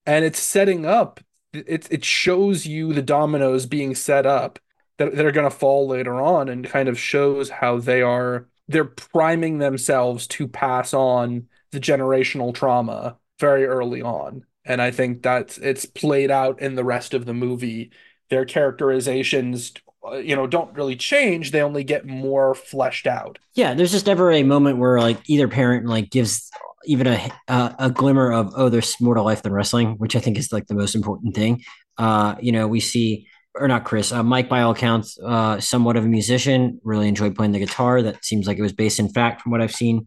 [0.06, 1.20] and it's setting up
[1.52, 4.58] it it shows you the dominoes being set up
[4.98, 8.48] that, that are going to fall later on and kind of shows how they are
[8.68, 14.44] they're priming themselves to pass on the generational trauma very early on.
[14.64, 17.90] And i think that it's played out in the rest of the movie.
[18.30, 19.72] Their characterizations
[20.06, 21.50] uh, you know don't really change.
[21.50, 23.38] They only get more fleshed out.
[23.54, 26.50] Yeah there's just never a moment where like either parent like gives
[26.84, 30.38] even a a glimmer of oh there's more to life than wrestling which i think
[30.38, 31.62] is like the most important thing.
[31.96, 33.26] Uh you know we see
[33.58, 36.80] or not Chris, uh, Mike, by all accounts, uh, somewhat of a musician.
[36.84, 38.02] Really enjoyed playing the guitar.
[38.02, 40.06] That seems like it was based in fact from what I've seen.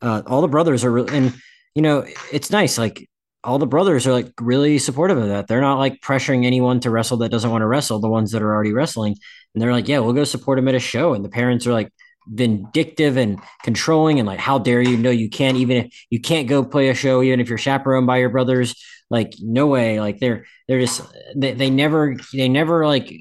[0.00, 1.34] Uh, all the brothers are really, and
[1.74, 2.78] you know, it's nice.
[2.78, 3.08] Like
[3.44, 5.48] all the brothers are like really supportive of that.
[5.48, 7.98] They're not like pressuring anyone to wrestle that doesn't want to wrestle.
[7.98, 9.16] The ones that are already wrestling,
[9.54, 11.14] and they're like, yeah, we'll go support him at a show.
[11.14, 11.92] And the parents are like
[12.26, 14.96] vindictive and controlling, and like, how dare you?
[14.96, 15.56] No, you can't.
[15.56, 18.74] Even if you can't go play a show, even if you're chaperoned by your brothers
[19.12, 21.02] like no way like they're they're just
[21.36, 23.12] they, they never they never like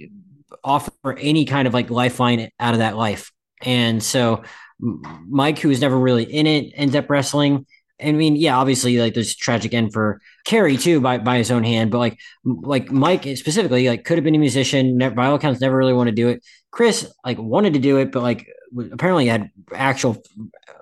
[0.63, 3.31] offer any kind of like lifeline out of that life
[3.63, 4.43] and so
[4.81, 7.65] Mike, who was never really in it, ends up wrestling.
[8.03, 11.63] I mean, yeah, obviously, like there's tragic end for Kerry too by by his own
[11.63, 14.97] hand, but like like Mike specifically, like could have been a musician.
[14.97, 16.43] Never, by all accounts, never really want to do it.
[16.71, 18.47] Chris like wanted to do it, but like
[18.91, 20.17] apparently had actual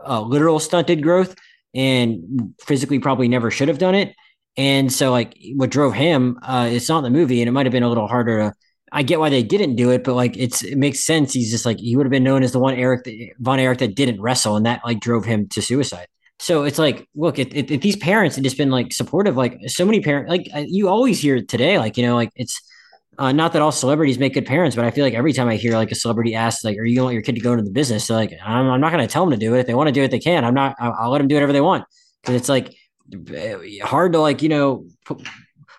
[0.07, 1.35] uh, literal stunted growth
[1.75, 4.15] and physically probably never should have done it.
[4.57, 7.65] And so like what drove him, uh, it's not in the movie, and it might
[7.65, 8.53] have been a little harder to
[8.91, 11.33] I get why they didn't do it, but like it's it makes sense.
[11.33, 13.07] He's just like he would have been known as the one Eric
[13.39, 16.07] Von Erich that didn't wrestle, and that like drove him to suicide.
[16.39, 19.85] So it's like, look, if, if, these parents had just been like supportive, like so
[19.85, 22.61] many parents, like you always hear today, like you know, like it's
[23.17, 25.57] uh, not that all celebrities make good parents, but I feel like every time I
[25.57, 27.65] hear like a celebrity ask, like, "Are you to want your kid to go into
[27.65, 29.59] the business?" So like, I'm, I'm not to tell them to do it.
[29.59, 30.45] If they want to do it, they can.
[30.45, 30.75] I'm not.
[30.79, 31.83] I'll, I'll let them do whatever they want
[32.23, 32.73] because it's like
[33.83, 35.21] hard to like you know put,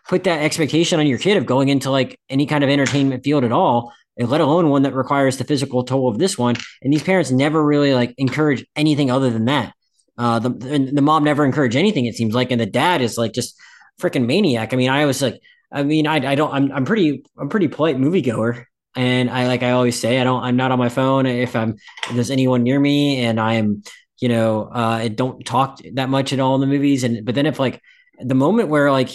[0.09, 3.45] put that expectation on your kid of going into like any kind of entertainment field
[3.45, 3.93] at all
[4.27, 6.57] let alone one that requires the physical toll of this one.
[6.83, 9.75] And these parents never really like encourage anything other than that.
[10.19, 10.51] Uh, the
[10.93, 12.05] the mom never encouraged anything.
[12.05, 13.57] It seems like, and the dad is like just
[14.01, 14.73] freaking maniac.
[14.73, 15.41] I mean, I was like,
[15.73, 16.53] I mean, I I don't.
[16.53, 20.43] I'm I'm pretty I'm pretty polite moviegoer, and I like I always say I don't.
[20.43, 21.77] I'm not on my phone if I'm
[22.09, 23.83] if there's anyone near me, and I am
[24.21, 27.05] you know uh, I don't talk that much at all in the movies.
[27.05, 27.83] And but then if like
[28.23, 29.11] the moment where like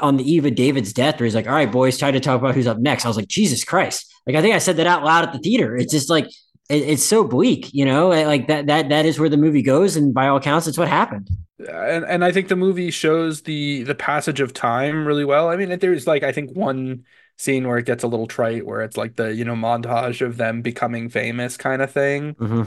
[0.00, 2.40] on the eve of David's death, where he's like, "All right, boys, try to talk
[2.40, 4.86] about who's up next," I was like, "Jesus Christ!" Like I think I said that
[4.86, 5.76] out loud at the theater.
[5.76, 6.26] It's just like
[6.68, 9.96] it, it's so bleak, you know, like that that that is where the movie goes,
[9.96, 11.28] and by all accounts, it's what happened.
[11.58, 15.48] And and I think the movie shows the the passage of time really well.
[15.48, 17.04] I mean, there's like I think one
[17.36, 20.36] scene where it gets a little trite, where it's like the you know montage of
[20.36, 22.34] them becoming famous kind of thing.
[22.34, 22.62] Mm-hmm.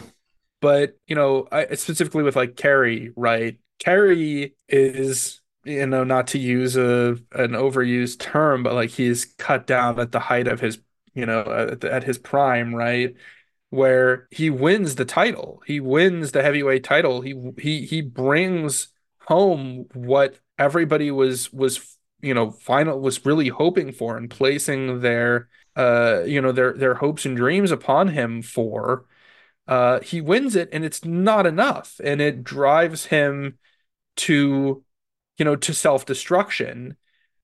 [0.64, 3.60] But you know, I, specifically with like Kerry, right?
[3.80, 9.68] Kerry is you know not to use a an overused term, but like he's cut
[9.68, 10.80] down at the height of his
[11.15, 11.41] you know
[11.73, 13.15] at, at his prime, right?
[13.69, 15.61] where he wins the title.
[15.65, 17.22] He wins the heavyweight title.
[17.22, 18.90] He he he brings
[19.27, 25.49] home what everybody was was you know final was really hoping for and placing their
[25.76, 29.06] uh you know their their hopes and dreams upon him for
[29.68, 33.57] uh he wins it and it's not enough and it drives him
[34.15, 34.84] to
[35.38, 36.95] you know to self-destruction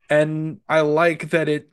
[0.10, 1.70] and i like that it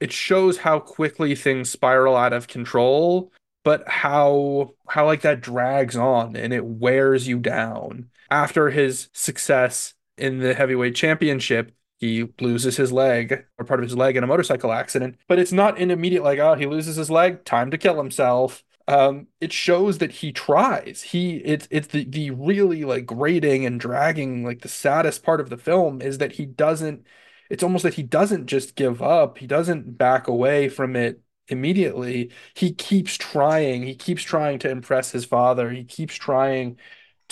[0.00, 3.32] it shows how quickly things spiral out of control
[3.64, 8.10] but how how like that drags on and it wears you down.
[8.30, 13.96] After his success in the heavyweight championship, he loses his leg or part of his
[13.96, 17.10] leg in a motorcycle accident, but it's not an immediate like, oh, he loses his
[17.10, 18.64] leg, time to kill himself.
[18.88, 21.02] Um, it shows that he tries.
[21.02, 25.50] He it's it's the the really like grating and dragging like the saddest part of
[25.50, 27.06] the film is that he doesn't
[27.50, 29.38] it's almost that he doesn't just give up.
[29.38, 35.10] He doesn't back away from it immediately he keeps trying he keeps trying to impress
[35.10, 36.78] his father he keeps trying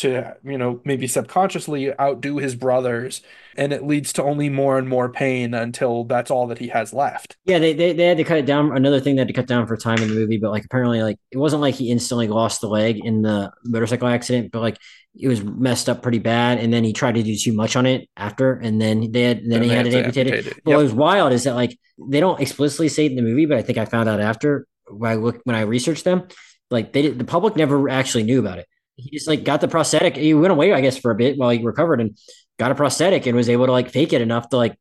[0.00, 3.20] to you know maybe subconsciously outdo his brothers
[3.56, 6.92] and it leads to only more and more pain until that's all that he has
[6.92, 9.34] left yeah they, they, they had to cut it down another thing they had to
[9.34, 11.90] cut down for time in the movie but like apparently like it wasn't like he
[11.90, 14.78] instantly lost the leg in the motorcycle accident but like
[15.18, 17.84] it was messed up pretty bad and then he tried to do too much on
[17.84, 20.62] it after and then they had then and he had it amputated amputate it.
[20.64, 20.76] Yep.
[20.76, 23.58] what was wild is that like they don't explicitly say it in the movie but
[23.58, 26.26] i think i found out after when i look when i researched them
[26.70, 28.66] like they the public never actually knew about it
[29.00, 30.16] he just like got the prosthetic.
[30.16, 32.18] He went away i guess for a bit while he recovered and
[32.60, 34.78] got a prosthetic and was able to like fake it enough to like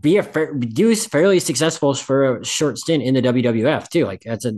[0.00, 4.04] be a fair, do fairly successful for a short stint in the WWF too.
[4.04, 4.52] Like that's a,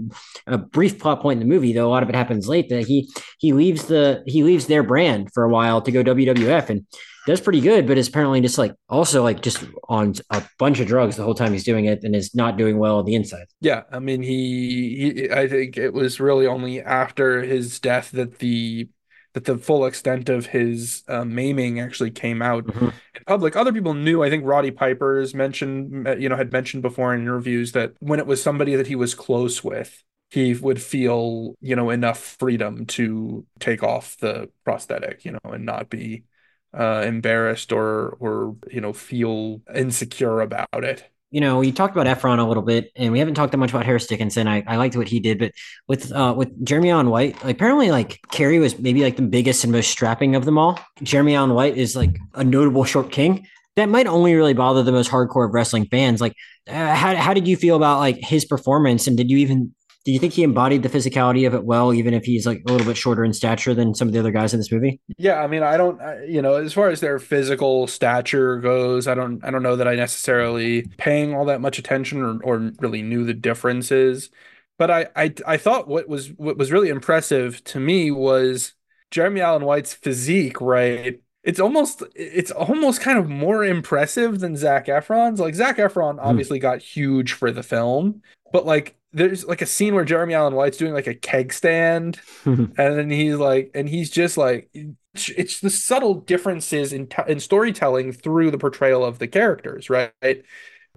[0.46, 2.70] a brief plot point in the movie, though a lot of it happens late.
[2.70, 6.70] That he he leaves the he leaves their brand for a while to go WWF
[6.70, 6.86] and
[7.26, 10.86] does pretty good, but is apparently just like also like just on a bunch of
[10.86, 13.48] drugs the whole time he's doing it and is not doing well on the inside.
[13.60, 18.38] Yeah, I mean he, he I think it was really only after his death that
[18.38, 18.88] the
[19.36, 22.86] that the full extent of his uh, maiming actually came out mm-hmm.
[22.86, 23.54] in public.
[23.54, 24.22] Other people knew.
[24.22, 28.26] I think Roddy Piper's mentioned, you know, had mentioned before in interviews that when it
[28.26, 33.44] was somebody that he was close with, he would feel, you know, enough freedom to
[33.60, 36.24] take off the prosthetic, you know, and not be
[36.72, 42.06] uh, embarrassed or or you know feel insecure about it you know, you talked about
[42.06, 44.46] Efron a little bit, and we haven't talked that much about Harris Dickinson.
[44.46, 45.52] I, I liked what he did, but
[45.88, 49.64] with uh, with Jeremy Allen White, like, apparently, like Kerry was maybe like the biggest
[49.64, 50.78] and most strapping of them all.
[51.02, 54.92] Jeremy Allen White is like a notable short king that might only really bother the
[54.92, 56.20] most hardcore of wrestling fans.
[56.20, 56.34] Like,
[56.68, 59.74] uh, how how did you feel about like his performance, and did you even
[60.06, 62.72] do you think he embodied the physicality of it well, even if he's like a
[62.72, 64.98] little bit shorter in stature than some of the other guys in this movie?
[65.18, 69.14] Yeah, I mean, I don't, you know, as far as their physical stature goes, I
[69.14, 73.02] don't, I don't know that I necessarily paying all that much attention or, or really
[73.02, 74.30] knew the differences
[74.78, 78.74] but I, I I thought what was what was really impressive to me was
[79.10, 81.20] Jeremy Allen White's physique, right?
[81.42, 85.40] It's almost it's almost kind of more impressive than Zac Efron's.
[85.40, 86.62] Like Zac Efron obviously mm.
[86.62, 88.22] got huge for the film,
[88.52, 92.20] but like there's like a scene where Jeremy Allen White's doing like a keg stand,
[92.44, 94.70] and then he's like, and he's just like,
[95.14, 100.12] it's the subtle differences in t- in storytelling through the portrayal of the characters, right?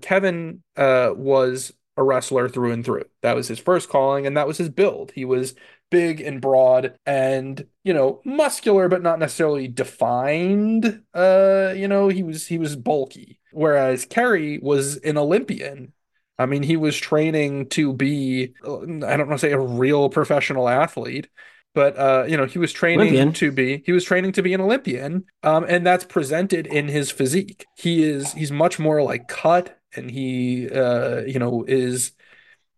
[0.01, 3.05] Kevin uh, was a wrestler through and through.
[3.21, 5.11] That was his first calling, and that was his build.
[5.11, 5.55] He was
[5.89, 12.21] big and broad and you know muscular but not necessarily defined uh you know he
[12.21, 15.91] was he was bulky whereas kerry was an olympian
[16.39, 20.67] i mean he was training to be i don't want to say a real professional
[20.67, 21.27] athlete
[21.75, 23.31] but uh you know he was training olympian.
[23.33, 27.11] to be he was training to be an olympian um and that's presented in his
[27.11, 32.13] physique he is he's much more like cut and he uh you know is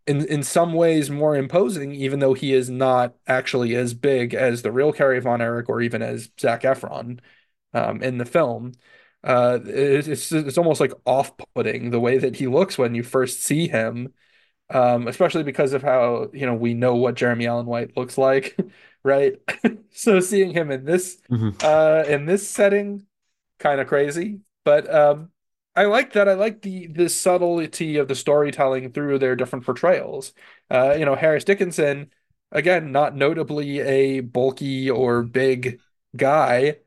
[0.07, 4.61] in in some ways more imposing, even though he is not actually as big as
[4.61, 7.19] the real Kerry Von Erich or even as Zac Efron
[7.73, 8.73] um, in the film.
[9.23, 13.43] Uh, it, it's it's almost like off-putting the way that he looks when you first
[13.43, 14.13] see him,
[14.69, 18.57] um, especially because of how you know we know what Jeremy Allen White looks like,
[19.03, 19.33] right?
[19.91, 21.49] so seeing him in this mm-hmm.
[21.61, 23.05] uh, in this setting,
[23.59, 24.39] kind of crazy.
[24.63, 25.31] But um,
[25.75, 26.27] I like that.
[26.27, 30.33] I like the the subtlety of the storytelling through their different portrayals.
[30.69, 32.11] Uh, you know, Harris Dickinson,
[32.51, 35.79] again, not notably a bulky or big
[36.15, 36.77] guy,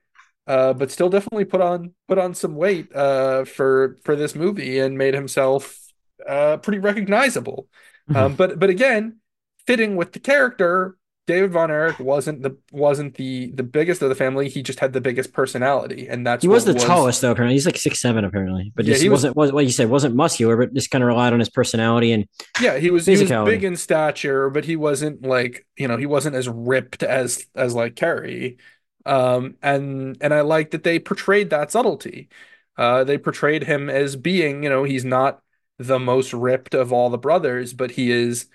[0.46, 4.78] uh, but still definitely put on put on some weight uh, for for this movie
[4.78, 5.78] and made himself
[6.26, 7.68] uh, pretty recognizable.
[8.08, 8.16] Mm-hmm.
[8.16, 9.18] Um, but but again,
[9.66, 10.96] fitting with the character,
[11.26, 14.50] David Von Erich wasn't the wasn't the the biggest of the family.
[14.50, 16.84] He just had the biggest personality, and that's he was the was.
[16.84, 17.30] tallest though.
[17.30, 20.14] Apparently, he's like six seven apparently, but yeah, he wasn't was, what you said wasn't
[20.14, 22.26] muscular, but just kind of relied on his personality and
[22.60, 26.06] yeah, he was, he was big in stature, but he wasn't like you know he
[26.06, 28.58] wasn't as ripped as as like Kerry,
[29.06, 32.28] um, and and I like that they portrayed that subtlety.
[32.76, 35.40] Uh, they portrayed him as being you know he's not
[35.78, 38.46] the most ripped of all the brothers, but he is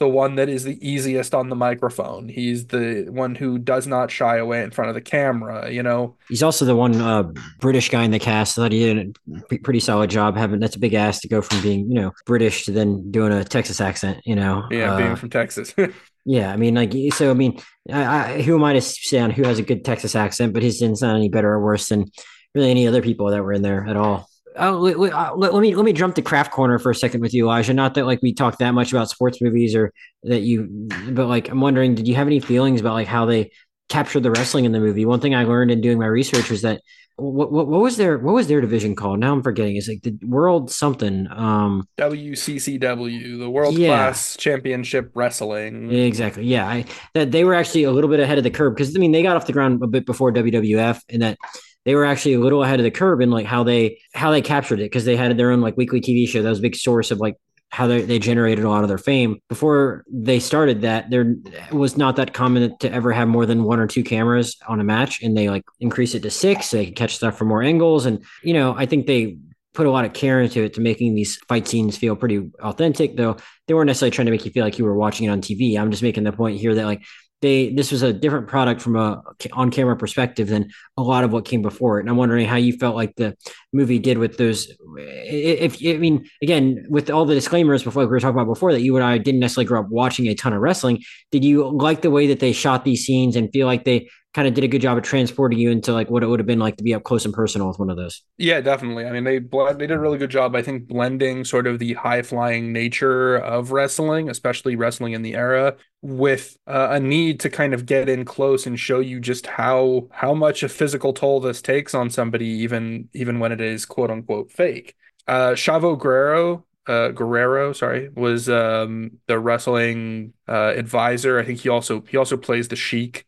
[0.00, 2.28] the one that is the easiest on the microphone.
[2.28, 6.16] He's the one who does not shy away in front of the camera, you know.
[6.28, 9.16] He's also the one uh, British guy in the cast that he did
[9.50, 12.12] a pretty solid job having that's a big ass to go from being, you know,
[12.26, 14.64] British to then doing a Texas accent, you know.
[14.70, 15.72] Yeah, uh, being from Texas.
[16.24, 17.60] yeah, I mean like so I mean
[17.90, 20.62] I, I, who am I to say on who has a good Texas accent, but
[20.62, 22.10] his didn't sound any better or worse than
[22.54, 24.28] really any other people that were in there at all.
[24.56, 27.34] Oh, uh, let, let, me let me jump to craft corner for a second with
[27.34, 27.74] you, Elijah.
[27.74, 29.92] Not that like we talked that much about sports movies or
[30.22, 33.50] that you, but like I'm wondering, did you have any feelings about like how they
[33.88, 35.04] captured the wrestling in the movie?
[35.04, 36.82] One thing I learned in doing my research was that
[37.16, 39.20] what, what what was their what was their division called?
[39.20, 39.76] Now I'm forgetting.
[39.76, 41.28] It's like the World something.
[41.30, 43.88] Um, WCCW, the World yeah.
[43.88, 45.92] Class Championship Wrestling.
[45.92, 46.44] Exactly.
[46.44, 46.84] Yeah, I
[47.14, 49.22] that they were actually a little bit ahead of the curve because I mean they
[49.22, 51.38] got off the ground a bit before WWF, and that
[51.84, 54.42] they were actually a little ahead of the curve in like how they how they
[54.42, 56.76] captured it because they had their own like weekly TV show that was a big
[56.76, 57.36] source of like
[57.74, 59.40] how they, they generated a lot of their fame.
[59.48, 61.34] Before they started that there
[61.72, 64.84] was not that common to ever have more than one or two cameras on a
[64.84, 67.62] match and they like increase it to six so they could catch stuff from more
[67.62, 69.36] angles and you know i think they
[69.72, 73.16] put a lot of care into it to making these fight scenes feel pretty authentic
[73.16, 73.36] though
[73.66, 75.76] they weren't necessarily trying to make you feel like you were watching it on tv
[75.76, 77.02] i'm just making the point here that like
[77.44, 79.22] they this was a different product from a
[79.52, 82.00] on camera perspective than a lot of what came before it.
[82.00, 83.36] And I'm wondering how you felt like the
[83.72, 84.74] movie did with those.
[84.96, 88.80] If I mean, again, with all the disclaimers before we were talking about before that
[88.80, 91.02] you and I didn't necessarily grow up watching a ton of wrestling.
[91.30, 94.48] Did you like the way that they shot these scenes and feel like they kind
[94.48, 96.58] of did a good job of transporting you into like what it would have been
[96.58, 98.22] like to be up close and personal with one of those.
[98.36, 99.06] Yeah, definitely.
[99.06, 100.56] I mean, they they did a really good job.
[100.56, 105.34] I think blending sort of the high flying nature of wrestling, especially wrestling in the
[105.34, 109.46] era, with uh, a need to kind of get in close and show you just
[109.46, 113.86] how how much a physical toll this takes on somebody, even even when it is
[113.86, 114.96] quote unquote fake.
[115.28, 121.38] Uh, Chavo Guerrero uh, Guerrero, sorry, was um, the wrestling uh, advisor.
[121.38, 123.26] I think he also he also plays the Sheik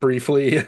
[0.00, 0.58] briefly.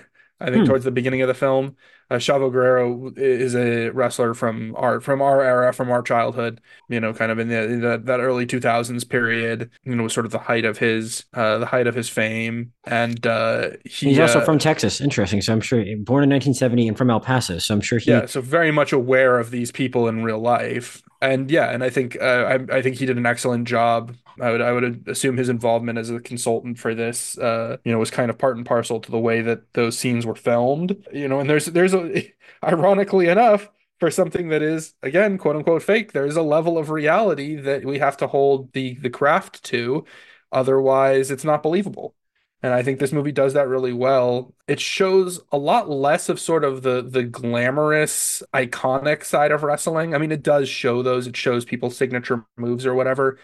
[0.41, 0.65] I think hmm.
[0.65, 1.77] towards the beginning of the film,
[2.11, 6.61] uh, Chavo Guerrero is a wrestler from our from our era, from our childhood.
[6.89, 9.71] You know, kind of in, the, in the, that early two thousands period.
[9.85, 12.73] You know, was sort of the height of his uh, the height of his fame,
[12.85, 15.01] and uh, he, he's also uh, from Texas.
[15.01, 15.41] Interesting.
[15.41, 17.59] So I'm sure born in 1970 and from El Paso.
[17.59, 18.27] So I'm sure he yeah.
[18.27, 22.16] So very much aware of these people in real life, and yeah, and I think
[22.20, 25.49] uh, I I think he did an excellent job I would I would assume his
[25.49, 29.01] involvement as a consultant for this, uh, you know, was kind of part and parcel
[29.01, 30.97] to the way that those scenes were filmed.
[31.12, 32.32] You know, and there's there's a
[32.65, 33.70] ironically enough
[34.01, 37.85] for something that is again quote unquote fake, there is a level of reality that
[37.85, 40.05] we have to hold the the craft to,
[40.53, 42.15] Otherwise, it's not believable.
[42.63, 44.55] And I think this movie does that really well.
[44.69, 50.15] It shows a lot less of sort of the the glamorous, iconic side of wrestling.
[50.15, 51.27] I mean, it does show those.
[51.27, 53.39] It shows people's signature moves or whatever,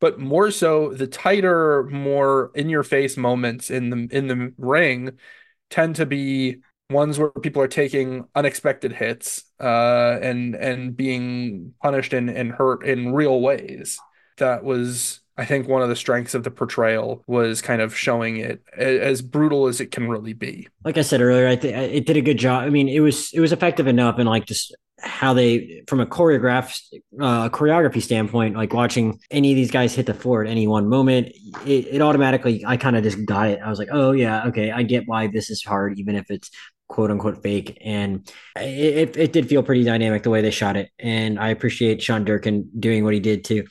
[0.00, 5.18] but more so the tighter, more in your face moments in the in the ring
[5.70, 6.56] tend to be
[6.90, 12.84] ones where people are taking unexpected hits uh, and and being punished and, and hurt
[12.84, 13.98] in real ways.
[14.38, 18.36] That was I think one of the strengths of the portrayal was kind of showing
[18.36, 20.68] it as brutal as it can really be.
[20.84, 22.62] Like I said earlier, I it did a good job.
[22.62, 26.06] I mean, it was it was effective enough, and like just how they, from a
[26.06, 26.80] choreograph
[27.20, 30.88] uh, choreography standpoint, like watching any of these guys hit the floor at any one
[30.88, 31.28] moment,
[31.66, 33.60] it, it automatically I kind of just got it.
[33.62, 36.50] I was like, oh yeah, okay, I get why this is hard, even if it's
[36.88, 37.78] quote unquote fake.
[37.84, 40.90] And it, it did feel pretty dynamic the way they shot it.
[40.98, 43.64] And I appreciate Sean Durkin doing what he did to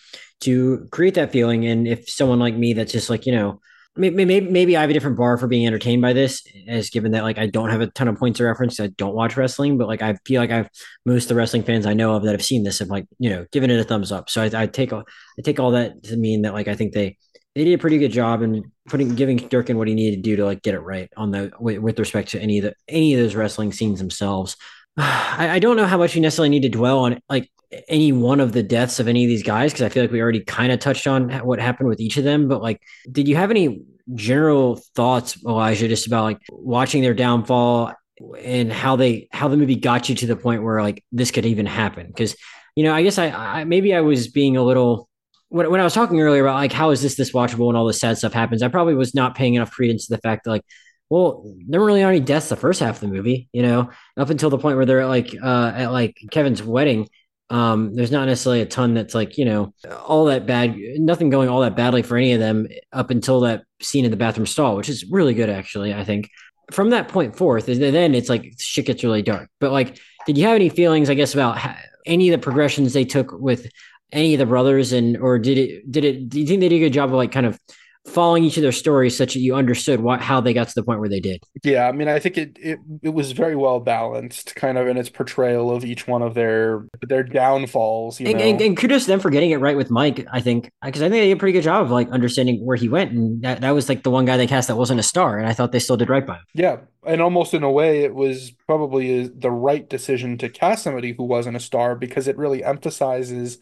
[0.44, 1.66] to create that feeling.
[1.66, 3.60] And if someone like me that's just like, you know,
[3.96, 7.12] maybe, maybe, maybe I have a different bar for being entertained by this, as given
[7.12, 8.80] that like I don't have a ton of points of reference.
[8.80, 10.70] I don't watch wrestling, but like I feel like I've
[11.06, 13.30] most of the wrestling fans I know of that have seen this have like you
[13.30, 14.30] know given it a thumbs up.
[14.30, 15.04] So I, I take all
[15.38, 17.18] I take all that to mean that like I think they
[17.56, 20.36] they did a pretty good job in putting giving Durkin what he needed to do
[20.38, 23.14] to like get it right on the with, with respect to any of the any
[23.14, 24.58] of those wrestling scenes themselves.
[24.98, 27.50] I, I don't know how much you necessarily need to dwell on like
[27.88, 30.22] any one of the deaths of any of these guys because I feel like we
[30.22, 32.48] already kind of touched on what happened with each of them.
[32.48, 32.82] But like,
[33.12, 33.82] did you have any
[34.14, 37.94] general thoughts, Elijah, just about like watching their downfall
[38.42, 41.46] and how they how the movie got you to the point where like this could
[41.46, 42.08] even happen?
[42.08, 42.36] Because
[42.76, 45.10] you know, I guess I, I maybe I was being a little
[45.50, 47.88] when, when I was talking earlier about like how is this this watchable when all
[47.88, 48.64] this sad stuff happens.
[48.64, 50.66] I probably was not paying enough credence to the fact that like
[51.10, 54.32] well, there weren't really any deaths the first half of the movie, you know, up
[54.32, 57.08] until the point where they're at like uh, at like Kevin's wedding
[57.50, 59.74] um, there's not necessarily a ton that's like, you know,
[60.06, 63.64] all that bad, nothing going all that badly for any of them up until that
[63.82, 65.94] scene in the bathroom stall, which is really good, actually.
[65.94, 66.30] I think
[66.72, 69.50] from that point forth, then it's like shit gets really dark.
[69.60, 71.60] But like, did you have any feelings, I guess, about
[72.06, 73.70] any of the progressions they took with
[74.12, 76.78] any of the brothers and, or did it, did it, do you think they did
[76.78, 77.60] a good job of like kind of
[78.06, 80.84] following each of their stories such that you understood what how they got to the
[80.84, 81.44] point where they did.
[81.64, 84.98] Yeah, I mean, I think it it, it was very well balanced, kind of in
[84.98, 88.20] its portrayal of each one of their their downfalls.
[88.20, 90.26] And, and, and, kudos to them for getting it right with Mike.
[90.32, 92.78] I think because I think they did a pretty good job of like understanding where
[92.78, 95.04] he went, and that, that was like the one guy they cast that wasn't a
[95.04, 96.44] star, and I thought they still did right by him.
[96.54, 100.84] Yeah, and almost in a way, it was probably uh, the right decision to cast
[100.84, 103.60] somebody who wasn't a star because it really emphasizes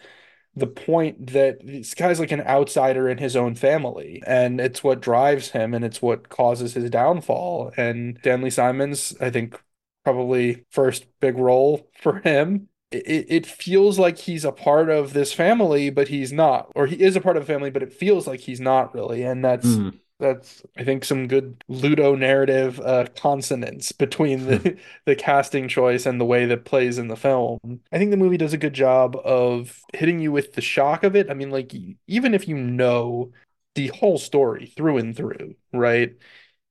[0.56, 5.02] the point that this guy's like an outsider in his own family and it's what
[5.02, 7.72] drives him and it's what causes his downfall.
[7.78, 9.60] And stanley simons i think
[10.04, 12.68] probably first big role for him.
[12.92, 17.02] It, it feels like he's a part of this family but he's not or he
[17.02, 19.68] is a part of the family but it feels like he's not really and that's
[19.68, 24.70] mm that's I think some good ludonarrative uh, consonance between the hmm.
[25.06, 27.60] the casting choice and the way that plays in the film.
[27.92, 31.16] I think the movie does a good job of hitting you with the shock of
[31.16, 31.30] it.
[31.30, 31.74] I mean, like
[32.08, 33.32] even if you know
[33.76, 36.14] the whole story through and through, right?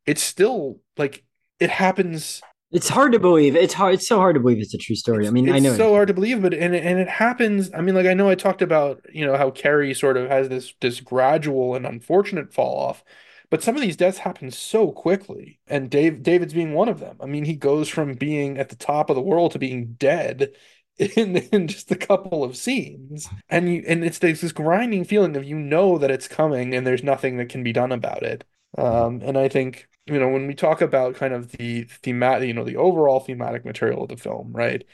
[0.06, 1.24] It's still like
[1.58, 2.40] it happens.
[2.70, 3.56] It's hard to believe.
[3.56, 3.94] It's hard.
[3.94, 5.26] It's so hard to believe it's a true story.
[5.26, 7.70] I mean, I know it's so hard to believe, but and and it happens.
[7.74, 10.48] I mean, like I know I talked about you know how Kerry sort of has
[10.48, 13.02] this this gradual and unfortunate fall off
[13.50, 17.16] but some of these deaths happen so quickly, and Dave David's being one of them.
[17.20, 20.54] I mean, he goes from being at the top of the world to being dead
[20.98, 25.36] in, in just a couple of scenes, and you and it's this, this grinding feeling
[25.36, 28.44] of you know that it's coming, and there's nothing that can be done about it.
[28.78, 32.54] Um, and I think you know when we talk about kind of the thematic, you
[32.54, 34.84] know, the overall thematic material of the film, right?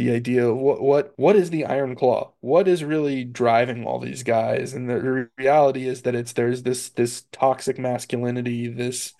[0.00, 2.32] The idea of what what what is the iron claw?
[2.40, 4.72] What is really driving all these guys?
[4.72, 9.12] And the reality is that it's there's this this toxic masculinity this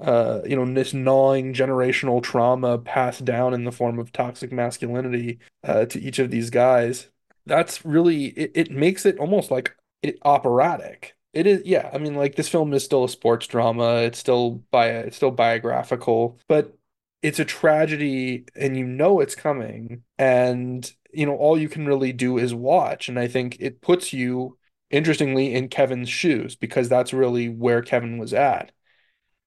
[0.00, 5.38] uh you know this gnawing generational trauma passed down in the form of toxic masculinity
[5.64, 7.10] uh, to each of these guys.
[7.44, 11.14] That's really it, it makes it almost like it, operatic.
[11.34, 13.96] It is yeah i mean like this film is still a sports drama.
[13.96, 16.38] It's still by it's still biographical.
[16.48, 16.74] But
[17.22, 22.12] it's a tragedy and you know it's coming and you know all you can really
[22.12, 23.08] do is watch.
[23.08, 24.58] And i think it puts you
[24.90, 28.72] interestingly in kevin's shoes because that's really where kevin was at.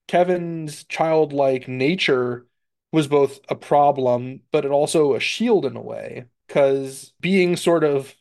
[0.08, 2.46] Kevin's childlike nature
[2.92, 7.84] was both a problem but it also a shield in a way because being sort
[7.84, 8.16] of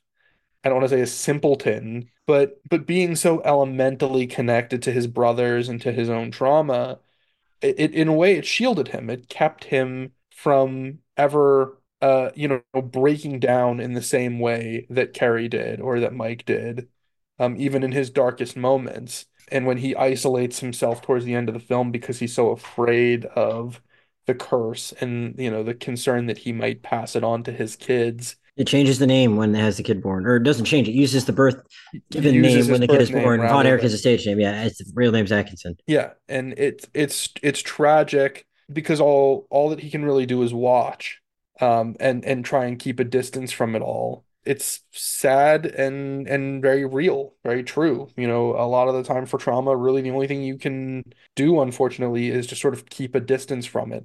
[0.64, 5.06] i don't want to say a simpleton but but being so elementally connected to his
[5.06, 6.98] brothers and to his own trauma
[7.64, 9.10] it, it in a way it shielded him.
[9.10, 15.14] It kept him from ever uh you know breaking down in the same way that
[15.14, 16.88] Kerry did or that Mike did.
[17.38, 19.26] Um, even in his darkest moments.
[19.50, 23.24] and when he isolates himself towards the end of the film because he's so afraid
[23.26, 23.82] of
[24.26, 27.76] the curse and you know the concern that he might pass it on to his
[27.76, 28.36] kids.
[28.56, 30.88] It changes the name when it has the kid born, or it doesn't change.
[30.88, 31.60] It uses the birth
[32.10, 33.40] given name when the kid is born.
[33.40, 34.38] Von Erich is a stage name.
[34.38, 35.76] Yeah, it's the real name's Atkinson.
[35.86, 40.54] Yeah, and it's it's it's tragic because all all that he can really do is
[40.54, 41.20] watch,
[41.60, 44.24] um, and and try and keep a distance from it all.
[44.44, 48.08] It's sad and and very real, very true.
[48.16, 51.02] You know, a lot of the time for trauma, really the only thing you can
[51.34, 54.04] do, unfortunately, is just sort of keep a distance from it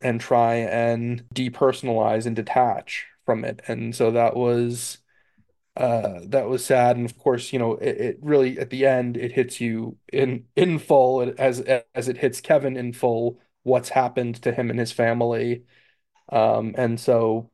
[0.00, 3.60] and try and depersonalize and detach from it.
[3.66, 4.98] And so that was
[5.76, 6.96] uh that was sad.
[6.96, 10.44] And of course you know it, it really at the end it hits you in
[10.56, 11.34] in full.
[11.38, 15.64] As as it hits Kevin in full what's happened to him and his family.
[16.30, 17.50] Um and so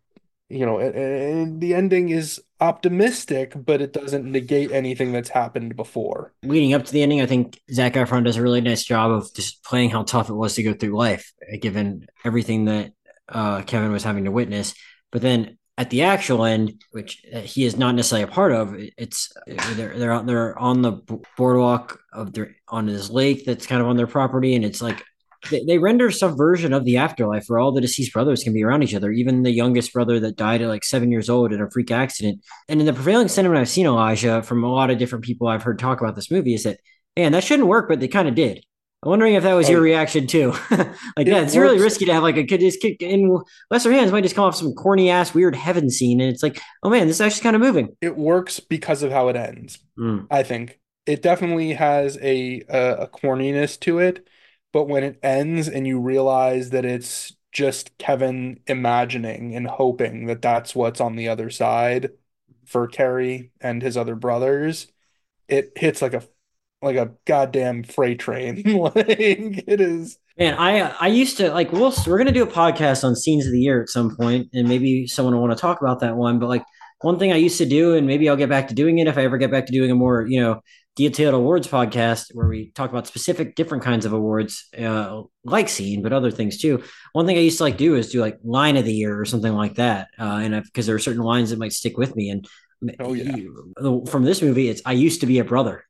[0.49, 6.35] you know and the ending is optimistic but it doesn't negate anything that's happened before.
[6.43, 9.33] Leading up to the ending i think zac efron does a really nice job of
[9.33, 12.93] just playing how tough it was to go through life given everything that
[13.31, 14.75] uh, kevin was having to witness.
[15.13, 18.75] But then at the actual end, which uh, he is not necessarily a part of,
[18.77, 20.93] it's they're they're they're on the
[21.39, 25.03] boardwalk of their on this lake that's kind of on their property, and it's like
[25.51, 28.63] they, they render some version of the afterlife where all the deceased brothers can be
[28.63, 31.63] around each other, even the youngest brother that died at like seven years old in
[31.63, 32.45] a freak accident.
[32.69, 35.63] And in the prevailing sentiment I've seen, Elijah, from a lot of different people I've
[35.63, 36.79] heard talk about this movie, is that
[37.17, 38.67] man, that shouldn't work, but they kind of did.
[39.03, 40.51] I'm wondering if that was your reaction too.
[40.71, 41.57] like, yeah, it's works.
[41.57, 43.39] really risky to have like a kid just kick in
[43.71, 46.61] lesser hands might just come off some corny ass weird heaven scene, and it's like,
[46.83, 47.97] oh man, this is actually kind of moving.
[48.03, 49.79] It works because of how it ends.
[49.99, 50.27] Mm.
[50.31, 54.29] I think it definitely has a, a a corniness to it,
[54.73, 60.43] but when it ends and you realize that it's just Kevin imagining and hoping that
[60.43, 62.11] that's what's on the other side
[62.67, 64.87] for Kerry and his other brothers,
[65.49, 66.23] it hits like a
[66.83, 68.63] like a goddamn freight train.
[68.65, 70.19] like it is.
[70.39, 73.53] Man, I I used to like we'll we're gonna do a podcast on scenes of
[73.53, 76.39] the year at some point, and maybe someone will want to talk about that one.
[76.39, 76.65] But like
[77.03, 79.19] one thing I used to do, and maybe I'll get back to doing it if
[79.19, 80.63] I ever get back to doing a more you know
[80.97, 86.03] detailed awards podcast where we talk about specific different kinds of awards, uh, like scene,
[86.03, 86.83] but other things too.
[87.13, 89.25] One thing I used to like do is do like line of the year or
[89.27, 92.31] something like that, uh, and because there are certain lines that might stick with me.
[92.31, 92.49] And
[92.99, 93.37] oh yeah,
[94.07, 95.85] from this movie, it's I used to be a brother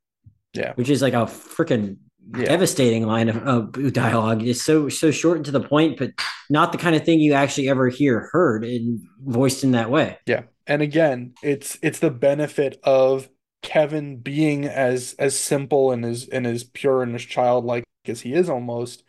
[0.53, 0.73] yeah.
[0.75, 1.97] Which is like a freaking
[2.35, 2.45] yeah.
[2.45, 4.43] devastating line of, of, dialogue.
[4.43, 6.11] It's so so short and to the point, but
[6.49, 10.17] not the kind of thing you actually ever hear heard and voiced in that way.
[10.25, 10.43] Yeah.
[10.67, 13.29] And again, it's it's the benefit of
[13.61, 18.33] Kevin being as as simple and as and as pure and as childlike as he
[18.33, 19.03] is almost.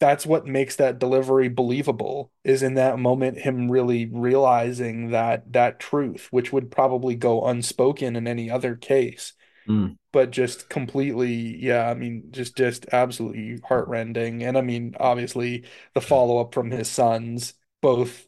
[0.00, 5.80] That's what makes that delivery believable is in that moment him really realizing that that
[5.80, 9.32] truth, which would probably go unspoken in any other case.
[9.68, 9.96] Mm.
[10.12, 14.42] but just completely yeah i mean just just absolutely heartrending.
[14.42, 18.26] And i mean obviously the follow-up from his sons both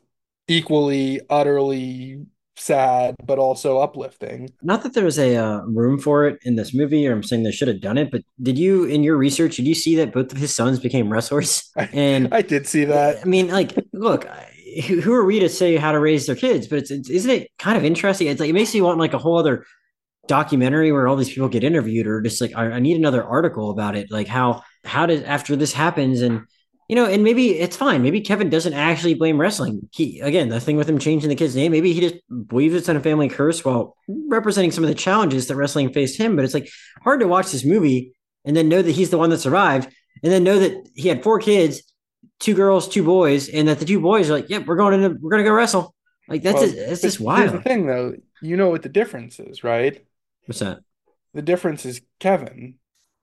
[0.48, 2.26] equally utterly
[2.56, 4.50] sad but also uplifting.
[4.60, 7.42] Not that there was a uh, room for it in this movie or i'm saying
[7.42, 10.12] they should have done it but did you in your research did you see that
[10.12, 11.70] both of his sons became wrestlers?
[11.94, 13.20] And i, I did see that.
[13.22, 14.26] I mean like look
[15.02, 16.66] who are we to say how to raise their kids?
[16.68, 18.28] But it's, it's isn't it kind of interesting?
[18.28, 19.64] It's like it makes you want like a whole other
[20.30, 23.70] documentary where all these people get interviewed or just like I, I, need another article
[23.70, 24.12] about it.
[24.12, 26.42] Like how how does after this happens and
[26.88, 28.00] you know and maybe it's fine.
[28.00, 29.88] Maybe kevin doesn't actually blame wrestling.
[29.90, 32.14] He again the thing with him changing the kid's name maybe he just
[32.46, 33.96] believes it's in a family curse while
[34.28, 36.36] representing some of the challenges that wrestling faced him.
[36.36, 36.70] But it's like
[37.02, 38.12] hard to watch this movie
[38.44, 39.92] and then know that he's the one that survived
[40.22, 41.82] and then know that he had four kids
[42.38, 45.00] two girls two boys and that the two boys are like yep yeah, we're going
[45.00, 45.92] to we're going to go wrestle.
[46.28, 48.14] Like that's well, just, that's just wild here's the thing though.
[48.40, 50.00] You know what the difference is right
[50.50, 50.80] What's that?
[51.32, 52.74] The difference is Kevin.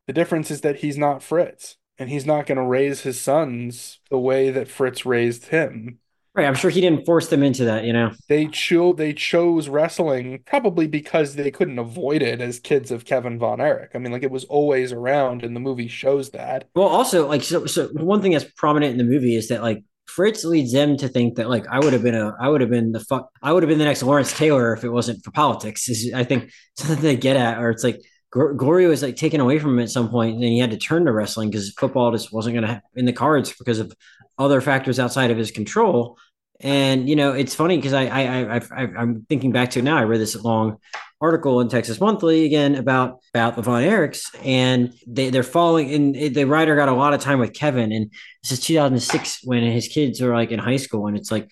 [0.05, 3.99] The difference is that he's not Fritz, and he's not going to raise his sons
[4.09, 5.99] the way that Fritz raised him.
[6.33, 8.13] Right, I'm sure he didn't force them into that, you know.
[8.29, 13.37] They chose they chose wrestling probably because they couldn't avoid it as kids of Kevin
[13.37, 13.91] Von Erich.
[13.93, 16.69] I mean, like it was always around, and the movie shows that.
[16.75, 19.83] Well, also like so, so one thing that's prominent in the movie is that like
[20.17, 22.71] Fritz leads them to think that like I would have been a I would have
[22.71, 25.29] been the fuck I would have been the next Lawrence Taylor if it wasn't for
[25.29, 25.87] politics.
[25.87, 29.59] Is I think something they get at, or it's like Glory was like taken away
[29.59, 32.33] from him at some point, and he had to turn to wrestling because football just
[32.33, 33.93] wasn't going to in the cards because of
[34.39, 36.17] other factors outside of his control.
[36.59, 39.97] And you know, it's funny because I, I I I I'm thinking back to now.
[39.97, 40.77] I read this long
[41.19, 45.93] article in Texas Monthly again about about the Von Erichs, and they they're following.
[45.93, 48.11] And the writer got a lot of time with Kevin, and
[48.43, 51.49] this is 2006 when his kids are like in high school, and it's like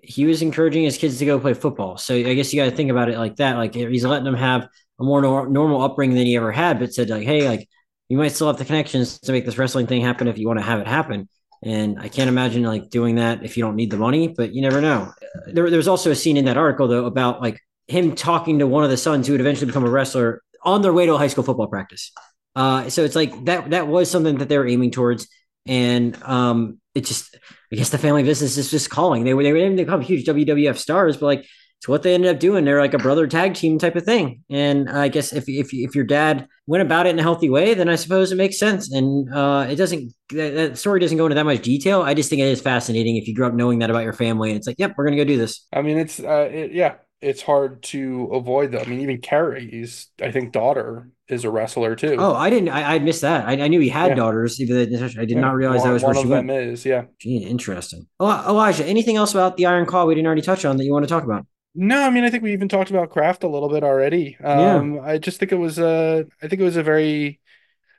[0.00, 1.96] he was encouraging his kids to go play football.
[1.96, 3.56] So I guess you got to think about it like that.
[3.56, 4.68] Like he's letting them have
[5.00, 7.68] a more nor- normal upbringing than he ever had, but said like, hey, like
[8.08, 10.58] you might still have the connections to make this wrestling thing happen if you want
[10.58, 11.28] to have it happen.
[11.62, 14.60] And I can't imagine like doing that if you don't need the money, but you
[14.60, 15.12] never know.
[15.46, 18.84] There, there's also a scene in that article though about like him talking to one
[18.84, 21.28] of the sons who would eventually become a wrestler on their way to a high
[21.28, 22.12] school football practice.
[22.56, 25.28] Uh, so it's like that that was something that they were aiming towards,
[25.66, 27.36] and um, it just
[27.72, 29.24] I guess the family business is just calling.
[29.24, 31.46] They were they were aiming to become huge WWF stars, but like
[31.84, 32.64] it's what they ended up doing.
[32.64, 34.42] They're like a brother tag team type of thing.
[34.48, 37.74] And I guess if if if your dad went about it in a healthy way,
[37.74, 38.90] then I suppose it makes sense.
[38.90, 42.00] And uh, it doesn't that, that story doesn't go into that much detail.
[42.00, 44.48] I just think it is fascinating if you grew up knowing that about your family,
[44.48, 45.66] and it's like, yep, we're gonna go do this.
[45.74, 46.94] I mean, it's uh, it, yeah,
[47.24, 48.82] it's hard to avoid them.
[48.84, 52.16] I mean, even Kerry's, I think, daughter is a wrestler too.
[52.18, 52.68] Oh, I didn't.
[52.68, 53.48] I, I missed that.
[53.48, 54.14] I, I knew he had yeah.
[54.14, 54.60] daughters.
[54.60, 55.40] Even I did yeah.
[55.40, 56.60] not realize one, that was one where of she them went.
[56.60, 56.84] is.
[56.84, 57.04] Yeah.
[57.18, 58.06] Gee, interesting.
[58.20, 60.92] Oh, Elijah, anything else about the Iron Claw we didn't already touch on that you
[60.92, 61.46] want to talk about?
[61.74, 64.36] No, I mean, I think we even talked about Kraft a little bit already.
[64.44, 65.02] Um, yeah.
[65.02, 66.26] I just think it was a.
[66.42, 67.40] I think it was a very.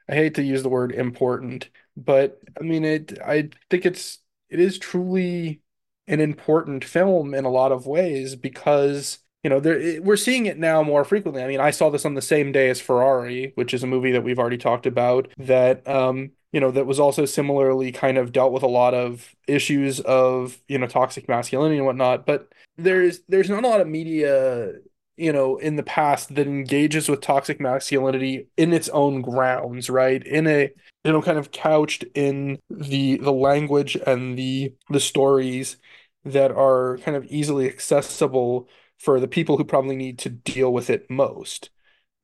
[0.07, 3.19] I hate to use the word important, but I mean it.
[3.26, 4.19] I think it's.
[4.49, 5.61] It is truly
[6.07, 10.57] an important film in a lot of ways because you know, there we're seeing it
[10.57, 11.44] now more frequently.
[11.44, 14.11] I mean, I saw this on the same day as Ferrari, which is a movie
[14.14, 15.27] that we've already talked about.
[15.38, 19.36] That um, you know, that was also similarly kind of dealt with a lot of
[19.48, 22.26] issues of you know toxic masculinity and whatnot.
[22.26, 24.72] But there's there's not a lot of media
[25.18, 30.26] you know in the past that engages with toxic masculinity in its own grounds right
[30.26, 30.72] in a
[31.03, 35.77] you know kind of couched in the the language and the the stories
[36.26, 40.89] that are kind of easily accessible for the people who probably need to deal with
[40.89, 41.69] it most.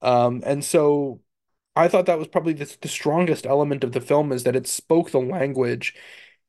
[0.01, 1.21] Um, and so
[1.75, 4.67] I thought that was probably the, the, strongest element of the film is that it
[4.67, 5.95] spoke the language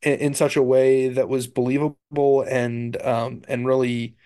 [0.00, 4.16] in, in such a way that was believable and um, and really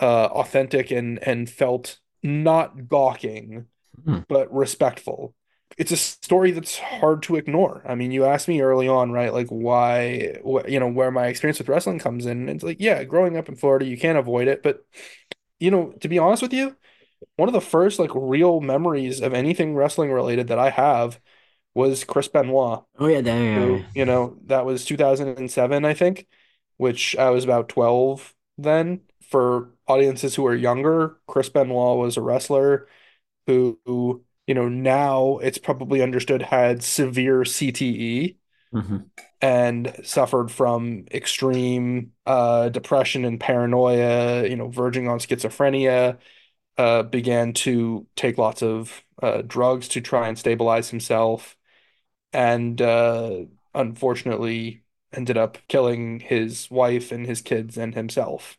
[0.00, 3.66] uh, authentic and and felt not gawking,
[4.04, 4.18] hmm.
[4.28, 5.34] but respectful.
[5.78, 7.82] It's a story that's hard to ignore.
[7.86, 9.32] I mean, you asked me early on, right?
[9.32, 12.48] Like, why, wh- you know, where my experience with wrestling comes in.
[12.48, 14.62] It's like, yeah, growing up in Florida, you can't avoid it.
[14.62, 14.84] But
[15.60, 16.76] you know, to be honest with you,
[17.36, 21.20] one of the first like real memories of anything wrestling related that I have
[21.74, 22.84] was Chris Benoit.
[22.98, 23.62] Oh yeah, damn.
[23.62, 26.26] Who, you know, that was 2007, I think,
[26.76, 29.02] which I was about 12 then.
[29.22, 32.86] For audiences who are younger, Chris Benoit was a wrestler
[33.46, 38.36] who, who you know, now it's probably understood had severe CTE.
[38.74, 38.96] Mm-hmm
[39.40, 46.18] and suffered from extreme uh, depression and paranoia, you know, verging on schizophrenia,
[46.78, 51.56] uh, began to take lots of uh, drugs to try and stabilize himself,
[52.32, 53.40] and uh,
[53.74, 58.58] unfortunately ended up killing his wife and his kids and himself.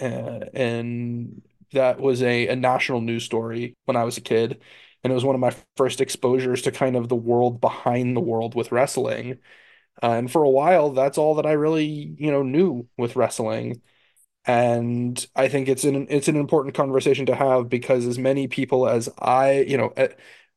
[0.00, 1.42] Uh, and
[1.72, 4.62] that was a, a national news story when I was a kid.
[5.02, 8.20] And it was one of my first exposures to kind of the world behind the
[8.20, 9.38] world with wrestling
[10.02, 11.84] uh, and for a while, that's all that I really,
[12.18, 13.82] you know, knew with wrestling.
[14.46, 18.88] And I think it's an it's an important conversation to have because as many people
[18.88, 19.94] as I, you know,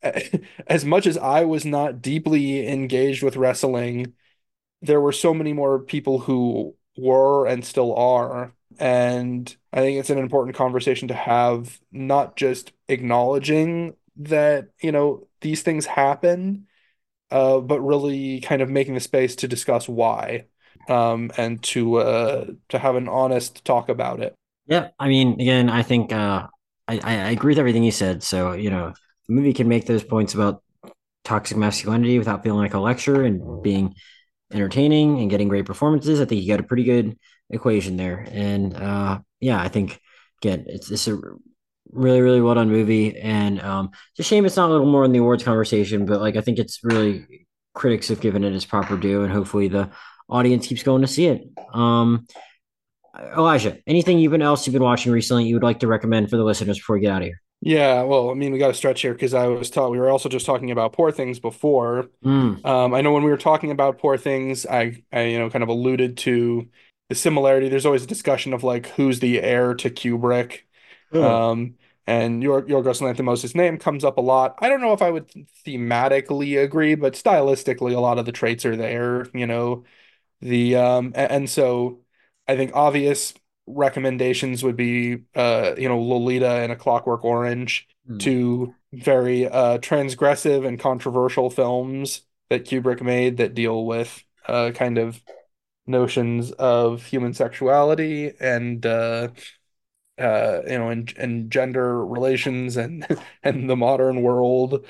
[0.67, 4.13] as much as I was not deeply engaged with wrestling,
[4.81, 8.53] there were so many more people who were and still are.
[8.79, 15.27] And I think it's an important conversation to have, not just acknowledging that, you know,
[15.41, 16.67] these things happen,
[17.31, 20.45] uh, but really kind of making the space to discuss why
[20.89, 24.33] um, and to uh, to have an honest talk about it.
[24.67, 26.47] Yeah, I mean, again, I think uh,
[26.87, 28.23] I, I agree with everything you said.
[28.23, 28.93] So you know,
[29.27, 30.63] the movie can make those points about
[31.23, 33.95] toxic masculinity without feeling like a lecture and being
[34.53, 36.21] entertaining and getting great performances.
[36.21, 37.17] I think you got a pretty good
[37.49, 38.27] equation there.
[38.31, 39.99] And uh, yeah, I think
[40.41, 41.19] again, it's it's a
[41.93, 45.05] really really well done movie and um it's a shame it's not a little more
[45.05, 48.65] in the awards conversation but like i think it's really critics have given it its
[48.65, 49.89] proper due and hopefully the
[50.29, 52.25] audience keeps going to see it um
[53.37, 56.37] elijah anything you've been else you've been watching recently you would like to recommend for
[56.37, 58.73] the listeners before we get out of here yeah, well, I mean, we got to
[58.73, 62.09] stretch here because I was taught we were also just talking about poor things before.
[62.21, 62.65] Mm.
[62.65, 65.63] Um, I know when we were talking about poor things, I, I, you know, kind
[65.63, 66.67] of alluded to
[67.07, 67.69] the similarity.
[67.69, 70.59] There's always a discussion of like who's the heir to Kubrick.
[71.13, 71.75] Um,
[72.05, 74.55] and your Yorgos Lanthimos' name comes up a lot.
[74.59, 75.29] I don't know if I would
[75.65, 79.27] thematically agree, but stylistically, a lot of the traits are there.
[79.33, 79.83] You know,
[80.41, 82.01] the um, and, and so
[82.47, 83.33] I think obvious
[83.65, 88.19] recommendations would be uh, you know, Lolita and A Clockwork Orange, mm.
[88.19, 94.99] two very uh transgressive and controversial films that Kubrick made that deal with uh kind
[94.99, 95.19] of
[95.87, 98.85] notions of human sexuality and
[100.19, 103.05] uh you know, and and gender relations and
[103.43, 104.85] and the modern world.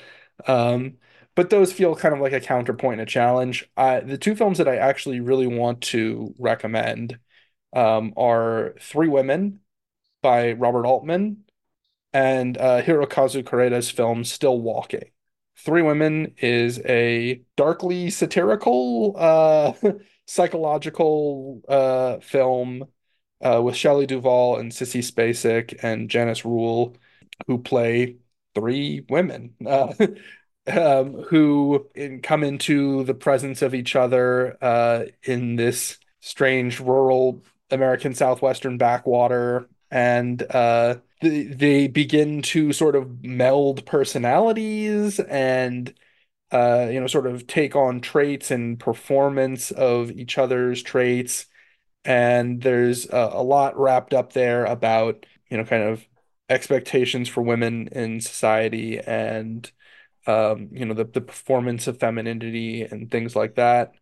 [0.46, 0.98] Um,
[1.34, 3.68] but those feel kind of like a counterpoint and a challenge.
[3.76, 7.18] Uh, the two films that I actually really want to recommend
[7.72, 9.60] um, are Three Women
[10.22, 11.44] by Robert Altman
[12.12, 15.10] and uh, Hirokazu Koreeda's film Still Walking.
[15.56, 19.72] Three Women is a darkly satirical, uh,
[20.26, 22.84] psychological uh, film
[23.44, 26.96] uh, with Shelley Duvall and Sissy Spacek and Janice Rule,
[27.46, 28.16] who play
[28.54, 29.92] three women uh,
[30.66, 37.42] um, who in, come into the presence of each other uh, in this strange rural
[37.70, 45.94] American southwestern backwater, and uh, they, they begin to sort of meld personalities and
[46.50, 51.46] uh, you know, sort of take on traits and performance of each other's traits.
[52.04, 56.04] And there's a, a lot wrapped up there about, you know, kind of
[56.48, 59.70] expectations for women in society and,
[60.26, 63.94] um, you know, the, the performance of femininity and things like that.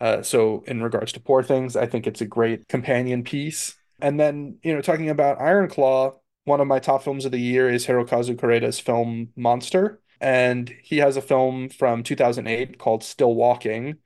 [0.00, 3.76] Uh, so in regards to Poor Things, I think it's a great companion piece.
[4.00, 7.40] And then, you know, talking about Iron Claw, one of my top films of the
[7.40, 13.34] year is Hirokazu Koreeda's film Monster and he has a film from 2008 called Still
[13.34, 13.96] Walking,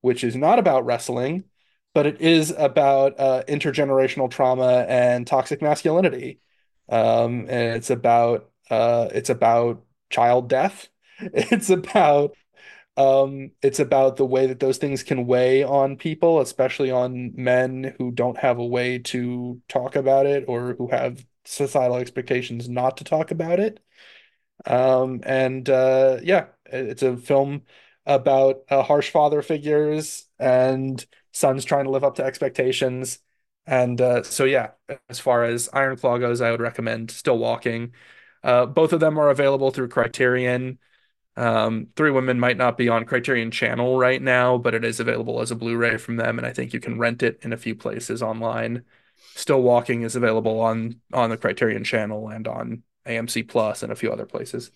[0.00, 1.44] which is not about wrestling,
[1.94, 6.40] but it is about uh, intergenerational trauma and toxic masculinity.
[6.88, 10.88] Um, and it's about uh, it's about child death.
[11.20, 12.36] It's about
[12.96, 17.94] um, it's about the way that those things can weigh on people, especially on men
[17.98, 22.96] who don't have a way to talk about it or who have societal expectations not
[22.98, 23.80] to talk about it.
[24.66, 27.62] Um, and uh, yeah, it's a film
[28.06, 31.04] about uh, harsh father figures and
[31.38, 33.20] sons trying to live up to expectations.
[33.64, 34.70] And uh, so, yeah,
[35.08, 37.92] as far as Iron Claw goes, I would recommend Still Walking.
[38.42, 40.78] Uh, both of them are available through Criterion.
[41.36, 45.40] Um, Three Women might not be on Criterion Channel right now, but it is available
[45.40, 47.76] as a Blu-ray from them, and I think you can rent it in a few
[47.76, 48.84] places online.
[49.36, 53.96] Still Walking is available on on the Criterion Channel and on AMC Plus, and a
[53.96, 54.72] few other places.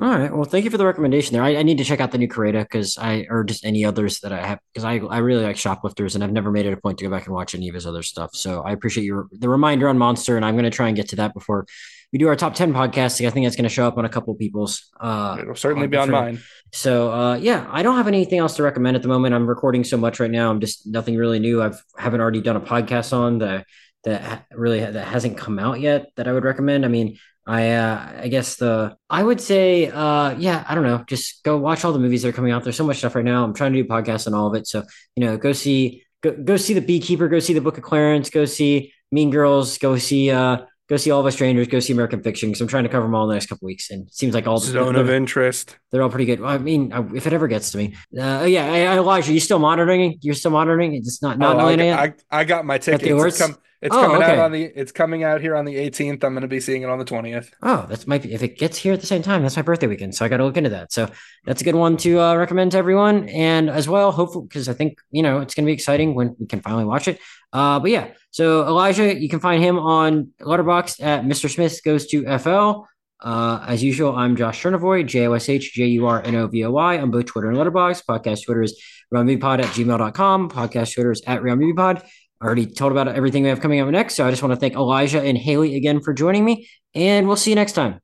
[0.00, 0.34] All right.
[0.34, 1.42] Well, thank you for the recommendation there.
[1.42, 4.20] I, I need to check out the new Koreeda because I, or just any others
[4.20, 6.76] that I have, because I, I really like Shoplifters and I've never made it a
[6.76, 8.34] point to go back and watch any of his other stuff.
[8.34, 11.08] So I appreciate your the reminder on Monster, and I'm going to try and get
[11.10, 11.66] to that before
[12.12, 13.26] we do our top 10 podcasting.
[13.26, 14.88] I think that's going to show up on a couple people's.
[15.00, 16.40] Uh, It'll certainly be on mine.
[16.72, 19.34] So, uh, yeah, I don't have anything else to recommend at the moment.
[19.34, 20.50] I'm recording so much right now.
[20.50, 21.60] I'm just nothing really new.
[21.60, 23.66] I've haven't already done a podcast on that
[24.04, 26.84] that really that hasn't come out yet that I would recommend.
[26.84, 31.04] I mean, I uh, I guess the I would say uh yeah I don't know
[31.06, 32.64] just go watch all the movies that are coming out.
[32.64, 33.44] There's so much stuff right now.
[33.44, 34.66] I'm trying to do podcasts on all of it.
[34.66, 34.82] So
[35.16, 37.28] you know go see go go see the Beekeeper.
[37.28, 38.30] Go see the Book of Clarence.
[38.30, 39.76] Go see Mean Girls.
[39.78, 41.68] Go see uh go see All of Us Strangers.
[41.68, 43.66] Go see American Fiction because I'm trying to cover them all in the next couple
[43.66, 43.90] weeks.
[43.90, 45.76] And it seems like all zone of interest.
[45.90, 46.42] They're all pretty good.
[46.42, 48.72] I mean, if it ever gets to me, uh, yeah.
[48.72, 50.18] I, Elijah, you still monitoring?
[50.22, 50.94] You're still monitoring?
[50.94, 53.04] It's not not oh, I, I, I, got my tickets.
[53.04, 53.56] It's
[53.92, 54.32] oh, coming okay.
[54.32, 54.62] out on the.
[54.64, 56.24] It's coming out here on the 18th.
[56.24, 57.50] I'm going to be seeing it on the 20th.
[57.62, 59.42] Oh, that's might be if it gets here at the same time.
[59.42, 60.92] That's my birthday weekend, so I got to look into that.
[60.92, 61.10] So
[61.44, 64.74] that's a good one to uh, recommend to everyone, and as well, hopefully, because I
[64.74, 67.20] think you know it's going to be exciting when we can finally watch it.
[67.52, 71.52] Uh, but yeah, so Elijah, you can find him on Letterboxd at Mr.
[71.52, 72.86] Smith Goes to FL.
[73.20, 76.46] Uh, as usual, I'm Josh Jurnovoy, J O S H J U R N O
[76.46, 78.04] V O Y on both Twitter and Letterboxd.
[78.04, 78.82] Podcast Twitter is
[79.12, 80.50] RealMoviePod at gmail.com.
[80.50, 82.04] Podcast Twitter is at RealMoviePod.
[82.44, 84.16] Already told about everything we have coming up next.
[84.16, 87.36] So I just want to thank Elijah and Haley again for joining me, and we'll
[87.36, 88.00] see you next time.